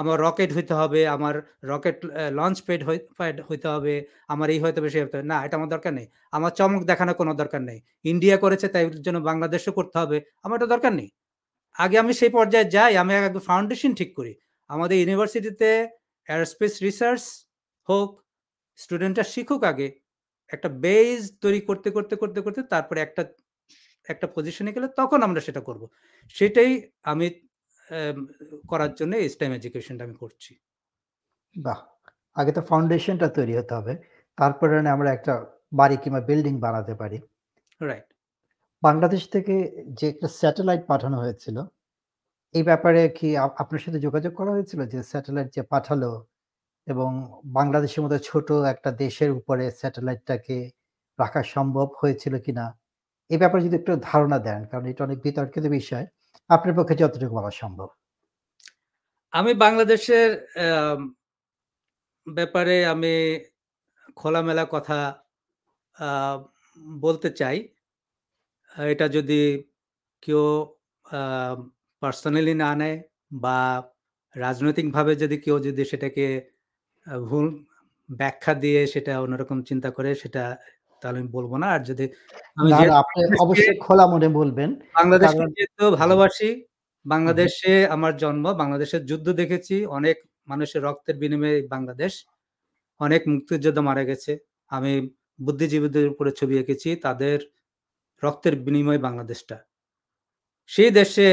[0.00, 1.34] আমার রকেট হইতে হবে, আমার
[1.72, 1.96] রকেট
[2.38, 2.82] লঞ্চ প্যাড
[3.18, 3.94] প্যাড হইতে হবে,
[4.32, 6.06] আমার এই হইতে হবে, হইতে হবে। না, এটা আমার দরকার নেই।
[6.36, 10.68] আমার চমক দেখানোর কোনো দরকার নেই। ইন্ডিয়া করেছে তাই জন্য বাংলাদেশও করতে হবে। আমার এটা
[10.74, 11.08] দরকার নেই।
[11.76, 14.32] আগে আমি সেই পর্যায়ে যাই, আমি আগে ফাউন্ডেশন ঠিক করি।
[14.70, 15.68] আমাদের ইউনিভার্সিটিতে
[16.28, 17.22] এরোস্পেস রিসার্চ
[17.88, 18.10] হোক,
[18.78, 19.88] স্টুডেন্টরা শিখুক আগে।
[20.52, 23.22] একটা বেস তৈরি করতে, করতে, করতে, করতে তারপরে একটা
[24.08, 25.82] একটা পজিশনে গেলে তখন আমরা সেটা করব।
[26.36, 26.70] সেটাই
[27.10, 27.26] আমি
[28.64, 30.52] করার জন্য স্টেম এডুকেশনটা আমি করছি।
[31.56, 31.78] বাহ!
[32.36, 33.92] আগে তো ফাউন্ডেশনটা তৈরি হতে হবে।
[34.38, 35.32] তারপরে আমরা একটা
[35.72, 37.18] বাড়ি কিংবা বিল্ডিং বানাতে পারি।
[37.80, 38.08] রাইট।
[38.82, 39.54] বাংলাদেশ থেকে
[39.98, 41.56] যে একটা স্যাটেলাইট পাঠানো হয়েছিল,
[42.54, 43.28] এই ব্যাপারে কি
[43.62, 44.80] আপনার সাথে যোগাযোগ করা হয়েছিল?
[44.92, 46.12] যে স্যাটেলাইট যে পাঠালো
[46.86, 47.10] এবং
[47.58, 50.58] বাংলাদেশের মতো ছোট একটা দেশের উপরে স্যাটেলাইটটাকে
[51.18, 52.66] রাখা সম্ভব হয়েছিল কিনা?
[53.30, 56.06] এই ব্যাপারে যদি একটু ধারণা দেন। কারণ এটা অনেক বিতর্কিত বিষয়।
[56.50, 57.88] আপনার পক্ষে যতটুকু বলা সম্ভব।
[59.32, 60.30] আমি বাংলাদেশের
[62.26, 63.14] ব্যাপারে আমি
[64.16, 64.98] খোলামেলা কথা
[67.04, 67.58] বলতে চাই।
[68.92, 69.40] এটা যদি
[70.22, 70.44] কেউ
[72.02, 72.96] পার্সোনালি না নেয়
[73.44, 73.58] বা
[74.36, 76.26] রাজনৈতিকভাবে যদি কেউ যদি সেটাকে
[77.28, 77.46] ভুল
[78.08, 80.44] ব্যাখ্যা দিয়ে সেটা অন্যরকম চিন্তা করে সেটা
[81.00, 82.04] তাহলে আমি বলব না। আর যদি
[82.56, 82.70] আমি
[83.02, 86.50] আপনি অবশ্যই খোলা মনে বলবেন। বাংলাদেশকে যেহেতু ভালোবাসি
[87.06, 90.16] বাংলাদেশে আমার জন্ম বাংলাদেশের যুদ্ধ দেখেছি অনেক
[90.48, 92.12] মানুষের রক্তের বিনিময়ে বাংলাদেশ
[93.00, 94.32] অনেক মুক্তিযোদ্ধা মারা গেছে।
[94.70, 94.92] আমি
[95.40, 97.38] বুদ্ধিজীবীদের উপরে ছবি এঁকেছি তাদের
[98.22, 99.56] রক্তের বিনিময়ে বাংলাদেশটা।
[100.70, 101.26] সেই দেশে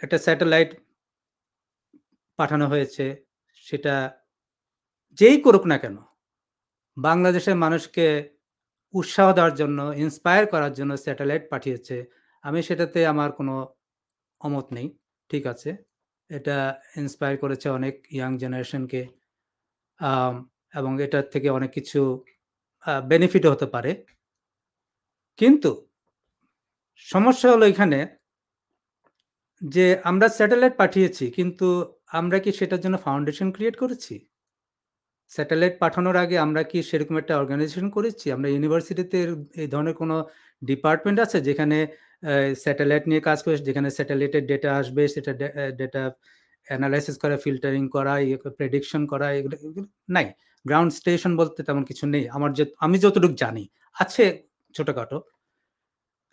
[0.00, 0.70] একটা স্যাটেলাইট
[2.38, 3.04] পাঠানো হয়েছে
[3.66, 3.94] সেটা
[5.18, 5.96] যেই করুক না কেন
[6.96, 8.06] বাংলাদেশের মানুষকে
[8.98, 11.96] উৎসাহ দেওয়ার জন্য ইন্সপায়ার করার জন্য স্যাটেলাইট পাঠিয়েছে।
[12.44, 13.54] আমি সেটাতে আমার কোনো
[14.46, 14.88] অমত নেই,
[15.30, 15.70] ঠিক আছে?
[16.30, 16.56] এটা
[17.02, 19.02] ইন্সপায়ার করেছে অনেক ইয়াং জেনারেশনকে
[20.78, 22.00] এবং এটার থেকে অনেক কিছু
[23.10, 23.92] বেনিফিট হতে পারে।
[25.38, 25.70] কিন্তু
[27.12, 27.98] সমস্যা হলো এখানে
[29.62, 31.66] যে আমরা স্যাটেলাইট পাঠিয়েছি, কিন্তু
[32.20, 34.14] আমরা কি সেটার জন্য ফাউন্ডেশন ক্রিয়েট করেছি?
[35.30, 38.26] স্যাটেলাইট পাঠানোর আগে আমরা কি সেরকম একটা অর্গানাইজেশন করেছি?
[38.36, 39.18] আমরা ইউনিভার্সিটিতে
[39.62, 40.16] এই ধরনের কোনো
[40.62, 41.78] ডিপার্টমেন্ট আছে যেখানে
[42.64, 45.32] স্যাটেলাইট নিয়ে কাজ করে, যেখানে স্যাটেলাইটের ডেটা আসবে, সেটা
[45.80, 46.02] ডেটা
[46.66, 48.14] অ্যানালাইসিস করা ফিল্টারিং করা
[48.58, 49.56] প্রেডিকশন করা, এগুলো
[50.16, 50.26] নাই।
[50.64, 53.64] গ্রাউন্ড স্টেশন বলতে তেমন কিছু নেই। আমার যে, আমি যতটুকু জানি,
[54.02, 54.24] আছে
[54.74, 55.18] ছোটোখাটো।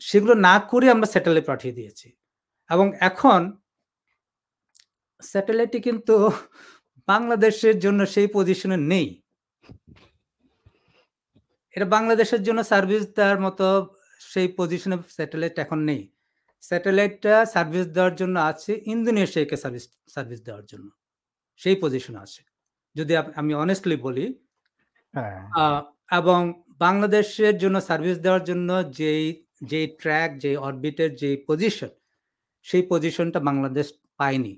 [0.01, 2.07] সেগুলো না করে আমরা স্যাটেলাইট পাঠিয়ে দিয়েছি।
[2.69, 3.41] এবং এখন
[5.31, 6.15] স্যাটেলাইটটি কিন্তু
[7.07, 9.07] বাংলাদেশের জন্য সেই পজিশনে নেই।
[11.75, 13.67] এটা বাংলাদেশের জন্য সার্ভিস দেওয়ার মতো
[14.21, 16.01] সেই পজিশনে স্যাটেলাইট এখন নেই।
[16.63, 20.87] স্যাটেলাইটটা সার্ভিস দেওয়ার জন্য আছে ইন্দোনেশিয়াকে সার্ভিস সার্ভিস দেওয়ার জন্য।
[21.61, 22.41] সেই পজিশনে আছে।
[22.95, 24.25] যদি আমি অনেস্টলি বলি
[26.19, 26.39] এবং
[26.85, 28.69] বাংলাদেশের জন্য সার্ভিস দেওয়ার জন্য
[28.99, 29.25] যেই
[29.63, 31.91] যেই ট্র্যাক যে অরবিটের যে পজিশন
[32.65, 33.87] সেই পজিশনটা বাংলাদেশ
[34.19, 34.53] পায়নি।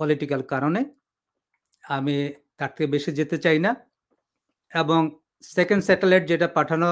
[0.00, 0.80] পলিটিক্যাল কারণে
[1.84, 2.16] আমি
[2.58, 3.70] তার থেকে বেশি যেতে চাই না।
[4.70, 5.00] এবং
[5.50, 6.88] সেকেন্ড স্যাটেলাইট যেটা পাঠানো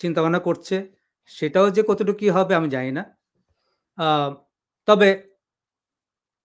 [0.00, 0.76] চিন্তা ভাবনা করছে,
[1.30, 3.02] সেটাও যে কতটুকু কি হবে আমি জানি না।
[4.88, 5.08] তবে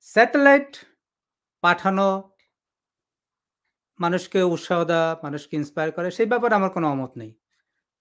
[0.08, 0.72] স্যাটেলাইট
[1.64, 2.08] পাঠানো
[4.00, 7.32] মানুষকে উৎসাহ দেওয়া, মানুষকে ইন্সপায়ার করে, সেই ব্যাপারে আমার কোনো অমত নেই।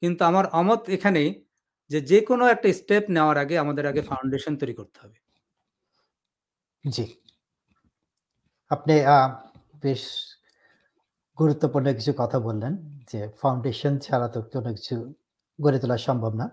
[0.02, 1.30] কিন্তু আমার অমত এখানেই
[1.90, 5.18] যে যে কোনো একটা স্টেপ নেওয়ার আগে আমাদের আগে ফাউন্ডেশন তৈরি করতে হবে।
[6.84, 7.04] জি।
[8.70, 8.94] আপনি
[9.82, 10.02] বেশ
[11.38, 12.72] গুরুত্বপূর্ণ কিছু কথা বললেন
[13.10, 14.96] যে ফাউন্ডেশন ছাড়া তো কোনো কিছু
[15.58, 16.46] গড়ে তোলা সম্ভব না।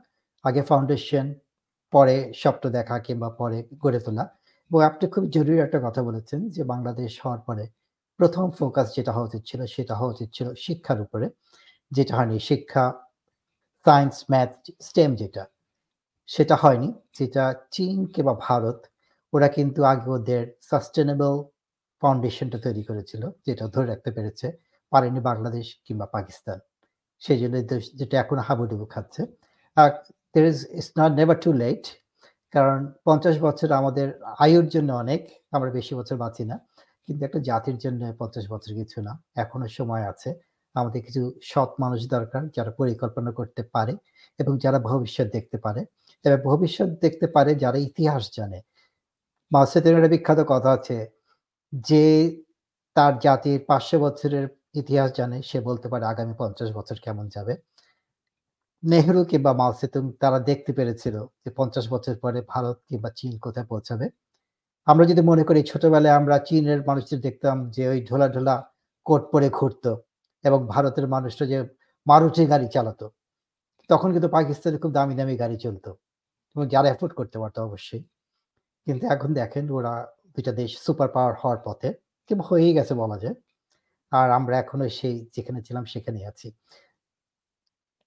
[0.45, 1.25] আগে ফাউন্ডেশন
[1.93, 4.25] পরে স্বপ্ন দেখা কিংবা পরে গড়ে তোলা।
[4.71, 7.65] এবং আপনি খুব জরুরি একটা কথা বলেছেন যে বাংলাদেশ হওয়ার পরে
[8.19, 11.27] প্রথম ফোকাস যেটা হওয়া উচিত ছিল সেটা হওয়া উচিত ছিল শিক্ষার উপরে।
[11.91, 12.85] যেটা হয়নি শিক্ষা
[13.85, 14.51] সায়েন্স ম্যাথ
[14.81, 15.43] স্টেম যেটা,
[16.29, 16.89] সেটা হয়নি।
[17.19, 17.43] যেটা
[17.75, 18.79] চীন কিংবা ভারত,
[19.33, 21.35] ওরা কিন্তু আগে ওদের সাস্টেনেবল
[22.01, 24.47] ফাউন্ডেশনটা তৈরি করেছিল, যেটা ধরে রাখতে পেরেছে
[24.91, 26.57] পারেনি বাংলাদেশ কিংবা পাকিস্তান।
[27.21, 27.55] সেই জন্য
[27.99, 29.21] যেটা এখন হাবুডুবু খাচ্ছে।
[29.77, 29.89] আর
[30.33, 31.83] there is it's not never too late
[32.53, 34.07] কারণ পঞ্চাশ বছর আমাদের
[34.43, 35.21] আয়ুর জন্য অনেক,
[35.55, 36.55] আমরা বেশি বছর বাঁচি না,
[37.05, 39.13] কিন্তু একটা জাতির জন্য পঞ্চাশ বছর কিছু না,
[39.43, 40.29] এখনও সময় আছে।
[40.75, 41.21] আমাদের কিছু
[41.51, 43.93] সৎ মানুষ দরকার যারা পরিকল্পনা করতে পারে
[44.39, 45.81] এবং যারা ভবিষ্যৎ দেখতে পারে।
[46.25, 48.59] এবার ভবিষ্যৎ দেখতে পারে, যারা ইতিহাস জানে।
[49.51, 50.95] মাসেদের একটা বিখ্যাত কথা আছে
[51.73, 52.03] যে
[52.95, 54.45] তার জাতির পাঁচশো বছরের
[54.75, 57.53] ইতিহাস জানে, সে বলতে পারে আগামী পঞ্চাশ বছর কেমন যাবে।
[58.83, 63.67] নেহরু কিংবা মাও সেতুং তারা দেখতে পেরেছিল যে পঞ্চাশ বছর পরে ভারত কিংবা চীন কোথায়
[63.67, 64.05] পৌঁছাবে।
[64.87, 68.55] আমরা যদি মনে করি ছোটবেলায় আমরা চীনের মানুষদের দেখতাম যে ওই ঢোলা ঢোলা
[69.05, 69.85] কোট পরে ঘুরত
[70.43, 71.57] এবং ভারতের মানুষরা যে
[72.07, 73.05] মারুতি গাড়ি চালাতো।
[73.89, 75.89] তখন কিন্তু পাকিস্তানে খুব দামি দামি গাড়ি চলতো
[76.55, 78.03] এবং যারা অ্যাফোর্ড করতে পারতো অবশ্যই।
[78.87, 79.93] কিন্তু এখন দেখেন ওরা
[80.37, 81.89] দুইটা দেশ সুপার পাওয়ার হওয়ার পথে
[82.29, 83.35] কিংবা হয়েই গেছে বলা যায়।
[84.11, 86.47] আর আমরা এখনও সেই যেখানে ছিলাম সেখানেই আছি।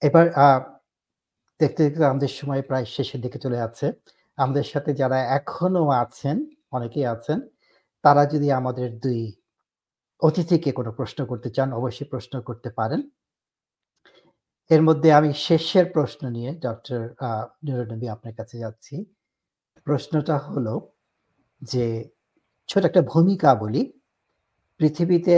[0.01, 0.25] এবার
[1.59, 3.87] দেখতে দেখতে আমাদের সময় প্রায় শেষের দিকে চলে যাচ্ছে।
[4.37, 6.37] আমাদের সাথে যারা এখনও আছেন,
[6.71, 7.39] অনেকেই আছেন,
[8.03, 9.19] তারা যদি আমাদের দুই
[10.21, 13.01] অতিথিকে কোনো প্রশ্ন করতে চান, অবশ্যই প্রশ্ন করতে পারেন।
[14.69, 17.01] এর মধ্যে আমি শেষের প্রশ্ন নিয়ে ডক্টর
[17.65, 18.95] নুরনবী আপনার কাছে যাচ্ছি।
[19.87, 20.73] প্রশ্নটা হলো
[21.61, 21.85] যে
[22.69, 23.81] ছোট একটা ভূমিকা বলি।
[24.79, 25.35] পৃথিবীতে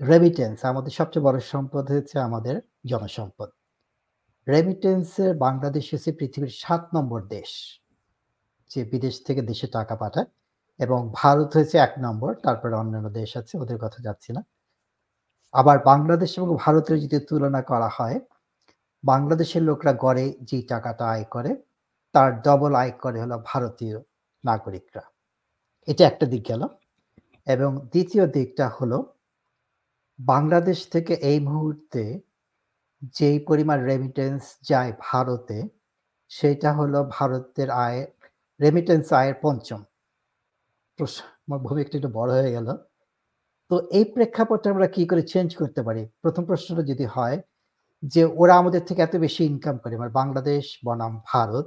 [0.00, 2.56] রেমিটেন্স আমাদের সবচেয়ে বড় সম্পদ হচ্ছে আমাদের
[2.90, 3.48] জনসম্পদ।
[4.46, 7.50] রেমিটেন্সে বাংলাদেশ হচ্ছে পৃথিবীর সাত নম্বর দেশ,
[8.70, 10.28] যে বিদেশ থেকে দেশে টাকা পাঠায়
[10.80, 14.42] এবং ভারত হয়েছে এক নম্বর, তারপরে অন্যান্য দেশ আছে, ওদের কথা যাচ্ছি না।
[15.54, 18.18] আবার বাংলাদেশ এবং ভারতের যদি তুলনা করা হয়,
[19.04, 21.50] বাংলাদেশের লোকরা গড়ে যে টাকাটা আয় করে,
[22.14, 23.96] তার ডবল আয় করে হলো ভারতীয়
[24.44, 25.02] নাগরিকরা।
[25.88, 26.62] এটা একটা দিক গেল
[27.46, 28.98] এবং দ্বিতীয় দিকটা হলো
[30.18, 32.02] বাংলাদেশ থেকে এই মুহূর্তে
[33.16, 35.58] যেই পরিমাণ রেমিটেন্স যায় ভারতে,
[36.30, 38.00] সেটা হলো ভারতের আয়
[38.60, 39.80] রেমিটেন্স আয়ের পঞ্চম।
[41.46, 42.68] আমার ভূমিকাটা একটু বড় হয়ে গেল।
[43.70, 46.02] তো এই প্রেক্ষাপটে আমরা কি করে চেঞ্জ করতে পারি?
[46.22, 47.36] প্রথম প্রশ্নটা যদি হয়
[48.02, 51.66] যে ওরা আমাদের থেকে এত বেশি ইনকাম করে মানে বাংলাদেশ বনাম ভারত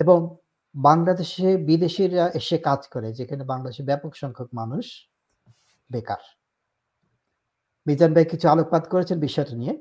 [0.00, 0.18] এবং
[0.76, 4.84] বাংলাদেশে বিদেশিরা এসে কাজ করে, যেখানে বাংলাদেশে ব্যাপক সংখ্যক মানুষ
[5.90, 6.22] বেকার।
[7.86, 9.74] মিজান ভাই কিছু আলোকপাত করেছেন বিষয়টা নিয়ে।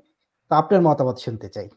[0.52, 1.68] তো আপনার মতামত শুনতে চাই।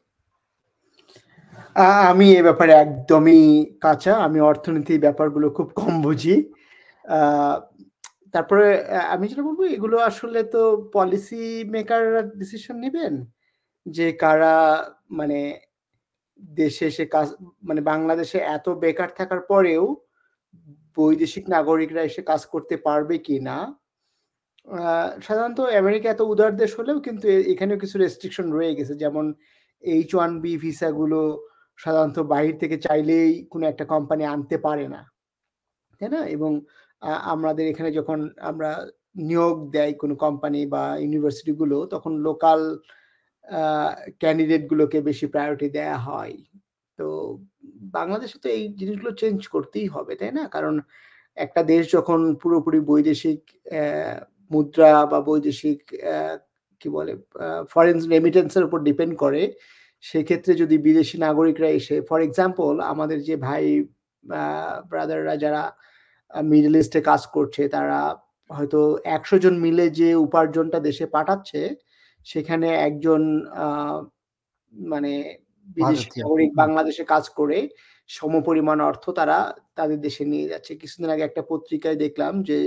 [2.11, 3.43] আমি এ ব্যাপারে একদমই
[3.85, 6.36] কাঁচা। আমি অর্থনীতির ব্যাপারগুলো খুব কম বুঝি।
[8.35, 8.66] তারপরে
[9.15, 10.62] আমি যেটা বলব, এগুলো আসলে তো
[10.95, 11.43] পলিসি
[11.74, 13.15] মেকাররা ডিসিশন নেবেন
[13.86, 14.57] যে কারা
[15.19, 15.39] মানে
[16.56, 17.28] দেশে এসে কাজ
[17.69, 19.85] মানে বাংলাদেশে এত বেকার থাকার পরেও
[20.97, 23.56] বৈদেশিক নাগরিকরা এসে কাজ করতে পারবে কিনা?
[24.69, 24.81] আ
[25.27, 29.24] সাধারণত আমেরিকা এত উদার দেশ হলেও কিন্তু এখানেও কিছু রেস্ট্রিকশন রয়ে গেছে। যেমন
[29.82, 31.20] এইচ ওয়ান বি ভিসাগুলো
[31.78, 35.01] সাধারণত বাহির থেকে চাইলেই কোনো একটা কোম্পানি আনতে পারে না।
[36.01, 36.20] তাই না?
[36.36, 36.51] এবং
[37.32, 38.19] আমাদের এখানে যখন
[38.51, 38.70] আমরা
[39.23, 42.60] নিয়োগ দেয় কোনো কোম্পানি বা ইউনিভার্সিটিগুলো তখন লোকাল
[43.49, 43.62] আ
[44.23, 46.35] ক্যান্ডিডেট গুলোকে বেশি প্রায়োরিটি দেয়া হয়।
[46.99, 47.07] তো
[47.99, 50.45] বাংলাদেশে তো এই জিনিসগুলো চেঞ্জ করতেই হবে, তাই না?
[50.55, 50.75] কারণ
[51.37, 53.41] একটা দেশ যখন পুরোপুরি বৈদেশিক
[54.51, 55.81] মুদ্রা বা বৈদেশিক
[56.81, 57.12] কি বলে
[57.73, 59.43] ফরেন রেমিটেন্সের উপর ডিপেন্ড করে।
[60.05, 63.65] সেক্ষেত্রে যদি বিদেশি নাগরিকরা এসে ফর এক্সাম্পল আমাদের যে ভাই
[64.91, 65.62] ব্রাদাররা যারা
[66.51, 68.01] মিডল ইস্টে কাজ করছে তারা
[68.51, 68.81] হয়তো
[69.16, 71.61] ১০০ জন মিলে যে উপার্জনটা দেশে পাঠাচ্ছে,
[72.27, 73.23] সেখানে একজন
[74.73, 75.12] মানে
[75.77, 77.59] বিদেশি নাগরিক বাংলাদেশে কাজ করে
[78.11, 79.39] সমপরিমাণ অর্থ তারা
[79.78, 82.59] তাদের দেশে নিয়ে যাচ্ছে। কিছুদিন আগে একটা পত্রিকায় দেখলাম যে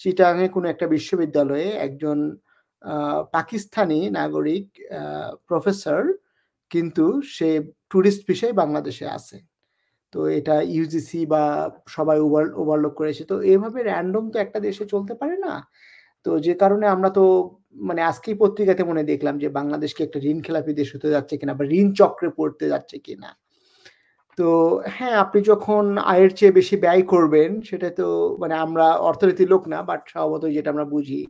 [0.00, 2.18] চিটাগাং এ কোনো একটা বিশ্ববিদ্যালয়ে একজন
[3.34, 4.66] পাকিস্তানি নাগরিক
[5.48, 6.02] প্রফেসর
[6.70, 7.04] কিন্তু
[7.36, 7.48] সে
[7.90, 9.36] টুরিস্ট ভিসায় বাংলাদেশে আছে।
[10.12, 11.42] তো এটা ইউজিসি বা
[11.96, 15.54] সবাই ওভার ওভারলোক করেছে। তো এভাবে র‍্যান্ডম তো একটা দেশে চলতে পারে না।
[16.26, 17.24] তো যে কারণে আমরা তো
[17.76, 21.64] মানে আজকেই পত্রিকাতে মনে দেখলাম যে বাংলাদেশকে একটা ঋণ খেলাপি দেশ হতে যাচ্ছে কিনা বা
[21.78, 23.30] ঋণ চক্রে পড়তে যাচ্ছে কিনা।
[24.38, 24.48] তো
[24.96, 28.06] হ্যাঁ, আপনি যখন আয়ের চেয়ে বেশি ব্যয় করবেন সেটা তো
[28.40, 31.22] মানে আমরা অর্থনীতির লোক না বাট স্বভাবতই যেটা আমরা বুঝি।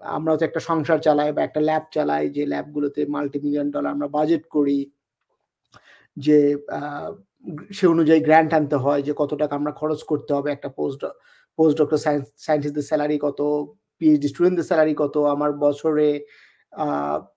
[0.00, 4.08] আমরা তো একটা সংসার চালাই বা একটা ল্যাব চালাই যে ল্যাবগুলোতে মাল্টি মিলিয়ন ডলার আমরা
[4.16, 4.78] বাজেট করি।
[6.16, 6.38] যে
[7.70, 11.00] সে অনুযায়ী গ্র্যান্ট আনতে হয় যে কত টাকা আমরা খরচ করতে হবে একটা পোস্ট
[11.58, 11.98] পোস্ট ডক্টর
[12.44, 13.40] সায়েন্টিস্টদের সেলারি কত,
[13.98, 16.08] পিএইচডি স্টুডেন্টদের স্যালারি কত, আমার বছরে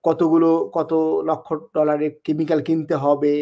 [0.06, 0.92] কতগুলো কত
[1.30, 3.34] লক্ষ ডলারের কেমিক্যাল কিনতে হবে।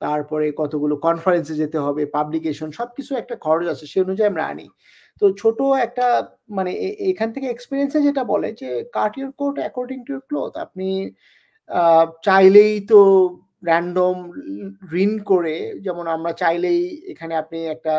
[0.00, 4.66] তারপরে কতগুলো কনফারেন্সে যেতে হবে, পাবলিকেশন সব কিছু একটা খরচ আছে। সে অনুযায়ী আমরা আনি।
[5.22, 6.06] তো ছোট একটা
[6.56, 6.72] মানে
[7.10, 10.52] এখান থেকে এক্সপিরিয়েন্সে যেটা বলে যে cut your coat according to your cloth.
[10.64, 10.88] আপনি
[12.26, 13.00] চাইলেই তো
[13.68, 14.16] র‍্যান্ডম
[15.02, 16.80] ঋণ করে যেমন আমরা চাইলেই
[17.12, 17.94] এখানে আপনি একটা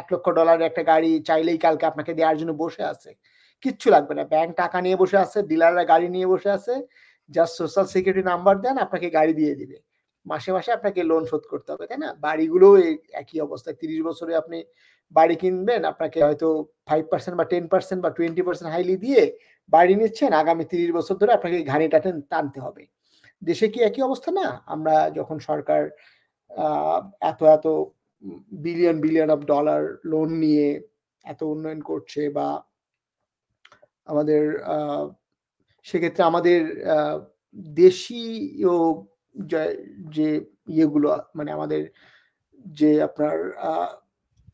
[0.00, 3.10] $১,০০,০০০ এর একটা গাড়ি চাইলেই কালকে আপনাকে দেওয়ার জন্য বসে আছে।
[3.62, 6.74] কিচ্ছু লাগবে না। ব্যাংক টাকা নিয়ে বসে আছে, ডিলাররা গাড়ি নিয়ে বসে আছে।
[7.30, 9.78] জাস্ট সোশ্যাল সিকিউরিটি নাম্বার দেন আপনাকে গাড়ি দিয়ে দিবে।
[10.26, 12.10] মাসে, মাসে আপনাকে লোন শোধ করতে হবে, তাই না?
[12.26, 12.74] বাড়িগুলোও
[13.22, 14.58] একই অবস্থা। ৩০ বছরে আপনি
[15.12, 16.48] বাড়ি কিনবেন, আপনাকে হয়তো
[16.88, 19.22] ফাইভ পার্সেন্ট বা 10% বা 20% হাইলি দিয়ে
[19.72, 22.82] বাড়ি নিচ্ছেন। আগামী ৩০ বছর ধরে আপনাকে ঘানি টাটেন টানতে হবে।
[23.42, 24.46] দেশে কি একই অবস্থা না?
[24.74, 25.82] আমরা যখন সরকার
[27.30, 27.66] এত, এত
[28.52, 30.80] billion, billion of dollar loan নিয়ে
[31.24, 32.46] এত উন্নয়ন করছে বা
[34.06, 34.42] আমাদের
[35.86, 36.60] সেক্ষেত্রে আমাদের
[37.74, 38.72] দেশীয়
[40.08, 40.28] যে
[40.68, 41.82] ইয়েগুলো মানে আমাদের
[42.66, 43.36] যে আপনার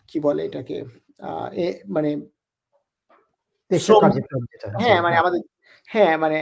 [0.09, 0.77] কি বলে এটাকে?
[1.89, 2.11] মানে।
[3.71, 3.79] জি,
[4.79, 5.41] হ্যাঁ, মানে হ্যাঁ। আমাদের
[5.89, 6.39] হ্যাঁ, মানে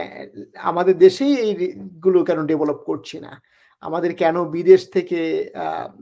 [0.55, 1.67] আমাদের দেশেই এই রি
[2.03, 3.41] গুলো কেন ডেভেলপ করছি না?
[3.83, 5.21] আমাদের কেন বিদেশ থেকে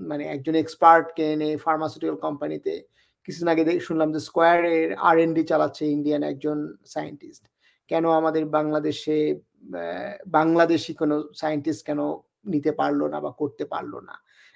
[0.10, 2.74] মানে একজন এক্সপার্টকে এনে ফার্মাসিউটিক্যাল কোম্পানিতে
[3.26, 4.90] কিছুদিন আগে শুনলাম যে স্কয়ার এর
[5.36, 6.58] ডি চালাচ্ছে ইন্ডিয়ান একজন
[6.94, 7.44] সায়েন্টিস্ট।
[7.92, 9.18] কেন আমাদের বাংলাদেশে
[10.38, 12.00] বাংলাদেশি কোনো সায়েন্টিস্ট কেন
[12.54, 14.16] নিতে পারল না বা করতে পারল না?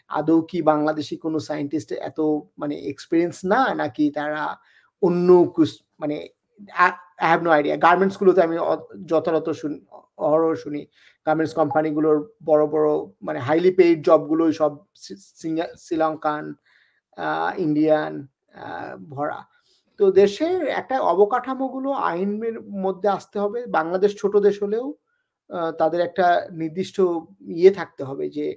[0.09, 2.19] আদৌ কি বাংলাদেশী কোনো সায়েন্টিস্ট এত
[2.61, 3.61] মানে এক্সপিরিয়েন্স না?
[3.81, 4.41] নাকি তারা
[5.01, 5.29] অন্য
[6.01, 6.17] মানে
[7.19, 8.55] uh I have no idea গার্মেন্টস গুলোতে আমি
[9.11, 9.77] যথাযথ শুনি
[10.25, 10.81] অহরহ শুনি।
[11.27, 12.17] গার্মেন্টস কোম্পানিগুলোর
[12.49, 12.89] বড়, বড়
[13.27, 14.71] মানে হাইলি পেইড জব গুলোই সব
[15.83, 16.45] শ্রীলঙ্কান,
[17.65, 18.13] ইন্ডিয়ান
[19.13, 19.39] ভরা।
[19.99, 24.85] তো দেশের একটা অবকাঠামোগুলো আইনের মধ্যে আসতে হবে। বাংলাদেশ ছোট দেশ হলেও
[25.81, 26.27] তাদের একটা
[26.61, 26.97] নির্দিষ্ট
[27.61, 28.47] ইয়ে থাকতে হবে যে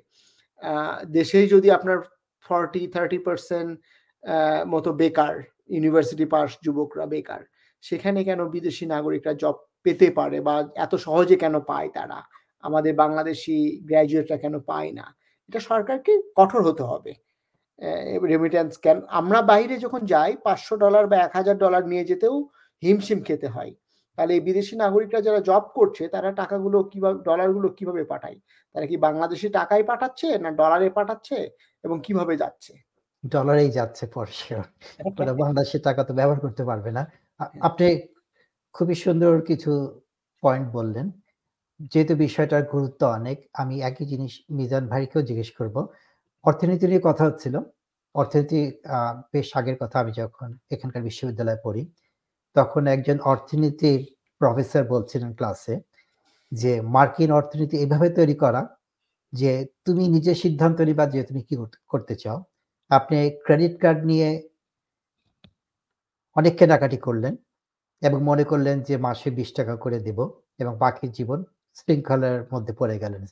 [1.19, 1.99] দেশেই যদি আপনার
[2.47, 3.71] ফর্টি থার্টি পার্সেন্ট
[4.73, 5.35] মতো বেকার,
[5.75, 7.43] ইউনিভার্সিটি পাস যুবকরা বেকার।
[7.85, 12.19] সেখানে কেন বিদেশি নাগরিকরা জব পেতে পারে বা এত সহজে কেন পায় তারা?
[12.65, 13.57] আমাদের বাংলাদেশি
[13.89, 15.07] গ্র্যাজুয়েটরা কেন পায় না?
[15.51, 17.13] এটা সরকারকে কঠোর হতে হবে।
[17.79, 17.93] অ্যা
[18.33, 22.35] রেমিট্যান্স কেন আমরা বাইরে যখন যাই $৫০০ বা $১,০০০ নিয়ে যেতেও
[22.83, 23.73] হিমশিম খেতে হয়।
[24.19, 28.39] তাহলে এই বিদেশি নাগরিকরা যারা জব করছে তারা টাকাগুলো কীভাবে ডলারগুলো কীভাবে পাঠায়?
[28.75, 31.39] তারা কি বাংলাদেশী টাকায় পাঠাচ্ছে না ডলারে পাঠাচ্ছে
[31.85, 32.73] এবং কীভাবে যাচ্ছে?
[33.25, 34.27] ডলারেই যাচ্ছে ফর
[35.41, 37.03] বাংলাদেশের টাকা তো ব্যবহার করতে পারবে না।
[37.41, 38.01] আপনি
[38.73, 40.01] খুবই সুন্দর কিছু
[40.43, 41.11] পয়েন্ট বললেন।
[41.81, 45.87] যেহেতু বিষয়টার গুরুত্ব অনেক, আমি একই জিনিস মিজান ভাইকেও জিজ্ঞেস করব।
[46.43, 47.61] অর্থনীতি নিয়ে কথা হচ্ছিল।
[48.15, 48.73] অর্থনীতি
[49.33, 51.93] বেশ আগের কথা আমি যখন এখানকার বিশ্ববিদ্যালয়ে পড়ি,
[52.55, 55.81] তখন একজন অর্থনীতির প্রফেসর বলছিলেন ক্লাসে
[56.53, 58.77] যে, "মার্কিন অর্থনীতি এভাবে তৈরি করা
[59.33, 61.57] যে তুমি নিজে সিদ্ধান্ত নিবা যে তুমি কি
[61.89, 62.45] করতে চাও।
[62.91, 64.50] আপনি ক্রেডিট কার্ড নিয়ে
[66.37, 67.35] অনেক কেনাকাটি করলেন
[68.03, 70.19] এবং মনে করলেন যে মাসে ৳২০ করে দিব
[70.59, 71.39] এবং বাকি জীবন
[71.79, 73.23] শৃঙ্খলার মধ্যে পড়ে গেলেন।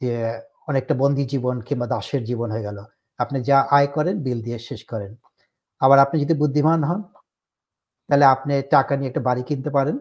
[0.00, 0.12] যে
[0.68, 2.78] অনেকটা বন্দী জীবন কিংবা দাসের জীবন হয়ে গেল।
[3.20, 5.12] আপনি যা আয় করেন বিল দিয়ে শেষ করেন।
[5.80, 7.00] আবার আপনি যদি বুদ্ধিমান হন,
[8.10, 9.96] তাহলে আপনি টাকা নিয়ে একটা বাড়ি কিনতে পারেন।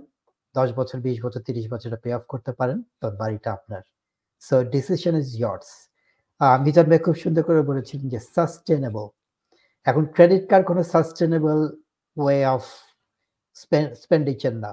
[0.56, 3.84] ১০ বছর, ২০ বছর, ৩০ বছর পে অফ করতে পারেন। তখন বাড়িটা আপনার।
[4.41, 5.70] So decision is years."
[6.66, 9.08] Mizan ভাই খুব সুন্দর করে বলেছিলেন যে সাস্টেনেবল
[9.86, 11.60] এখন ক্রেডিট কার্ড কোনো সাস্টেইনেবল
[12.18, 12.64] ওয়ে অফ
[13.61, 14.72] স্পে স্পেন্ডিচার না।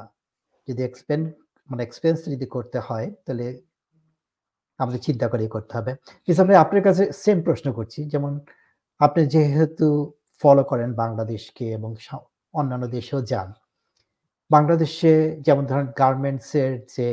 [0.69, 1.25] যদি এক্সপেন্ড
[1.69, 3.47] মানে এক্সপেন্স যদি করতে হয় তাহলে
[4.81, 5.93] আমাদের চিন্তা করেই করতে হবে।
[6.49, 8.33] ভাই আপনার কাছে সেম প্রশ্ন করছি। যেমন
[9.01, 9.89] আপনি যেহেতু
[10.43, 11.91] ফলো করেন বাংলাদেশকে এবং
[12.55, 13.49] অন্যান্য দেশেও যান।
[14.51, 15.13] বাংলাদেশে
[15.47, 17.09] যেমন ধরেন গার্মেন্টস এর যে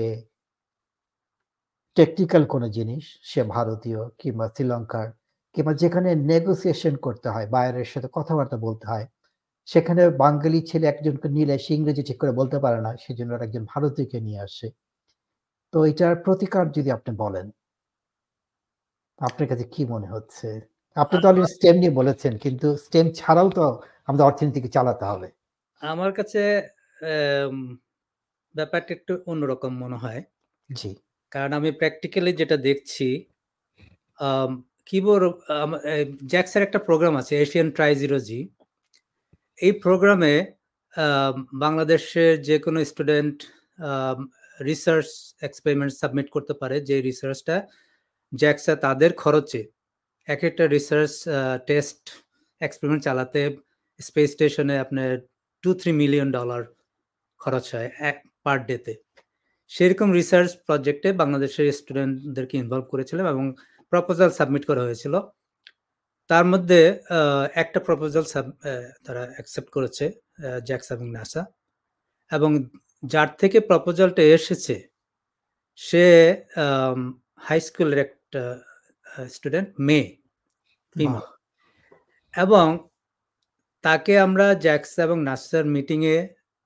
[1.98, 5.08] টেকনিক্যাল কোনো জিনিস, সে ভারতীয় কিংবা শ্রীলঙ্কার
[5.56, 9.06] কিংবা যেখানে নেগোসিয়েশন করতে হয়, বায়ারের সাথে কথাবার্তা বলতে হয়,
[9.72, 14.18] সেখানে বাঙালি ছেলে একজনকে নিলে সে ইংরেজি ঠিক করে বলতে পারে না। সেজন্য একজন ভারতীয়কে
[14.28, 14.68] নিয়ে আসে।
[15.74, 17.48] তো এটার প্রতিকার যদি আপনি বলেন।
[19.22, 20.48] আপনার কাছে কি মনে হচ্ছে?
[20.98, 23.64] আপনি তো অলরেডি স্টেম নিয়ে বলেছেন কিন্তু স্টেম ছাড়াও তো
[24.08, 25.28] আমাদের অর্থনীতিকে চালাতে হবে।
[25.82, 26.42] আমার কাছে
[28.56, 30.22] ব্যাপারটা একটু অন্যরকম মনে হয়।
[30.70, 30.92] জি।
[31.32, 33.08] কারণ আমি প্র্যাকটিক্যালি যেটা দেখছি
[34.90, 35.24] কিবোর্ড
[36.32, 38.40] জ্যাক্সের একটা প্রোগ্রাম আছে এশিয়ান ট্রাই জিরো জি।
[39.62, 40.34] এই প্রোগ্রামে
[41.64, 43.38] বাংলাদেশের যে কোনো স্টুডেন্ট
[44.60, 45.08] রিসার্চ
[45.48, 47.56] এক্সপেরিমেন্ট সাবমিট করতে পারে। যে রিসার্চটা
[48.32, 49.62] জ্যাক্সা তাদের খরচে
[50.28, 51.14] এক একটা রিসার্চ
[51.70, 52.02] টেস্ট
[52.62, 53.42] এক্সপেরিমেন্ট চালাতে
[54.00, 55.10] স্পেস স্টেশনে আপনার
[55.64, 56.62] $2-3 মিলিয়ন ডলার
[57.40, 58.94] খরচ হয় এক পার ডেতে
[59.72, 63.46] সেরকম রিসার্চ প্রজেক্টে বাংলাদেশের স্টুডেন্টদেরকে ইনভলভ করেছিলাম এবং
[63.94, 65.14] প্রপোজাল সাবমিট করা হয়েছিল।
[66.32, 66.80] তার মধ্যে
[67.64, 68.46] একটা প্রপোজাল সাব
[69.06, 70.06] তারা অ্যাকসেপ্ট করেছে
[70.68, 71.42] জ্যাক্স এবং নাসা।
[72.32, 72.52] এবং
[73.04, 74.76] যার থেকে প্রপোজালটা এসেছে
[75.80, 76.06] সে
[77.48, 78.42] হাই স্কুলের একটা
[79.36, 80.08] স্টুডেন্ট মেয়ে,
[82.34, 82.68] এবং
[83.84, 86.18] তাকে আমরা জ্যাক্স এবং নাসার মিটিংয়ে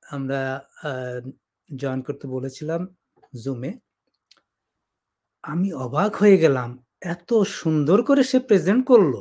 [0.06, 0.42] আমরা
[1.70, 2.82] জয়েন করতে বলেছিলাম
[3.44, 3.72] জুমে।
[5.44, 6.70] আমি অবাক হয়ে গেলাম।
[7.14, 7.30] এত
[7.60, 9.14] সুন্দর করে সে প্রেজেন্ট করল।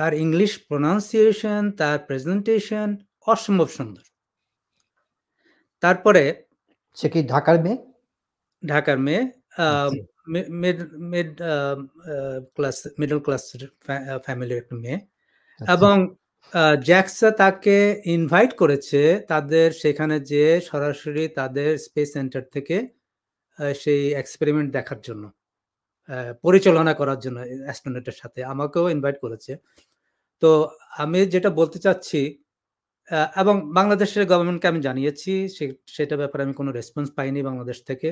[0.00, 2.88] তার ইংলিশ প্রনাউন্সিয়েশন, তার প্রেজেন্টেশন
[3.32, 4.04] অসম্ভব সুন্দর।
[5.82, 6.22] তারপরে
[6.96, 7.78] সে কি ঢাকার মেয়ে?
[8.62, 9.22] ঢাকার মেয়ে
[11.12, 11.30] মিড
[12.56, 14.98] ক্লাস মিডল ক্লাসের ফ্যা ফ্যামিলির একটা মেয়ে।
[15.60, 15.96] আচ্ছা। এবং
[16.88, 17.76] জ্যাক্সা তাকে
[18.16, 22.76] ইনভাইট করেছে তাদের সেখানে যেয়ে সরাসরি তাদের স্পেস সেন্টার থেকে
[23.82, 25.24] সেই এক্সপেরিমেন্ট দেখার জন্য।
[26.42, 29.52] পরিচালনা করার জন্য অ্যাস্ট্রোনটের সাথে। আমাকেও ইনভাইট করেছে।
[30.42, 30.50] তো
[31.02, 32.20] আমি যেটা বলতে চাচ্ছি
[33.42, 35.64] এবং বাংলাদেশের গভর্নমেন্টকে আমি জানিয়েছি সে
[35.94, 38.08] সেটার ব্যাপারে আমি কোনো রেসপন্স পাইনি বাংলাদেশ থেকে।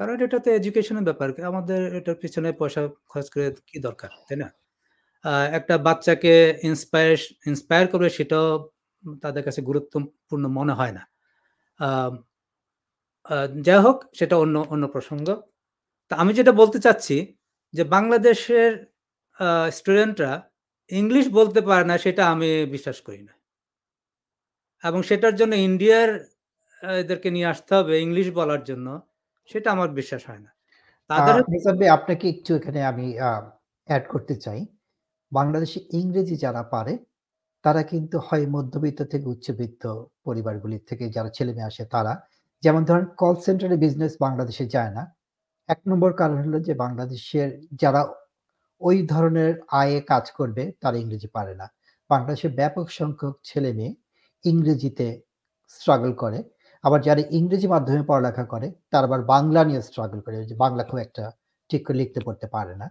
[0.00, 4.48] কারণ এটা তো এডুকেশনের ব্যাপার। আমাদের এটার পিছনে পয়সা খরচ করে কি দরকার, তাই না?
[5.58, 6.34] একটা বাচ্চাকে
[6.68, 7.16] ইন্সপায়ার
[7.50, 8.48] ইন্সপায়ার করবে সেটাও
[9.24, 11.02] তাদের কাছে গুরুত্বপূর্ণ মনে হয় না।
[13.66, 15.28] যাই হোক সেটা অন্য অন্য প্রসঙ্গ।
[16.10, 17.16] তা আমি যেটা বলতে চাচ্ছি
[17.74, 18.72] যে বাংলাদেশের
[19.78, 20.32] স্টুডেন্টরা
[20.90, 23.34] ইংলিশ বলতে পারে না, সেটা আমি বিশ্বাস করি না।
[24.84, 26.10] এবং সেটার জন্য ইন্ডিয়ার
[26.82, 28.86] এদেরকে নিয়ে আসতে হবে ইংলিশ বলার জন্য,
[29.50, 30.50] সেটা আমার বিশ্বাস হয় না।
[31.10, 31.36] তাদের
[31.96, 33.06] আপনাকে একটু এখানে আমি
[33.88, 34.60] এড করতে চাই।
[35.32, 36.94] বাংলাদেশে ইংরেজি যারা পারে,
[37.64, 39.82] তারা কিন্তু হয় মধ্যবিত্ত থেকে উচ্চবিত্ত
[40.26, 42.12] পরিবারগুলির থেকে যারা ছেলেমেয়ে আসে, তারা।
[42.62, 45.02] যেমন ধরেন কল সেন্টারে বিজনেস বাংলাদেশে যায় না।
[45.68, 47.48] এক নম্বর কারণ হলো যে বাংলাদেশের
[47.82, 48.00] যারা
[48.80, 51.66] ওই ধরনের আয়ে কাজ করবে, তারা ইংরেজি পারে না।
[52.10, 53.92] বাংলাদেশে ব্যাপক সংখ্যক ছেলে মেয়ে
[54.44, 55.06] ইংরেজিতে
[55.74, 56.38] স্ট্রাগল করে।
[56.84, 60.98] আবার যারা ইংরেজি মাধ্যমে পড়ালেখা করে, তারা আবার বাংলা নিয়ে স্ট্রাগল করে। যে বাংলা খুব
[61.06, 61.24] একটা
[61.70, 62.86] ঠিক করে লিখতে পড়তে পারে না।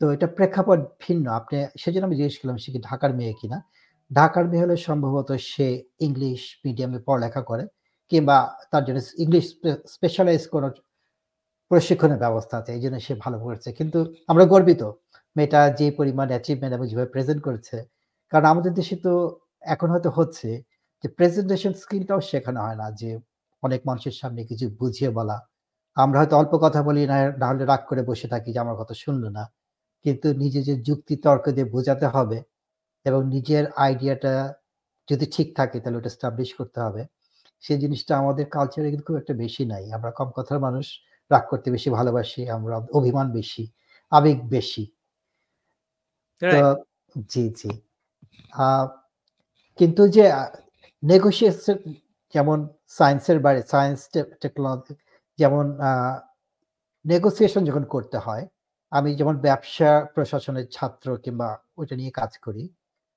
[0.00, 3.58] তো এটা প্রেক্ষাপট ভিন্ন। আপনি সেজন্য আমি জিজ্ঞেস করলাম, সে কি ঢাকার মেয়ে কিনা?
[4.10, 5.68] ঢাকার মেয়ে হলে সম্ভবত সে
[6.06, 7.64] ইংলিশ মিডিয়ামে পড়ালেখা করে,
[8.12, 8.36] কিংবা
[8.72, 9.44] তার জন্য ইংলিশ
[9.94, 10.68] স্পেশালাইজ কোনো
[11.70, 13.98] প্রশিক্ষণের ব্যবস্থা আছে, এই জন্য সে ভালো করেছে। কিন্তু
[14.28, 14.82] আমরা গর্বিত।
[15.36, 17.76] মেয়েটা যে পরিমাণ অ্যাচিভমেন্ট এবং যেভাবে প্রেজেন্ট করেছে,
[18.32, 19.12] কারণ আমাদের দেশে তো
[19.74, 20.48] এখন হয়তো হচ্ছে
[21.04, 23.10] যে প্রেজেন্টেশন স্কিলটাও শেখানো হয় না, যে
[23.62, 25.36] অনেক মানুষের সামনে কিছু বুঝিয়ে বলা।
[25.96, 28.94] আমরা হয়তো অল্প কথা বলি না না হলে রাগ করে বসে থাকি যে আমার কথা
[29.04, 29.44] শুনলো না।
[30.04, 32.38] কিন্তু নিজে যে যুক্তি তর্ক দিয়ে বোঝাতে হবে
[33.06, 34.34] এবং নিজের আইডিয়াটা
[35.08, 37.02] যদি ঠিক থাকে তাহলে ওটা স্টাবলিশ করতে হবে।
[37.64, 40.86] সেই জিনিসটা আমাদের কালচারে কিন্তু খুব একটা বেশি নাই। আমরা কম কথার মানুষ,
[41.30, 43.64] রাগ করতে বেশি ভালোবাসি, আমরা অভিমান বেশি,
[44.12, 44.84] আবেগ বেশি।
[46.42, 46.58] তো
[47.30, 47.70] জি জি।
[49.78, 50.24] কিন্তু যে
[51.02, 51.78] নেগোসিয়েশন
[52.34, 52.58] যেমন
[52.96, 54.00] সায়েন্সের বাইরে সায়েন্স
[54.42, 54.94] টেকনোলজি
[55.38, 55.66] যেমন
[57.04, 58.44] নেগোসিয়েশন যখন করতে হয়
[58.92, 61.48] আমি যেমন ব্যবসা প্রশাসনের ছাত্র কিংবা
[61.78, 62.64] ওইটা নিয়ে কাজ করি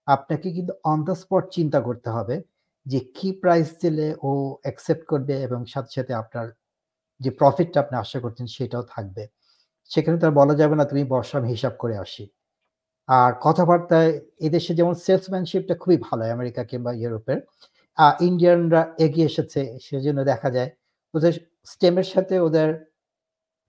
[0.07, 2.35] আপনাকে কিন্তু অন দ্য স্পট চিন্তা করতে হবে
[2.85, 4.31] যে কি প্রাইস দিলে ও
[4.63, 6.47] অ্যাকসেপ্ট করবে এবং সাথে সাথে আপনার
[7.21, 9.23] যে প্রফিটটা আপনি আশা করছেন সেটাও থাকবে।
[9.91, 12.25] সেখানে তার বলা যাবে না তুমি বর্ষা আমি হিসাব করে আসি।
[13.09, 14.11] আর কথাবার্তায়
[14.47, 17.39] এদেশে যেমন সেলসম্যানশিপটা খুবই ভালো, আমেরিকা কিংবা ইউরোপের
[18.27, 20.69] ইন্ডিয়ানরা এগিয়ে এসেছে, সেজন্য দেখা যায়
[21.13, 21.33] ওদের
[21.71, 22.69] স্টেমের সাথে ওদের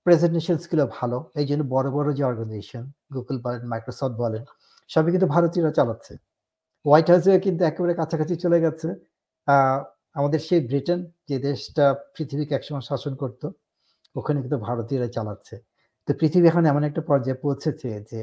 [0.07, 2.85] প্রেজেন্টেশন স্কিলও ভালো। এই জন্য বড় বড় যে অর্গানাইজেশন
[3.15, 4.43] গুগল বলেন মাইক্রোসফট বলেন,
[4.91, 6.13] সবই কিন্তু ভারতীয়রা চালাচ্ছে।
[6.85, 8.89] হোয়াইট হাউসে কিন্তু একেবারে কাছাকাছি চলে গেছে।
[10.19, 11.85] আমাদের সেই ব্রিটেন যে দেশটা
[12.15, 13.43] পৃথিবীকে একসময় শাসন করত,
[14.17, 15.55] ওখানে কিন্তু ভারতীয়রা চালাচ্ছে।
[16.09, 18.21] তো পৃথিবী এখন এমন একটা পর্যায়ে পৌঁছেছে যে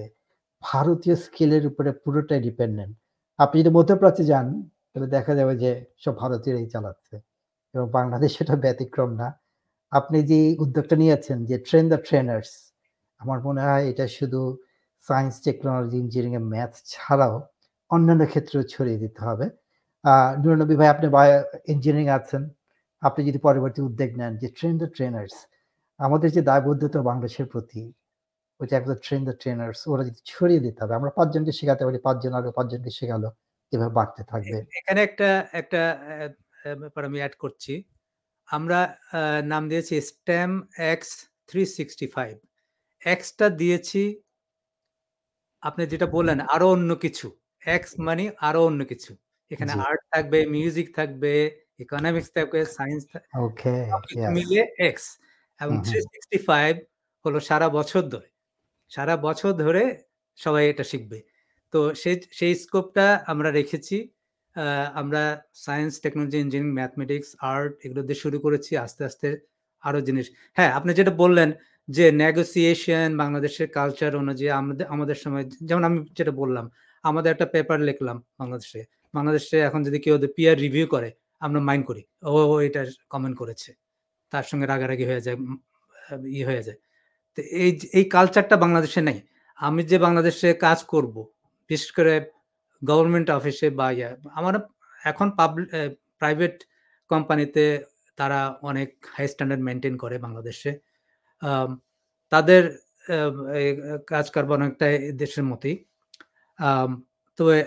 [0.64, 2.94] ভারতীয় স্কিলের উপরে পুরোটাই ডিপেন্ডেন্ট
[3.40, 4.48] আপনি যদি মধ্যপ্রাচ্যে যান,
[4.90, 5.72] তাহলে দেখা যাবে যে
[6.04, 7.16] সব ভারতীয়রাই চালাচ্ছে
[7.76, 9.28] এবং বাংলাদেশ সেটা ব্যতিক্রম না।
[9.92, 12.52] আপনি যে উদ্যোগটা নিয়েছেন যে ট্রেন দ্য ট্রেনার্স
[13.22, 14.42] আমার মনে হয় এটা শুধু
[15.08, 17.36] সায়েন্স টেকনোলজি ইঞ্জিনিয়ারিং ম্যাথ ছাড়াও
[17.92, 19.46] অন্যান্য ক্ষেত্রেও ছড়িয়ে দিতে হবে।
[20.42, 21.38] নুরনবী ভাই, আপনি বায়ো
[21.74, 22.44] ইঞ্জিনিয়ারিং আছেন।
[23.04, 25.36] আপনি যদি পরবর্তী উদ্যোগ নেন যে ট্রেন দ্য ট্রেনার্স
[26.00, 27.82] আমাদের যে দায়বদ্ধতা বাংলাদেশের প্রতি
[28.62, 32.32] ওইটা একদম ট্রেন দ্য ট্রেনার্স ওরা যদি ছড়িয়ে দিতে হবে আমরা পাঁচজনকে শেখাতে পারি পাঁচজন
[32.38, 33.30] আরও পাঁচজনকে শেখালো
[33.74, 35.82] এভাবে বাড়তে থাকবে। এখানে একটা একটা
[36.82, 37.74] ব্যাপার আমি অ্যাড করছি।
[38.50, 38.80] আমরা
[39.54, 40.52] নাম দিয়েছি STEM
[40.92, 41.10] X
[41.50, 42.34] three sixty five
[43.02, 44.02] extra দিয়েছি
[45.64, 47.28] আপনি যেটা বললেন আরও অন্য কিছু।
[47.76, 49.12] এক্স মানে আরও অন্য কিছু।
[49.52, 51.32] এখানে আর্ট থাকবে মিউজিক থাকবে
[51.84, 55.06] ইকোনমিক্স থাকবে সায়েন্স ইয়েস মিলিয়ে এক্স
[55.62, 56.74] এবং থ্রি সিক্সটি ফাইভ
[57.26, 58.31] হলো সারা বছর ধরে।
[58.92, 59.84] সারা বছর ধরে
[60.40, 61.20] সবাই এটা শিখবে।
[61.74, 63.98] তো সেই সেই স্কোপটা আমরা রেখেছি।
[65.02, 65.22] আমরা
[65.66, 69.28] science technology engineering mathematics art এগুলো দিয়ে শুরু করেছি, আস্তে আস্তে
[69.84, 70.26] আরও জিনিস।
[70.58, 71.50] হ্যাঁ আপনি যেটা বললেন
[71.90, 76.66] যে নেগোসিয়েশন বাংলাদেশের কালচার অনুযায়ী আমাদের আমাদের সময়, যেমন আমি যেটা বললাম,
[77.04, 78.82] আমাদের একটা পেপার লিখলাম বাংলাদেশে।
[79.14, 81.10] বাংলাদেশে এখন যদি কেউ পিয়ার রিভিউ করে,
[81.42, 82.34] আমরা মাইন্ড করি। ও
[82.68, 82.82] এটা
[83.14, 83.70] কমেন্ট করেছে।
[84.32, 85.38] তার সঙ্গে রাগারাগি হয়ে যায়
[86.36, 86.80] ইয়ে হয়ে যায়।
[87.38, 89.20] তো এই এই কালচারটা বাংলাদেশে নেই।
[89.60, 91.16] আমি যে বাংলাদেশে কাজ করব,
[91.70, 92.14] বিশেষ করে
[92.82, 93.88] গভর্নমেন্ট অফিসে বা
[94.40, 94.54] আমার
[95.02, 95.68] এখন পাবলিক
[96.22, 96.56] প্রাইভেট
[97.12, 97.64] কোম্পানিতে
[98.18, 98.40] তারা
[98.70, 100.72] অনেক হাই স্ট্যান্ডার্ড মেনটেন করে বাংলাদেশে।
[102.32, 102.64] তাদের
[104.12, 104.88] কাজ কারবার অনেকটা
[105.22, 105.76] দেশের মতোই।
[107.40, 107.58] তবে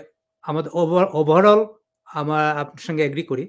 [0.43, 0.71] আমাদের
[1.19, 1.61] ওভারঅল
[2.07, 3.45] আমার আপনার সঙ্গে এগ্রি করি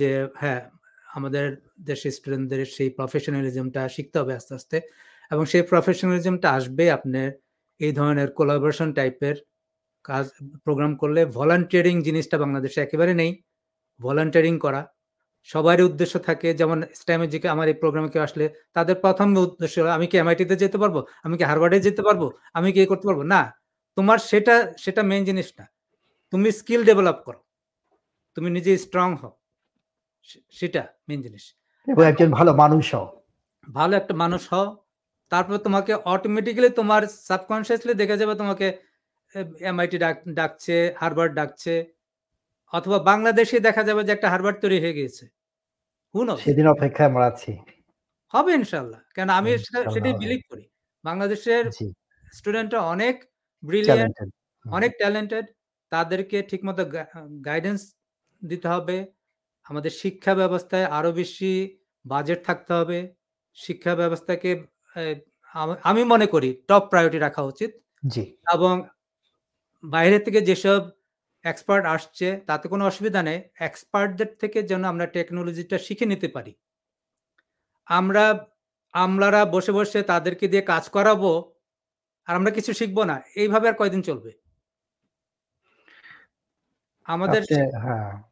[0.00, 0.10] যে
[0.42, 0.60] হ্যাঁ
[1.08, 1.44] আমাদের
[1.90, 4.76] দেশের স্টুডেন্টদের সেই প্রফেশনালিজমটা শিখতে হবে আস্তে আস্তে।
[5.30, 7.28] এবং সেই প্রফেশনালিজমটা আসবে আপনার
[7.80, 9.36] এই ধরনের কোলাবোরেশন টাইপের
[10.04, 10.24] কাজ
[10.64, 13.30] প্রোগ্রাম করলে ভলান্টিয়ারিং জিনিসটা বাংলাদেশে একেবারে নেই।
[14.00, 14.82] ভলান্টিয়ারিং করা
[15.48, 20.16] সবারই উদ্দেশ্য থাকে। যেমন স্ট্যামেজিকে আমার এই প্রোগ্রামে কেউ আসলে তাদের প্রথম উদ্দেশ্য আমি কি
[20.18, 20.96] এমআইটিতে যেতে পারব?
[21.22, 22.22] আমি কি হারভার্ডে যেতে পারব?
[22.54, 23.20] আমি কি করতে পারব?
[23.22, 23.40] না
[23.96, 25.64] তোমার সেটা সেটা মেন জিনিস না।
[26.32, 27.40] তুমি স্কিল ডেভেলপ করো।
[28.36, 29.32] তুমি নিজে স্ট্রং হও।
[30.50, 31.44] সেটা মেন জিনিস।
[31.86, 33.04] এবং একজন ভালো মানুষও
[33.68, 34.85] ভালো একটা মানুষ হও।
[35.32, 38.66] তারপর তোমাকে অটোমেটিক্যালি তোমার সাবকনসিয়াসলি দেখা যাবে তোমাকে
[39.70, 39.96] এমআইটি
[40.40, 41.74] ডাকছে হারভার্ড ডাকছে
[42.72, 45.24] অথবা বাংলাদেশে দেখা যাবে যে একটা হারভার্ড তৈরি হয়ে গিয়েছে।
[46.14, 47.52] হুন সেদিন অপেক্ষায় আমরা আছি।
[48.34, 49.50] হবে ইনশাল্লাহ কেন আমি
[49.94, 50.64] সেটাই বিলিভ করি।
[51.04, 51.64] বাংলাদেশের
[52.38, 53.14] স্টুডেন্টরা অনেক
[53.62, 54.16] ব্রিলিয়ান্ট
[54.64, 55.46] অনেক ট্যালেন্টেড
[55.92, 56.82] তাদেরকে ঠিকমতো
[57.48, 57.80] গাইডেন্স
[58.42, 58.96] দিতে হবে।
[59.66, 61.52] আমাদের শিক্ষা ব্যবস্থায় আরও বেশি
[62.04, 62.98] বাজেট থাকতে হবে।
[63.58, 64.50] শিক্ষা ব্যবস্থাকে
[65.54, 67.70] আম- মনে করি টপ প্রায়োরিটি রাখা উচিত।
[68.06, 68.88] জি। এবং
[69.84, 70.90] বাইরে থেকে যেসব
[71.42, 76.54] এক্সপার্ট আসছে তাতে কোনো অসুবিধা নেই। এক্সপার্টদের থেকে যেন আমরা টেকনোলজিটা শিখে নিতে পারি।
[77.86, 78.46] আমরা
[78.92, 81.54] আমলারা বসে বসে তাদেরকে দিয়ে কাজ করাবো
[82.26, 84.32] আর আমরা কিছু শিখব না। এইভাবে আর কয়দিন চলবে?
[87.04, 87.42] আমাদের
[87.80, 88.22] হ্যাঁ।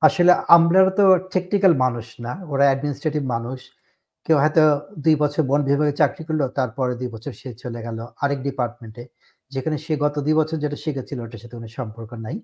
[0.00, 3.79] আসলে আমরা তো টেকনিক্যাল মানুষ না ওরা অ্যাডমিনিস্ট্রেটিভ মানুষ।
[4.26, 4.62] কেউ হয়তো
[5.04, 9.04] দুই বছর বন বিভাগে চাকরি করল, তারপরে দুই বছর সে চলে গেল আরেক ডিপার্টমেন্টে
[9.52, 12.36] যেখানে সে গত দুই বছর যেটা শিখেছিল ওটার সাথে কোনো সম্পর্ক নাই।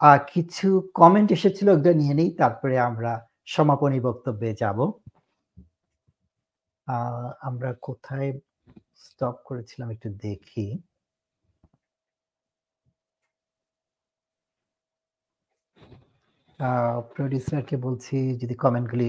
[0.00, 0.68] আর কিছু
[1.00, 3.12] কমেন্ট এসেছিল ওগুলো নিয়ে নেই, তারপরে আমরা
[3.54, 4.78] সমাপনী বক্তব্যে যাব।
[7.48, 8.30] আমরা কোথায়
[9.04, 10.66] স্টপ করেছিলাম একটু দেখি।
[17.14, 19.08] প্রডিউসারকে বলছি যদি কমেন্টগুলি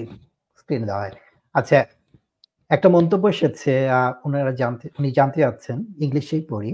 [0.60, 1.16] স্ক্রিনে দেওয়া হয়।
[1.60, 1.80] আচ্ছা
[2.76, 3.74] একটা মন্তব্য এসেছে
[4.26, 6.72] ওনারা জানতে, উনি জানতে চাচ্ছেন, ইংলিশেই পড়ি।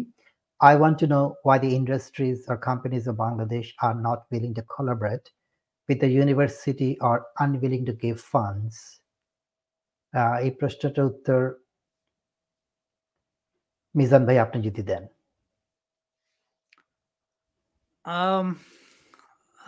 [0.68, 4.64] I want to know why the industries are companies of Bangladesh are not willing to
[4.76, 5.24] collaborate
[5.88, 8.76] with the university are unwilling to give funds
[10.46, 11.40] এই প্রশ্নটার উত্তর
[13.96, 15.04] মিজান ভাই, আপনি যদি দেন।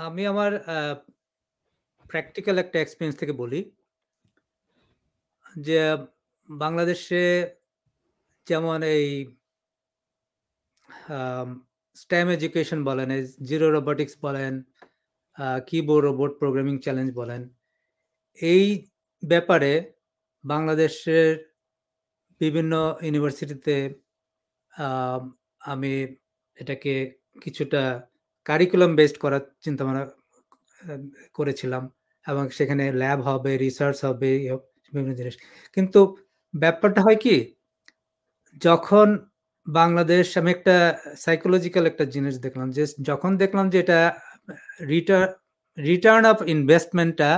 [0.06, 0.52] আমি আমার
[2.11, 3.60] প্র্যাকটিক্যাল একটা এক্সপিরিয়েন্স থেকে বলি।
[5.55, 5.95] যে
[6.49, 7.51] বাংলাদেশে
[8.47, 9.25] যেমন এই
[11.95, 13.09] স্ট্যাম এডুকেশন বলেন
[13.43, 14.63] জিরো রোবোটিক্স বলেন
[15.67, 17.49] কিবোর্ড রোবট প্রোগ্রামিং চ্যালেঞ্জ বলেন
[18.38, 18.89] এই
[19.23, 19.93] ব্যাপারে
[20.43, 21.53] বাংলাদেশের
[22.41, 23.89] বিভিন্ন ইউনিভার্সিটিতে
[25.61, 26.07] আমি
[26.55, 28.01] এটাকে কিছুটা
[28.43, 30.03] কারিকুলাম বেসড করার চিন্তা ভাবনা
[31.34, 31.84] করেছিলাম
[32.27, 34.31] এবং সেখানে ল্যাব হবে রিসার্চ হবে,
[34.93, 35.35] বিভিন্ন জিনিস।
[35.77, 35.99] কিন্তু
[36.53, 37.35] ব্যাপারটা হয় কি,
[38.61, 39.07] যখন
[39.67, 40.75] বাংলাদেশ, আমি একটা
[41.17, 43.99] সাইকোলজিক্যাল একটা জিনিস দেখলাম যে, যখন দেখলাম যে এটা
[44.91, 45.29] রিটার্ন
[45.77, 47.31] রিটার্ন অফ ইনভেস্টমেন্টটা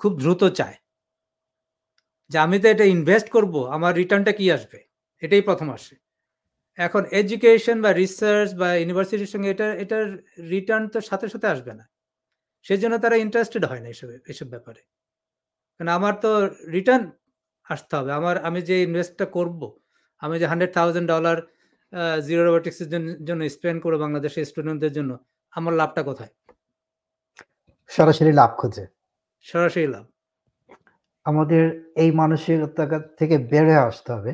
[0.00, 0.76] খুব দ্রুত চায়।
[2.30, 4.78] যে আমি তো এটা ইনভেস্ট করব, আমার রিটার্নটা কি আসবে?
[5.22, 5.94] এটাই প্রথম আসে।
[6.78, 10.04] এখন এডুকেশন বা রিসার্চ বা ইউনিভার্সিটির সঙ্গে এটা এটার
[10.50, 11.84] রিটার্ন তো সাথে সাথে আসবে না।
[12.66, 14.82] সেই জন্য তারা ইন্টারেস্টেড হয় না এসব এসব ব্যাপারে।
[15.80, 16.30] কারণ আমার তো
[16.72, 17.04] রিটার্ন
[17.66, 19.60] আসতে হবে। আমার আমি যে ইনভেস্টটা করব
[20.22, 21.36] আমি যে হান্ড্রেড থাউজেন্ড ডলার
[22.26, 22.88] জিরো রোবোটিক্সের
[23.28, 25.10] জন্য স্পেন্ড করব বাংলাদেশের স্টুডেন্টদের জন্য
[25.52, 26.32] আমার লাভটা কোথায়?
[27.90, 28.84] সরাসরি লাভ খোঁজে।
[29.46, 30.04] সরাসরি লাভ।
[31.26, 31.64] আমাদের
[32.02, 32.84] এই মানসিকতা
[33.18, 33.36] থেকে
[33.68, 34.32] হয়ে আসতে হবে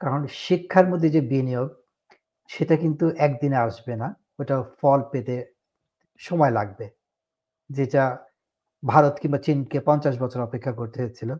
[0.00, 1.68] কারণ শিক্ষার মধ্যে যে বিনিয়োগ
[2.50, 4.08] সেটা কিন্তু একদিনে আসবে না
[4.40, 5.36] ওটা ফল পেতে
[6.20, 6.86] সময় লাগবে।
[7.70, 8.04] যেটা
[8.82, 11.30] ভারত কিংবা চীনকে পঞ্চাশ বছর অপেক্ষা করতে হয়েছিল।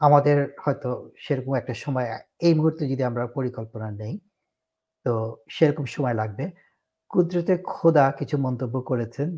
[0.00, 2.08] আমাদের হয়তো সেরকম একটা সময়,
[2.40, 4.14] এই মুহূর্তে যদি আমরা পরিকল্পনা নেই,
[5.06, 5.12] তো
[5.50, 6.44] সেরকম সময় লাগবে।
[7.10, 9.28] কুদরতে খোদা কিছু মন্তব্য করেছেন,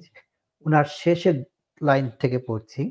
[0.67, 1.37] উনার শেষের
[1.81, 2.83] লাইন থেকে পড়ছি।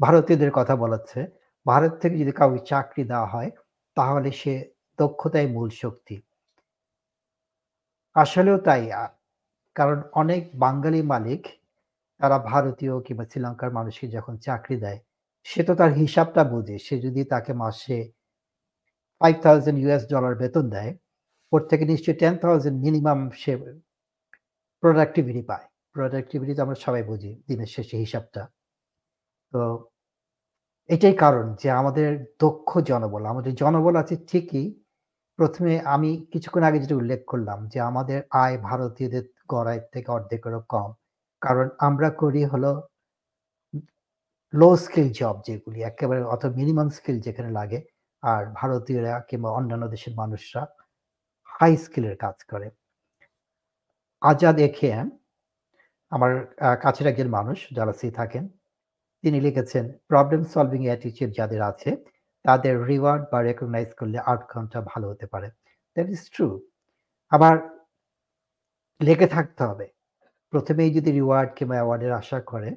[0.00, 1.20] ভারতীয়দের কথা বলাচ্ছে,
[1.66, 3.50] ভারত থেকে যদি কাউকে চাকরি দেওয়া হয়,
[3.96, 4.54] তাহলে সে
[4.98, 6.16] দক্ষতাই মূল শক্তি।
[8.16, 8.82] আসলেও তাই
[9.76, 11.42] কারণ অনেক বাঙালি মালিক
[12.20, 15.00] তারা ভারতীয় কিংবা শ্রীলঙ্কার মানুষকে যখন চাকরি দেয়,
[15.46, 17.98] সে তো তার হিসাবটা বোঝে। সে যদি তাকে মাসে
[19.20, 20.92] ফাইভ থাউজেন্ড ইউএস ডলার বেতন দেয়,
[21.52, 23.52] ওর থেকে নিশ্চয়ই টেন থাউজেন্ড মিনিমাম সে
[24.82, 25.66] প্রোডাক্টিভিটি পায়।
[25.96, 28.42] প্রোডাক্টিভিটি তো আমরা সবাই বুঝি, দিনের শেষে হিসাবটা।
[29.52, 29.60] তো
[30.90, 32.08] এটাই কারণ যে আমাদের
[32.40, 34.66] দক্ষ জনবল, আমাদের জনবল আছে ঠিকই।
[35.38, 40.90] প্রথমে আমি কিছুক্ষণ আগে যেটা উল্লেখ করলাম যে আমাদের আয় ভারতীয়দের গড়ায় থেকে অর্ধেকেরও কম।
[41.42, 42.70] কারণ আমরা করি হলো
[44.52, 47.78] লো স্কিল জব যেগুলি, একেবারে অত মিনিমাম স্কিল যেখানে লাগে।
[48.22, 50.62] আর ভারতীয়রা কিংবা অন্যান্য দেশের মানুষরা
[51.48, 52.66] হাই স্কিলের কাজ করে।
[54.22, 55.06] আজাদ এখেয়াম
[56.12, 56.32] আমার
[56.84, 58.44] কাছের একজন মানুষ, যারা সি থাকেন,
[59.24, 61.90] তিনি লিখেছেন প্রবলেম সলভিং অ্যাটিচিউড যাদের আছে,
[62.44, 65.48] তাদের রিওয়ার্ড বা রেকগনাইজ করলে আউটকামটা ভালো হতে পারে।
[65.96, 66.46] দ্যাট ইজ ট্রু
[67.32, 67.54] আবার
[69.00, 69.86] লেগে থাকতে হবে
[70.52, 72.70] প্রথমেই যদি রিওয়ার্ড কিংবা অ্যাওয়ার্ডের আশা করে,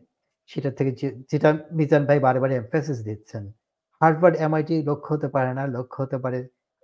[0.50, 0.91] সেটা থেকে
[1.32, 3.44] যেটা মিজান ভাই বারে বারে এমফেসিস দিচ্ছেন
[4.02, 6.40] হার্ভার্ড এমআইটি লক্ষ্য হতে পারে না, লক্ষ্য হতে পারে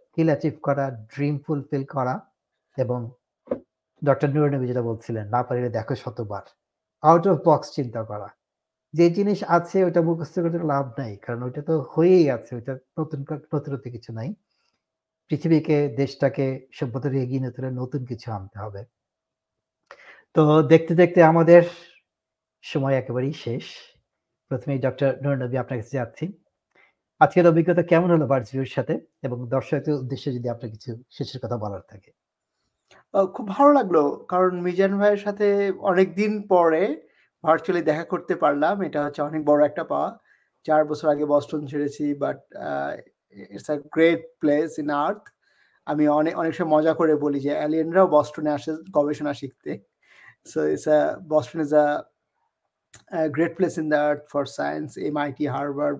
[0.06, 2.16] স্কিল অ্যাচিভ করা ড্রিম ফুলফিল করা
[2.78, 2.99] এবং
[4.02, 6.44] ডক্টর নুরনবী যেটা বলছিলেন, না পারিলে দেখো শতবার।
[7.03, 8.30] আউট অফ বক্স চিন্তা করা।
[8.94, 13.20] যে জিনিস আছে ওটা মুখস্থ করতে লাভ নাই, কারণ ওইটা তো হয়েই আছে, ওইটা নতুন
[13.53, 14.30] নতুনত্ব কিছু নাই।
[15.30, 16.45] পৃথিবীকে, দেশটাকে
[16.78, 18.82] সভ্যতাকে এগিয়ে নিতে হলে নতুন কিছু আনতে হবে।
[20.35, 20.41] তো
[20.72, 21.64] দেখতে দেখতে আমাদের
[22.64, 23.65] সময় একেবারেই শেষ
[24.51, 26.26] প্রথমেই ডক্টর নুরনবী আপনার কাছে যাচ্ছি
[27.22, 28.93] আজকের অভিজ্ঞতা কেমন হলো ভার্চুয়ালের সাথে
[29.23, 32.10] এবং দর্শকদের উদ্দেশ্যে যদি আপনার কিছু শেষের কথা বলার থাকে
[33.34, 33.97] খুব ভালো লাগল।
[34.27, 35.47] কারণ মিজান ভাইয়ের সাথে
[35.91, 36.84] অনেক দিন পরে
[37.43, 40.10] ভার্চুয়ালি দেখা করতে পারলাম। এটা হচ্ছে অনেক বড় একটা পাওয়া।
[40.65, 42.39] চার বছর আগে বস্টন ছেড়েছি but
[43.47, 45.23] it's a great place in earth.
[45.88, 49.72] আমি অনেক অনেক সময় মজা করে বলি যে অ্যালিয়েনরাও বস্টনে আসে গবেষণা শিখতে।
[50.45, 50.99] So it's a
[51.32, 51.86] Boston is a
[53.14, 55.99] a great place in the earth for science, MIT, Harvard,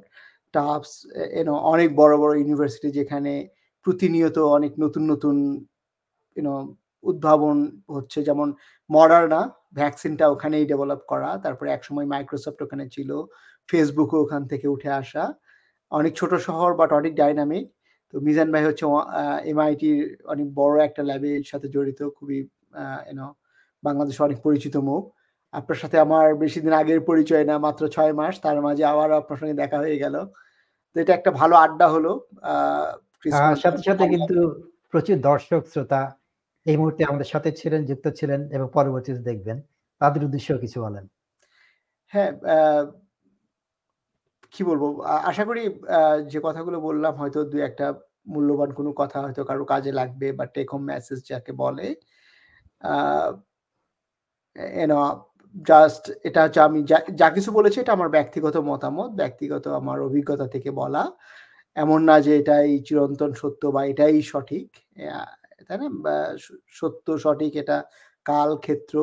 [0.54, 0.92] Tufts
[1.38, 3.32] you অনেক বড়, বড় ইউনিভার্সিটি যেখানে
[3.86, 5.36] প্রতিনিয়ত অনেক নতুন, নতুন
[6.38, 6.44] you
[7.04, 7.58] উদ্ভাবন
[7.96, 8.48] হচ্ছে যেমন
[8.90, 9.42] মডার্না
[9.76, 13.10] ভ্যাকসিনটা ওখানেই ডেভেলপ করা। তারপরে একসময় মাইক্রোসফট ওখানে ছিল।
[13.70, 15.24] ফেসবুকও ওখান থেকে উঠে আসা।
[15.92, 17.66] অনেক ছোট শহর বাট অনেক ডাইনামিক।
[18.14, 18.86] তো মিজান ভাই হচ্ছে
[19.52, 20.00] এমআইটির
[20.34, 22.40] অনেক বড় একটা ল্যাবের সাথে জড়িত। খুবই
[23.18, 23.30] know
[23.84, 25.04] বাংলাদেশে অনেক পরিচিত মুখ।
[25.54, 29.56] আপনার সাথে আমার বেশিদিন আগের পরিচয় না, মাত্র ৬ মাস। তার মাঝে আবারও আপনার সঙ্গে
[29.64, 30.16] দেখা হয়ে গেল।
[30.92, 32.12] তো এটা একটা ভালো আড্ডা হলো।
[33.22, 34.36] ক্রিসমাস সাথে, সাথে কিন্তু
[34.94, 36.02] প্রচুর দর্শক শ্রোতা
[36.66, 39.58] এই মুহূর্তে আমাদের সাথে ছিলেন, যুক্ত ছিলেন এবং পরবর্তীতে দেখবেন।
[40.02, 41.06] তাদের উদ্দেশ্যেও কিছু বলেন।
[42.14, 42.32] হ্যাঁ,
[44.54, 44.84] কি বলব?
[45.30, 45.62] আশা করি
[46.28, 47.96] যে কথাগুলো বললাম হয়তো ২-১
[48.28, 51.86] মূল্যবান কোনো কথা হয়তো কারও কাজে লাগবে বা টেক হোম মেসেজ যাকে বলে।
[54.56, 55.22] You
[55.66, 56.80] জাস্ট এটা হচ্ছে আমি
[57.20, 61.04] যা কিছু বলেছি এটা আমার ব্যক্তিগত মতামত, ব্যক্তিগত আমার অভিজ্ঞতা থেকে বলা।
[61.78, 64.68] এমন না যে এটাই চিরন্তন সত্য বা এটাই সঠিক।
[65.68, 65.88] তাই না?
[66.70, 67.78] সত্য সঠিক এটা
[68.26, 68.96] কাল, ক্ষেত্র,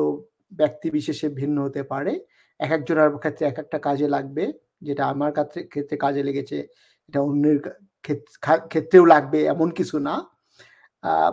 [0.51, 2.13] ব্যক্তি বিশেষে ভিন্ন হতে পারে।
[2.59, 4.43] এক একজনের ক্ষেত্রে এক একটা কাজে লাগবে।
[4.81, 5.31] যেটা আমার
[5.71, 6.57] ক্ষেত্রে কাজে লেগেছে
[7.09, 7.57] এটা অন্যের
[8.71, 10.15] ক্ষেত্রেও লাগবে এমন কিছু না।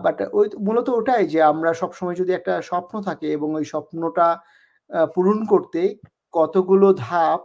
[0.05, 4.27] বাট ওই মূলত ওটাই যে আমরা সবসময় যদি একটা স্বপ্ন থাকে এবং ওই স্বপ্নটা
[5.15, 5.81] পূরণ করতে
[6.35, 7.41] কতগুলো ধাপ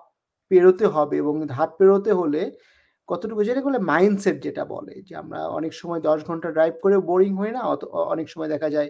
[0.51, 2.41] পেরোতে হবে এবং ধাপ পেরোতে হলে
[3.09, 7.31] কতটুকু যেটাকে বলে মাইন্ডসেট যেটা বলে যে আমরা অনেক সময় ১০ ঘণ্টা ড্রাইভ করেও বোরিং
[7.41, 7.61] হই না?
[7.73, 7.81] অত
[8.13, 8.89] অনেক সময় দেখা যায়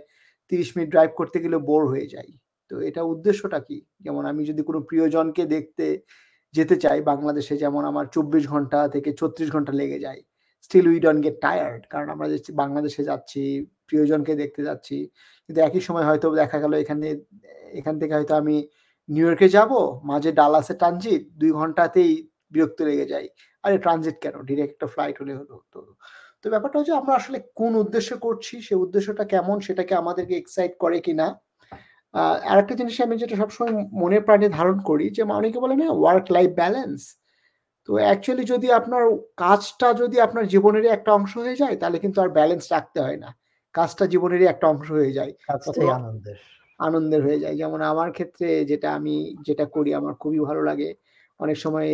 [0.51, 2.29] ৩০ মিনিট ড্রাইভ করতে গেলেও বোর হয়ে যাই।
[2.71, 3.77] তো এটা উদ্দেশ্যটা কি?
[4.01, 5.85] যেমন আমি যদি কোনো প্রিয়জনকে দেখতে
[6.55, 10.21] যেতে চাই, বাংলাদেশে যেমন আমার ২৪ ঘণ্টা থেকে ৩৬ ঘণ্টা লেগে যায়।
[10.65, 13.41] Still we don't get tired কারণ আমরা যাচ্ছি বাংলাদেশে যাচ্ছি,
[13.87, 14.97] প্রিয়জনকে দেখতে যাচ্ছি।
[15.45, 17.07] কিন্তু একই সময় হয়তো দেখা গেল এখানে
[17.79, 18.55] এখান থেকে হয়তো আমি
[19.09, 19.71] নিউ ইয়র্কে যাব,
[20.11, 22.11] মাঝে ডালাসে ট্রানজিট দুই ঘন্টাতেই
[22.53, 23.27] বিরক্ত লেগে যায়।
[23.63, 24.35] আরে ট্রানজিট কেন?
[24.49, 25.79] ডিরেক্ট একটা ফ্লাইট হলে হলো। তো
[26.41, 30.97] তো ব্যাপারটা হচ্ছে আমরা আসলে কোন উদ্দেশ্যে করছি, সে উদ্দেশ্যটা কেমন সেটাকে আমাদেরকে এক্সাইট করে
[31.07, 31.27] কিনা?
[32.13, 32.21] আ
[32.51, 33.71] আরেকটা জিনিস আমি যেটা সবসময়
[34.01, 36.99] মনে প্রাণে ধারণ করি যে অনেকে বলে না ওয়ার্ক লাইফ ব্যালেন্স।
[37.89, 39.03] তো অ্যাকচুয়ালি যদি আপনার
[39.35, 43.33] কাজটা যদি আপনার জীবনেরই একটা অংশ হয়ে যায় তাহলে কিন্তু আর ব্যালেন্স রাখতে হয় না।
[43.73, 45.33] কাজটা জীবনেরই একটা অংশ হয়ে যায়।
[45.97, 46.37] আনন্দের।
[46.79, 50.93] আনন্দের হয়ে যায়। যেমন আমার ক্ষেত্রে যেটা আমি যেটা করি আমার খুবই ভালো লাগে।
[51.39, 51.89] অনেক সময়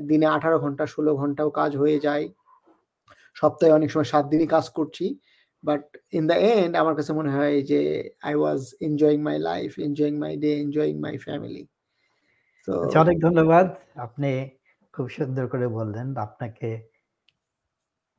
[0.00, 2.28] দিনে ১৮ ঘণ্টা ১৬ ঘন্টাও কাজ হয়ে যায়।
[3.34, 5.18] সপ্তাহে অনেক সময় সাত দিনই কাজ করছি।
[5.64, 10.14] বাট ইন দ্য এন্ড আমার কাছে মনে হয় যে I was enjoying my life, enjoying
[10.18, 11.66] my day, enjoying my family.
[12.68, 13.66] তো অনেক ধন্যবাদ।
[13.96, 14.30] আপনি
[14.96, 16.68] খুব সুন্দর করে বললেন। আপনাকে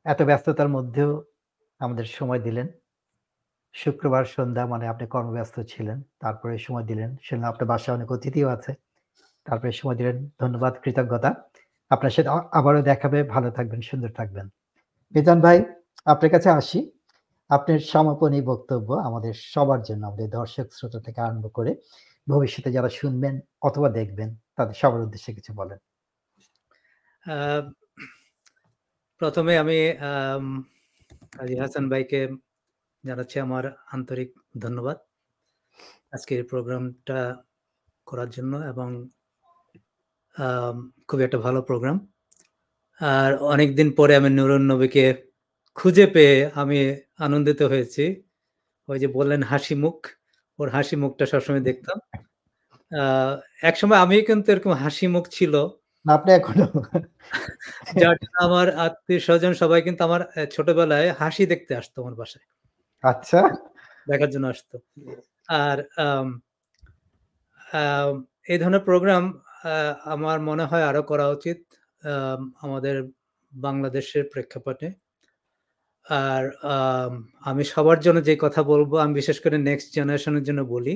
[0.04, 1.24] এত ব্যস্ততার মধ্যেও
[1.80, 2.68] আমাদের সময় দিলেন।
[3.74, 8.74] শুক্রবার সন্ধ্যা মানে আপনি কর্মব্যস্ত ছিলেন। তারপরে সময় দিলেন। শুনলাম আপনার বাসায় অনেক অতিথিও আছে।
[9.44, 11.30] তারপরে সময় দিলেন। ধন্যবাদ, কৃতজ্ঞতা।
[11.90, 14.46] আপনার সাথে আবারও দেখাবে ভালো থাকবেন, সুন্দর থাকবেন।
[15.14, 15.58] মিজান ভাই,
[16.06, 16.92] আপনার কাছে আসি।
[17.50, 21.72] আপনার সমাপনী বক্তব্য আমাদের সবার জন্য, আমাদের দর্শক শ্রোতা থেকে আরম্ভ করে
[22.28, 25.78] ভবিষ্যতে যারা শুনবেন অথবা দেখবেন তাদের সবার উদ্দেশ্যে কিছু বলেন।
[29.20, 29.78] প্রথমে আমি
[31.36, 32.20] কাজী হাসান ভাইকে
[33.04, 33.64] জানাচ্ছি আমার
[33.94, 34.30] আন্তরিক
[34.64, 34.96] ধন্যবাদ।
[36.14, 37.18] আজকের প্রোগ্রামটা
[38.06, 38.88] করার জন্য এবং
[41.08, 41.96] খুবই একটা ভালো প্রোগ্রাম।
[43.00, 45.04] আর অনেকদিন পরে আমি নুরুন নবীকে
[45.76, 46.78] খুঁজে পেয়ে আমি
[47.26, 48.04] আনন্দিত হয়েছি।
[48.88, 49.98] ওই যে বললেন হাসি মুখ,
[50.58, 51.98] ওর হাসি মুখটা সবসময় দেখতাম।
[53.70, 55.54] একসময় আমি কিন্তু এরকম হাসি মুখ ছিল।
[56.08, 56.66] না আপনি এখনও
[58.44, 62.46] আমার আত্মীয়স্বজন সবাই কিন্তু আমার ছোটবেলায় হাসি দেখতে আসতো আমার বাসায়।
[63.04, 63.40] আচ্ছা।
[64.06, 64.76] দেখার জন্য আসতো।
[65.58, 65.78] আর
[68.48, 69.24] এই ধরনের প্রোগ্রাম
[70.06, 71.58] আমার মনে হয় আরও করা উচিত
[72.02, 72.96] আম আমাদের
[73.52, 74.88] বাংলাদেশের প্রেক্ষাপটে।
[76.06, 76.44] আর
[77.44, 80.94] আমি সবার জন্য যে কথা বলব আমি বিশেষ করে নেক্সট জেনারেশনের জন্য বলি।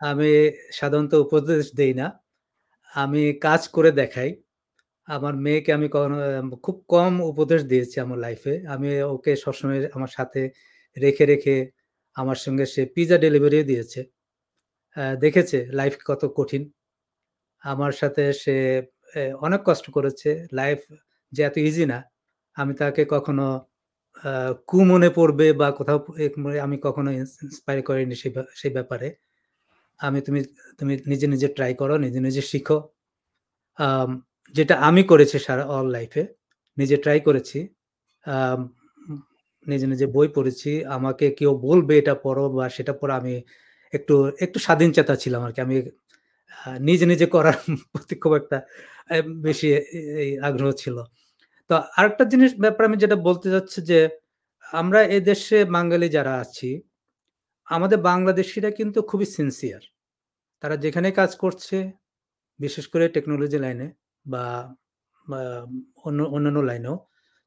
[0.00, 0.30] আমি
[0.72, 2.06] সাধারণত উপদেশ দেই না।
[2.94, 4.42] আমি কাজ করে দেখাই।
[5.06, 10.50] আমার মেয়েকে আমি কখনো খুব কম উপদেশ দিয়েছি আমার লাইফে। আমি ওকে সবসময় আমার সাথে
[11.00, 11.70] রেখে, রেখে
[12.14, 14.04] আমার সঙ্গে সে পিজ্জা ডেলিভারিও দিয়েছে।
[15.20, 16.70] দেখেছে লাইফ কত কঠিন।
[17.60, 18.82] আমার সাথে সে
[19.40, 20.78] অনেক কষ্ট করেছে। লাইফ
[21.32, 22.02] যে এত ইজি না,
[22.54, 23.66] আমি তাকে কখনো
[24.66, 26.06] কু মনে পড়বে বা কোথাও
[26.62, 29.14] আমি কখনো ইন্সপায়ার করিনি সেই ব্যা- সেই ব্যাপারে
[30.00, 30.40] আমি তুমি
[30.78, 32.78] তুমি নিজে নিজে ট্রাই করো, নিজে নিজে শিখো।
[34.54, 36.22] যেটা আমি করেছি সারা অল লাইফে
[36.78, 37.58] নিজে ট্রাই করেছি।
[39.66, 43.34] নিজে নিজে বই পড়েছি। আমাকে কেউ বলবে এটা পড়ো বা সেটা পড়ো আমি
[43.92, 44.14] একটু
[44.44, 45.76] একটু স্বাধীন চেতা ছিলাম আর কি। আমি
[46.88, 47.56] নিজে নিজে করার
[47.92, 48.58] প্রতি খুব একটা
[49.46, 49.68] বেশি
[50.48, 50.96] আগ্রহ ছিল।
[51.70, 53.98] তো আরেকটা জিনিস ব্যাপারে আমি যেটা বলতে চাচ্ছি যে,
[54.64, 56.70] আমরা এ দেশে বাঙালি যারা আছি
[57.70, 59.84] আমাদের বাংলাদেশিরা কিন্তু খুবই সিনসিয়ার
[60.62, 61.76] তারা যেখানে কাজ করছে,
[62.60, 63.86] বিশেষ করে টেকনোলজি লাইনে
[64.26, 64.44] বা
[66.06, 66.96] অন্য, অন্যান্য লাইনেও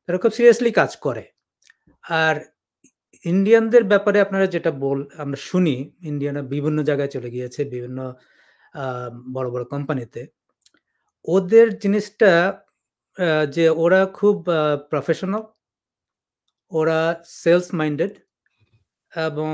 [0.05, 1.23] তারা খুব সিরিয়াসলি কাজ করে।
[2.21, 2.35] আর
[3.25, 5.75] ইন্ডিয়ানদের ব্যাপারে আপনারা যেটা বল, আমরা শুনি
[6.11, 7.99] ইন্ডিয়ানা বিভিন্ন জায়গায় চলে গিয়েছে, বিভিন্ন
[9.35, 10.21] বড় বড় কোম্পানিতে
[11.27, 12.31] ওদের জিনিসটা
[13.55, 14.35] যে ওরা খুব
[14.91, 15.43] প্রফেশনাল
[16.71, 16.99] ওরা
[17.41, 18.13] সেলস মাইন্ডেড
[19.29, 19.53] এবং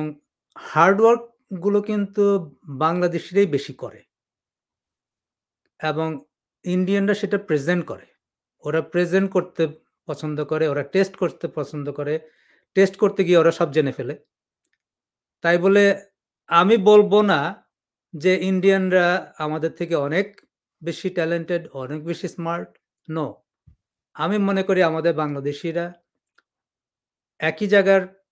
[0.62, 4.04] হার্ডওয়ার্কগুলো কিন্তু বাংলাদেশিরাই বেশি করে।
[5.80, 6.20] এবং
[6.64, 8.06] ইন্ডিয়ানরা সেটা প্রেজেন্ট করে।
[8.60, 9.68] ওরা প্রেজেন্ট করতে
[10.06, 12.20] পছন্দ করে, ওরা টেস্ট করতে পছন্দ করে।
[12.74, 14.26] টেস্ট করতে গিয়ে ওরা সব জেনে ফেলে।
[15.42, 16.06] তাই বলে
[16.48, 17.70] আমি বলব না
[18.16, 20.42] যে ইন্ডিয়ানরা আমাদের থেকে অনেক
[20.84, 22.70] বেশি ট্যালেন্টেড, অনেক বেশি স্মার্ট।
[23.10, 23.44] নো।
[24.14, 25.94] আমি মনে করি আমাদের বাংলাদেশিরা
[27.40, 28.24] একই জায়গার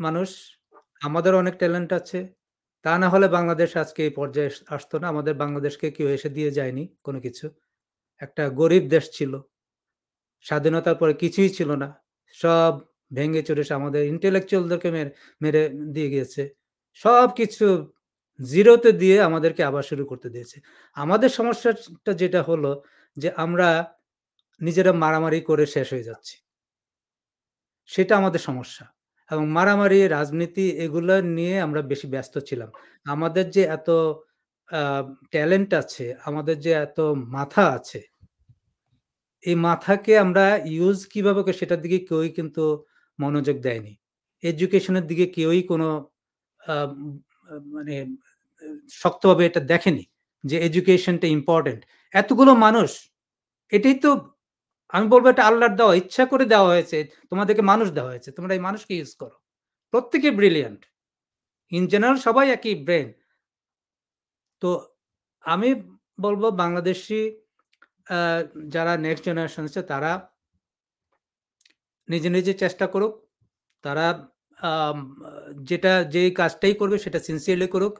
[0.00, 0.58] মানুষ
[1.02, 2.34] আমাদের অনেক ট্যালেন্ট আছে।
[2.82, 6.50] তা না হলে বাংলাদেশ আজকে এই পর্যায়ে আস- আসতো না। আমাদের বাংলাদেশকে কেউ এসে দিয়ে
[6.50, 7.50] যায়নি কোনো কিছু।
[8.18, 9.40] একটা গরিব দেশ ছিল।
[10.40, 12.78] স্বাধীনতার পরে কিছুই ছিল না। সব
[13.14, 15.10] ভেঙে চুরে সে আমাদের ইন্টেলেকচুয়ালদেরকে মেরে
[15.42, 16.54] মেরে দিয়ে গিয়েছে।
[16.92, 17.92] সব কিছু
[18.50, 20.60] জিরোতে দিয়ে আমাদেরকে আবার শুরু করতে দিয়েছে।
[20.94, 22.82] আমাদের সমস্যাটা যেটা হলো
[23.16, 23.94] যে আমরা
[24.60, 26.38] নিজেরা মারামারি করে শেষ হয়ে যাচ্ছি।
[27.86, 28.91] সেটা আমাদের সমস্যা।
[29.32, 32.70] এবং মারামারি, রাজনীতি এগুলো নিয়ে আমরা বেশি ব্যস্ত ছিলাম।
[33.14, 33.88] আমাদের যে এত
[35.32, 36.98] ট্যালেন্ট আছে, আমাদের যে এত
[37.36, 38.00] মাথা আছে,
[39.44, 40.44] এই মাথাকে আমরা
[40.76, 42.64] ইউজ কীভাবে সেটার দিকে কেউই কিন্তু
[43.18, 43.92] মনোযোগ দেয়নি।
[44.44, 45.88] এডুকেশনের দিকে কেউই কোনো
[47.74, 47.96] মানে
[49.02, 50.04] শক্তভাবে এটা দেখেনি
[50.44, 51.80] যে এডুকেশনটা ইম্পর্টেন্ট
[52.12, 52.90] এতগুলো মানুষ,
[53.72, 54.10] এটাই তো
[54.94, 56.98] আমি বলব এটা আল্লাহর দেওয়া, ইচ্ছা করে দেওয়া হয়েছে,
[57.30, 59.36] তোমাদেরকে মানুষ দেওয়া হয়েছে, তোমরা এই মানুষকে ইউজ করো।
[59.92, 60.80] প্রত্যেকে ব্রিলিয়ান্ট
[61.72, 63.08] ইন জেনারেল সবাই একই ব্রেন
[64.62, 64.68] তো
[65.44, 65.68] আমি
[66.24, 67.20] বলব বাংলাদেশি
[68.74, 70.12] যারা নেক্সট জেনারেশন আছে, তারা
[72.08, 73.12] নিজে নিজে চেষ্টা করুক।
[73.84, 74.06] তারা
[75.68, 77.94] যেটা যে কাজটাই করবে, সেটা সিনসিয়ারলি করুক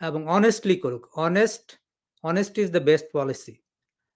[0.00, 1.66] এবং অনেস্টলি করুক। Honest
[2.24, 3.54] honest is the best policy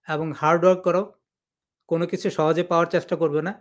[0.09, 1.03] এবং হার্ড ওয়ার্ক করো।
[1.89, 3.53] কোনো কিছু সহজে পাওয়ার চেষ্টা করবে না।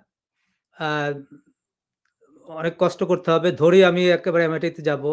[2.47, 5.03] অনেক কষ্ট করতে হবে। ধরি আমি একেবারে এমআইটিতে যাব,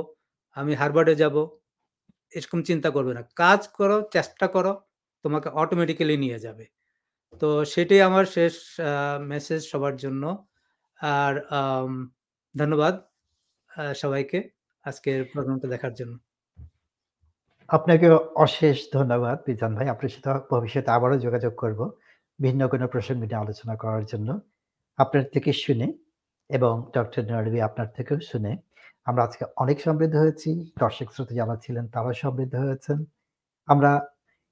[0.56, 1.36] আমি হারবার্ডে যাব,
[2.32, 4.72] এরকম চিন্তা করবে না। কাজ করো, চেষ্টা করো,
[5.24, 6.64] তোমাকে অটোমেটিক্যালি নিয়ে যাবে।
[7.42, 8.54] তো সেটাই আমার শেষ
[9.32, 10.24] মেসেজ সবার জন্য।
[11.00, 11.32] আর
[12.54, 12.94] ধন্যবাদ
[14.02, 14.38] সবাইকে
[14.84, 16.14] আজকের প্রোগ্রামটা দেখার জন্য।
[17.68, 18.06] আপনাকে
[18.44, 21.80] অশেষ ধন্যবাদ, বিধান ভাই। আপনার সাথে ভবিষ্যতে আবারও যোগাযোগ করব।
[22.40, 24.28] ভিন্ন কোনো প্রসঙ্গ নিয়ে আলোচনা করার জন্য
[24.98, 25.88] আপনার থেকে শুনে
[26.50, 28.52] এবং ডক্টর নরবি আপনার থেকেও শুনে
[29.04, 32.98] আমরা আজকে অনেক সমৃদ্ধ হয়েছি। দর্শক শ্রোতা যারা ছিলেন তারাও সমৃদ্ধ হয়েছেন।
[33.68, 33.92] আমরা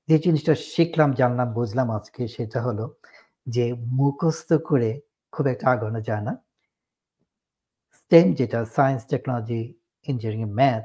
[0.08, 2.84] যে জিনিসটা শিখলাম, জানলাম, বুঝলাম আজকে সেটা হলো
[3.46, 3.64] যে
[3.98, 4.90] মুখস্থ করে
[5.32, 6.32] খুব একটা আগানো যায় না।
[7.98, 9.60] স্টেম যেটা সায়েন্স টেকনোলজি
[10.06, 10.84] ইঞ্জিনিয়ারিং ম্যাথ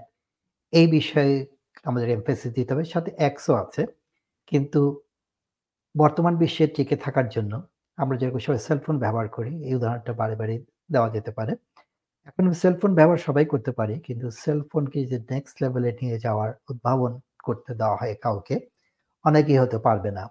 [0.73, 1.33] এই বিষয়ে
[1.83, 3.83] আমাদের এমফেসিস দিতে হবে। সাথে এক্সও আছে।
[4.47, 4.81] কিন্তু
[5.97, 7.53] বর্তমান বিশ্বে টিকে থাকার জন্য
[7.97, 10.55] আমরা যেরকম সবাই সেলফোন ব্যবহার করি, এই উদাহরণটা বারে বারে
[10.91, 11.53] দেওয়া যেতে পারে।
[12.27, 17.11] এখন সেলফোন ব্যবহার সবাই করতে পারি, কিন্তু সেলফোনকে যে নেক্সট লেভেলে নিয়ে যাওয়ার উদ্ভাবন
[17.43, 18.55] করতে দেওয়া হয় কাউকে,
[19.25, 20.23] অনেকেই হতে পারবে না।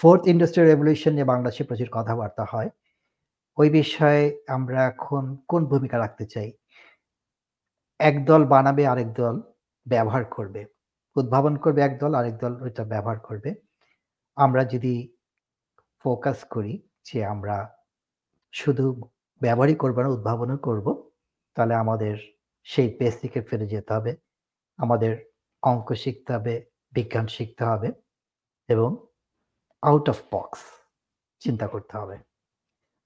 [0.00, 2.70] ফোর্থ ইন্ডাস্ট্রিয়াল রেভলিউশন নিয়ে বাংলাদেশে প্রচুর কথাবার্তা হয়।
[3.58, 6.48] ওই বিষয়ে আমরা এখন কোন ভূমিকা রাখতে চাই?
[8.00, 9.36] একদল বানাবে, আরেক দল
[9.86, 10.62] ব্যবহার করবে।
[11.16, 13.50] উদ্ভাবন করবে একদল আরেক দল ওইটা ব্যবহার করবে।
[14.36, 15.16] আমরা যদি
[16.04, 17.76] ফোকাস করি যে আমরা
[18.52, 19.02] শুধু
[19.40, 21.10] ব্যবহারই করব না, উদ্ভাবনও করব,
[21.54, 22.16] তাহলে আমাদের
[22.66, 24.16] সেই বেসিকে ফিরে যেতে হবে।
[24.76, 25.12] আমাদের
[25.62, 27.92] অঙ্ক শিখতে হবে, বিজ্ঞান শিখতে হবে
[28.68, 29.06] এবং
[29.82, 30.60] আউট অফ বক্স
[31.40, 32.16] চিন্তা করতে হবে।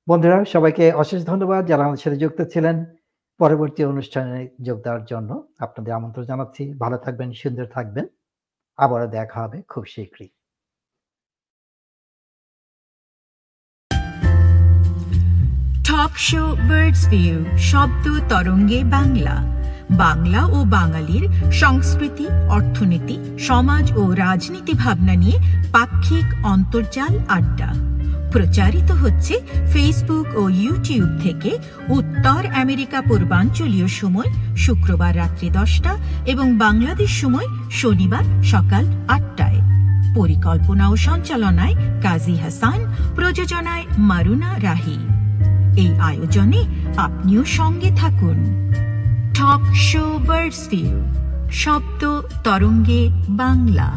[0.08, 2.76] বন্ধুরা, সবাইকে অশেষ ধন্যবাদ যারা আমাদের সাথে যুক্ত ছিলেন।
[3.38, 8.06] পরবর্তী অনুষ্ঠানে যোগ দেওয়ার জন্য আপনাদের আমন্ত্রণ জানাচ্ছি। ভালো থাকবেন, সুন্দর থাকবেন।
[8.78, 10.28] আবারও দেখা হবে খুব শীঘ্রই।
[16.00, 17.38] টক শো বার্ডস ভিউ
[17.70, 19.36] শব্দ তরঙ্গে বাংলা।
[19.90, 23.16] বাংলা ও বাঙালির সংস্কৃতি, অর্থনীতি,
[23.48, 25.38] সমাজ ও রাজনীতি ভাবনা নিয়ে
[25.72, 27.70] পাক্ষিক অন্তর্জাল আড্ডা।
[28.32, 29.34] প্রচারিত হচ্ছে
[29.72, 31.50] ফেসবুক ও ইউটিউব থেকে
[31.88, 35.92] উত্তর আমেরিকা পূর্বাঞ্চলীয় সময় শুক্রবার রাত্রি দশটা
[36.26, 39.60] এবং বাংলাদেশ সময় শনিবার সকাল আটটায়।
[40.14, 42.78] পরিকল্পনা ও সঞ্চালনায় কাজী হাসান,
[43.16, 44.98] প্রযোজনায় মারুনা রাহি।
[45.76, 46.60] এই আয়োজনে
[46.96, 48.38] আপনিও সঙ্গে থাকুন।
[49.34, 51.02] টক শো বার্ডস ভিউ
[51.50, 53.88] শব্দ তরঙ্গে বাংলা।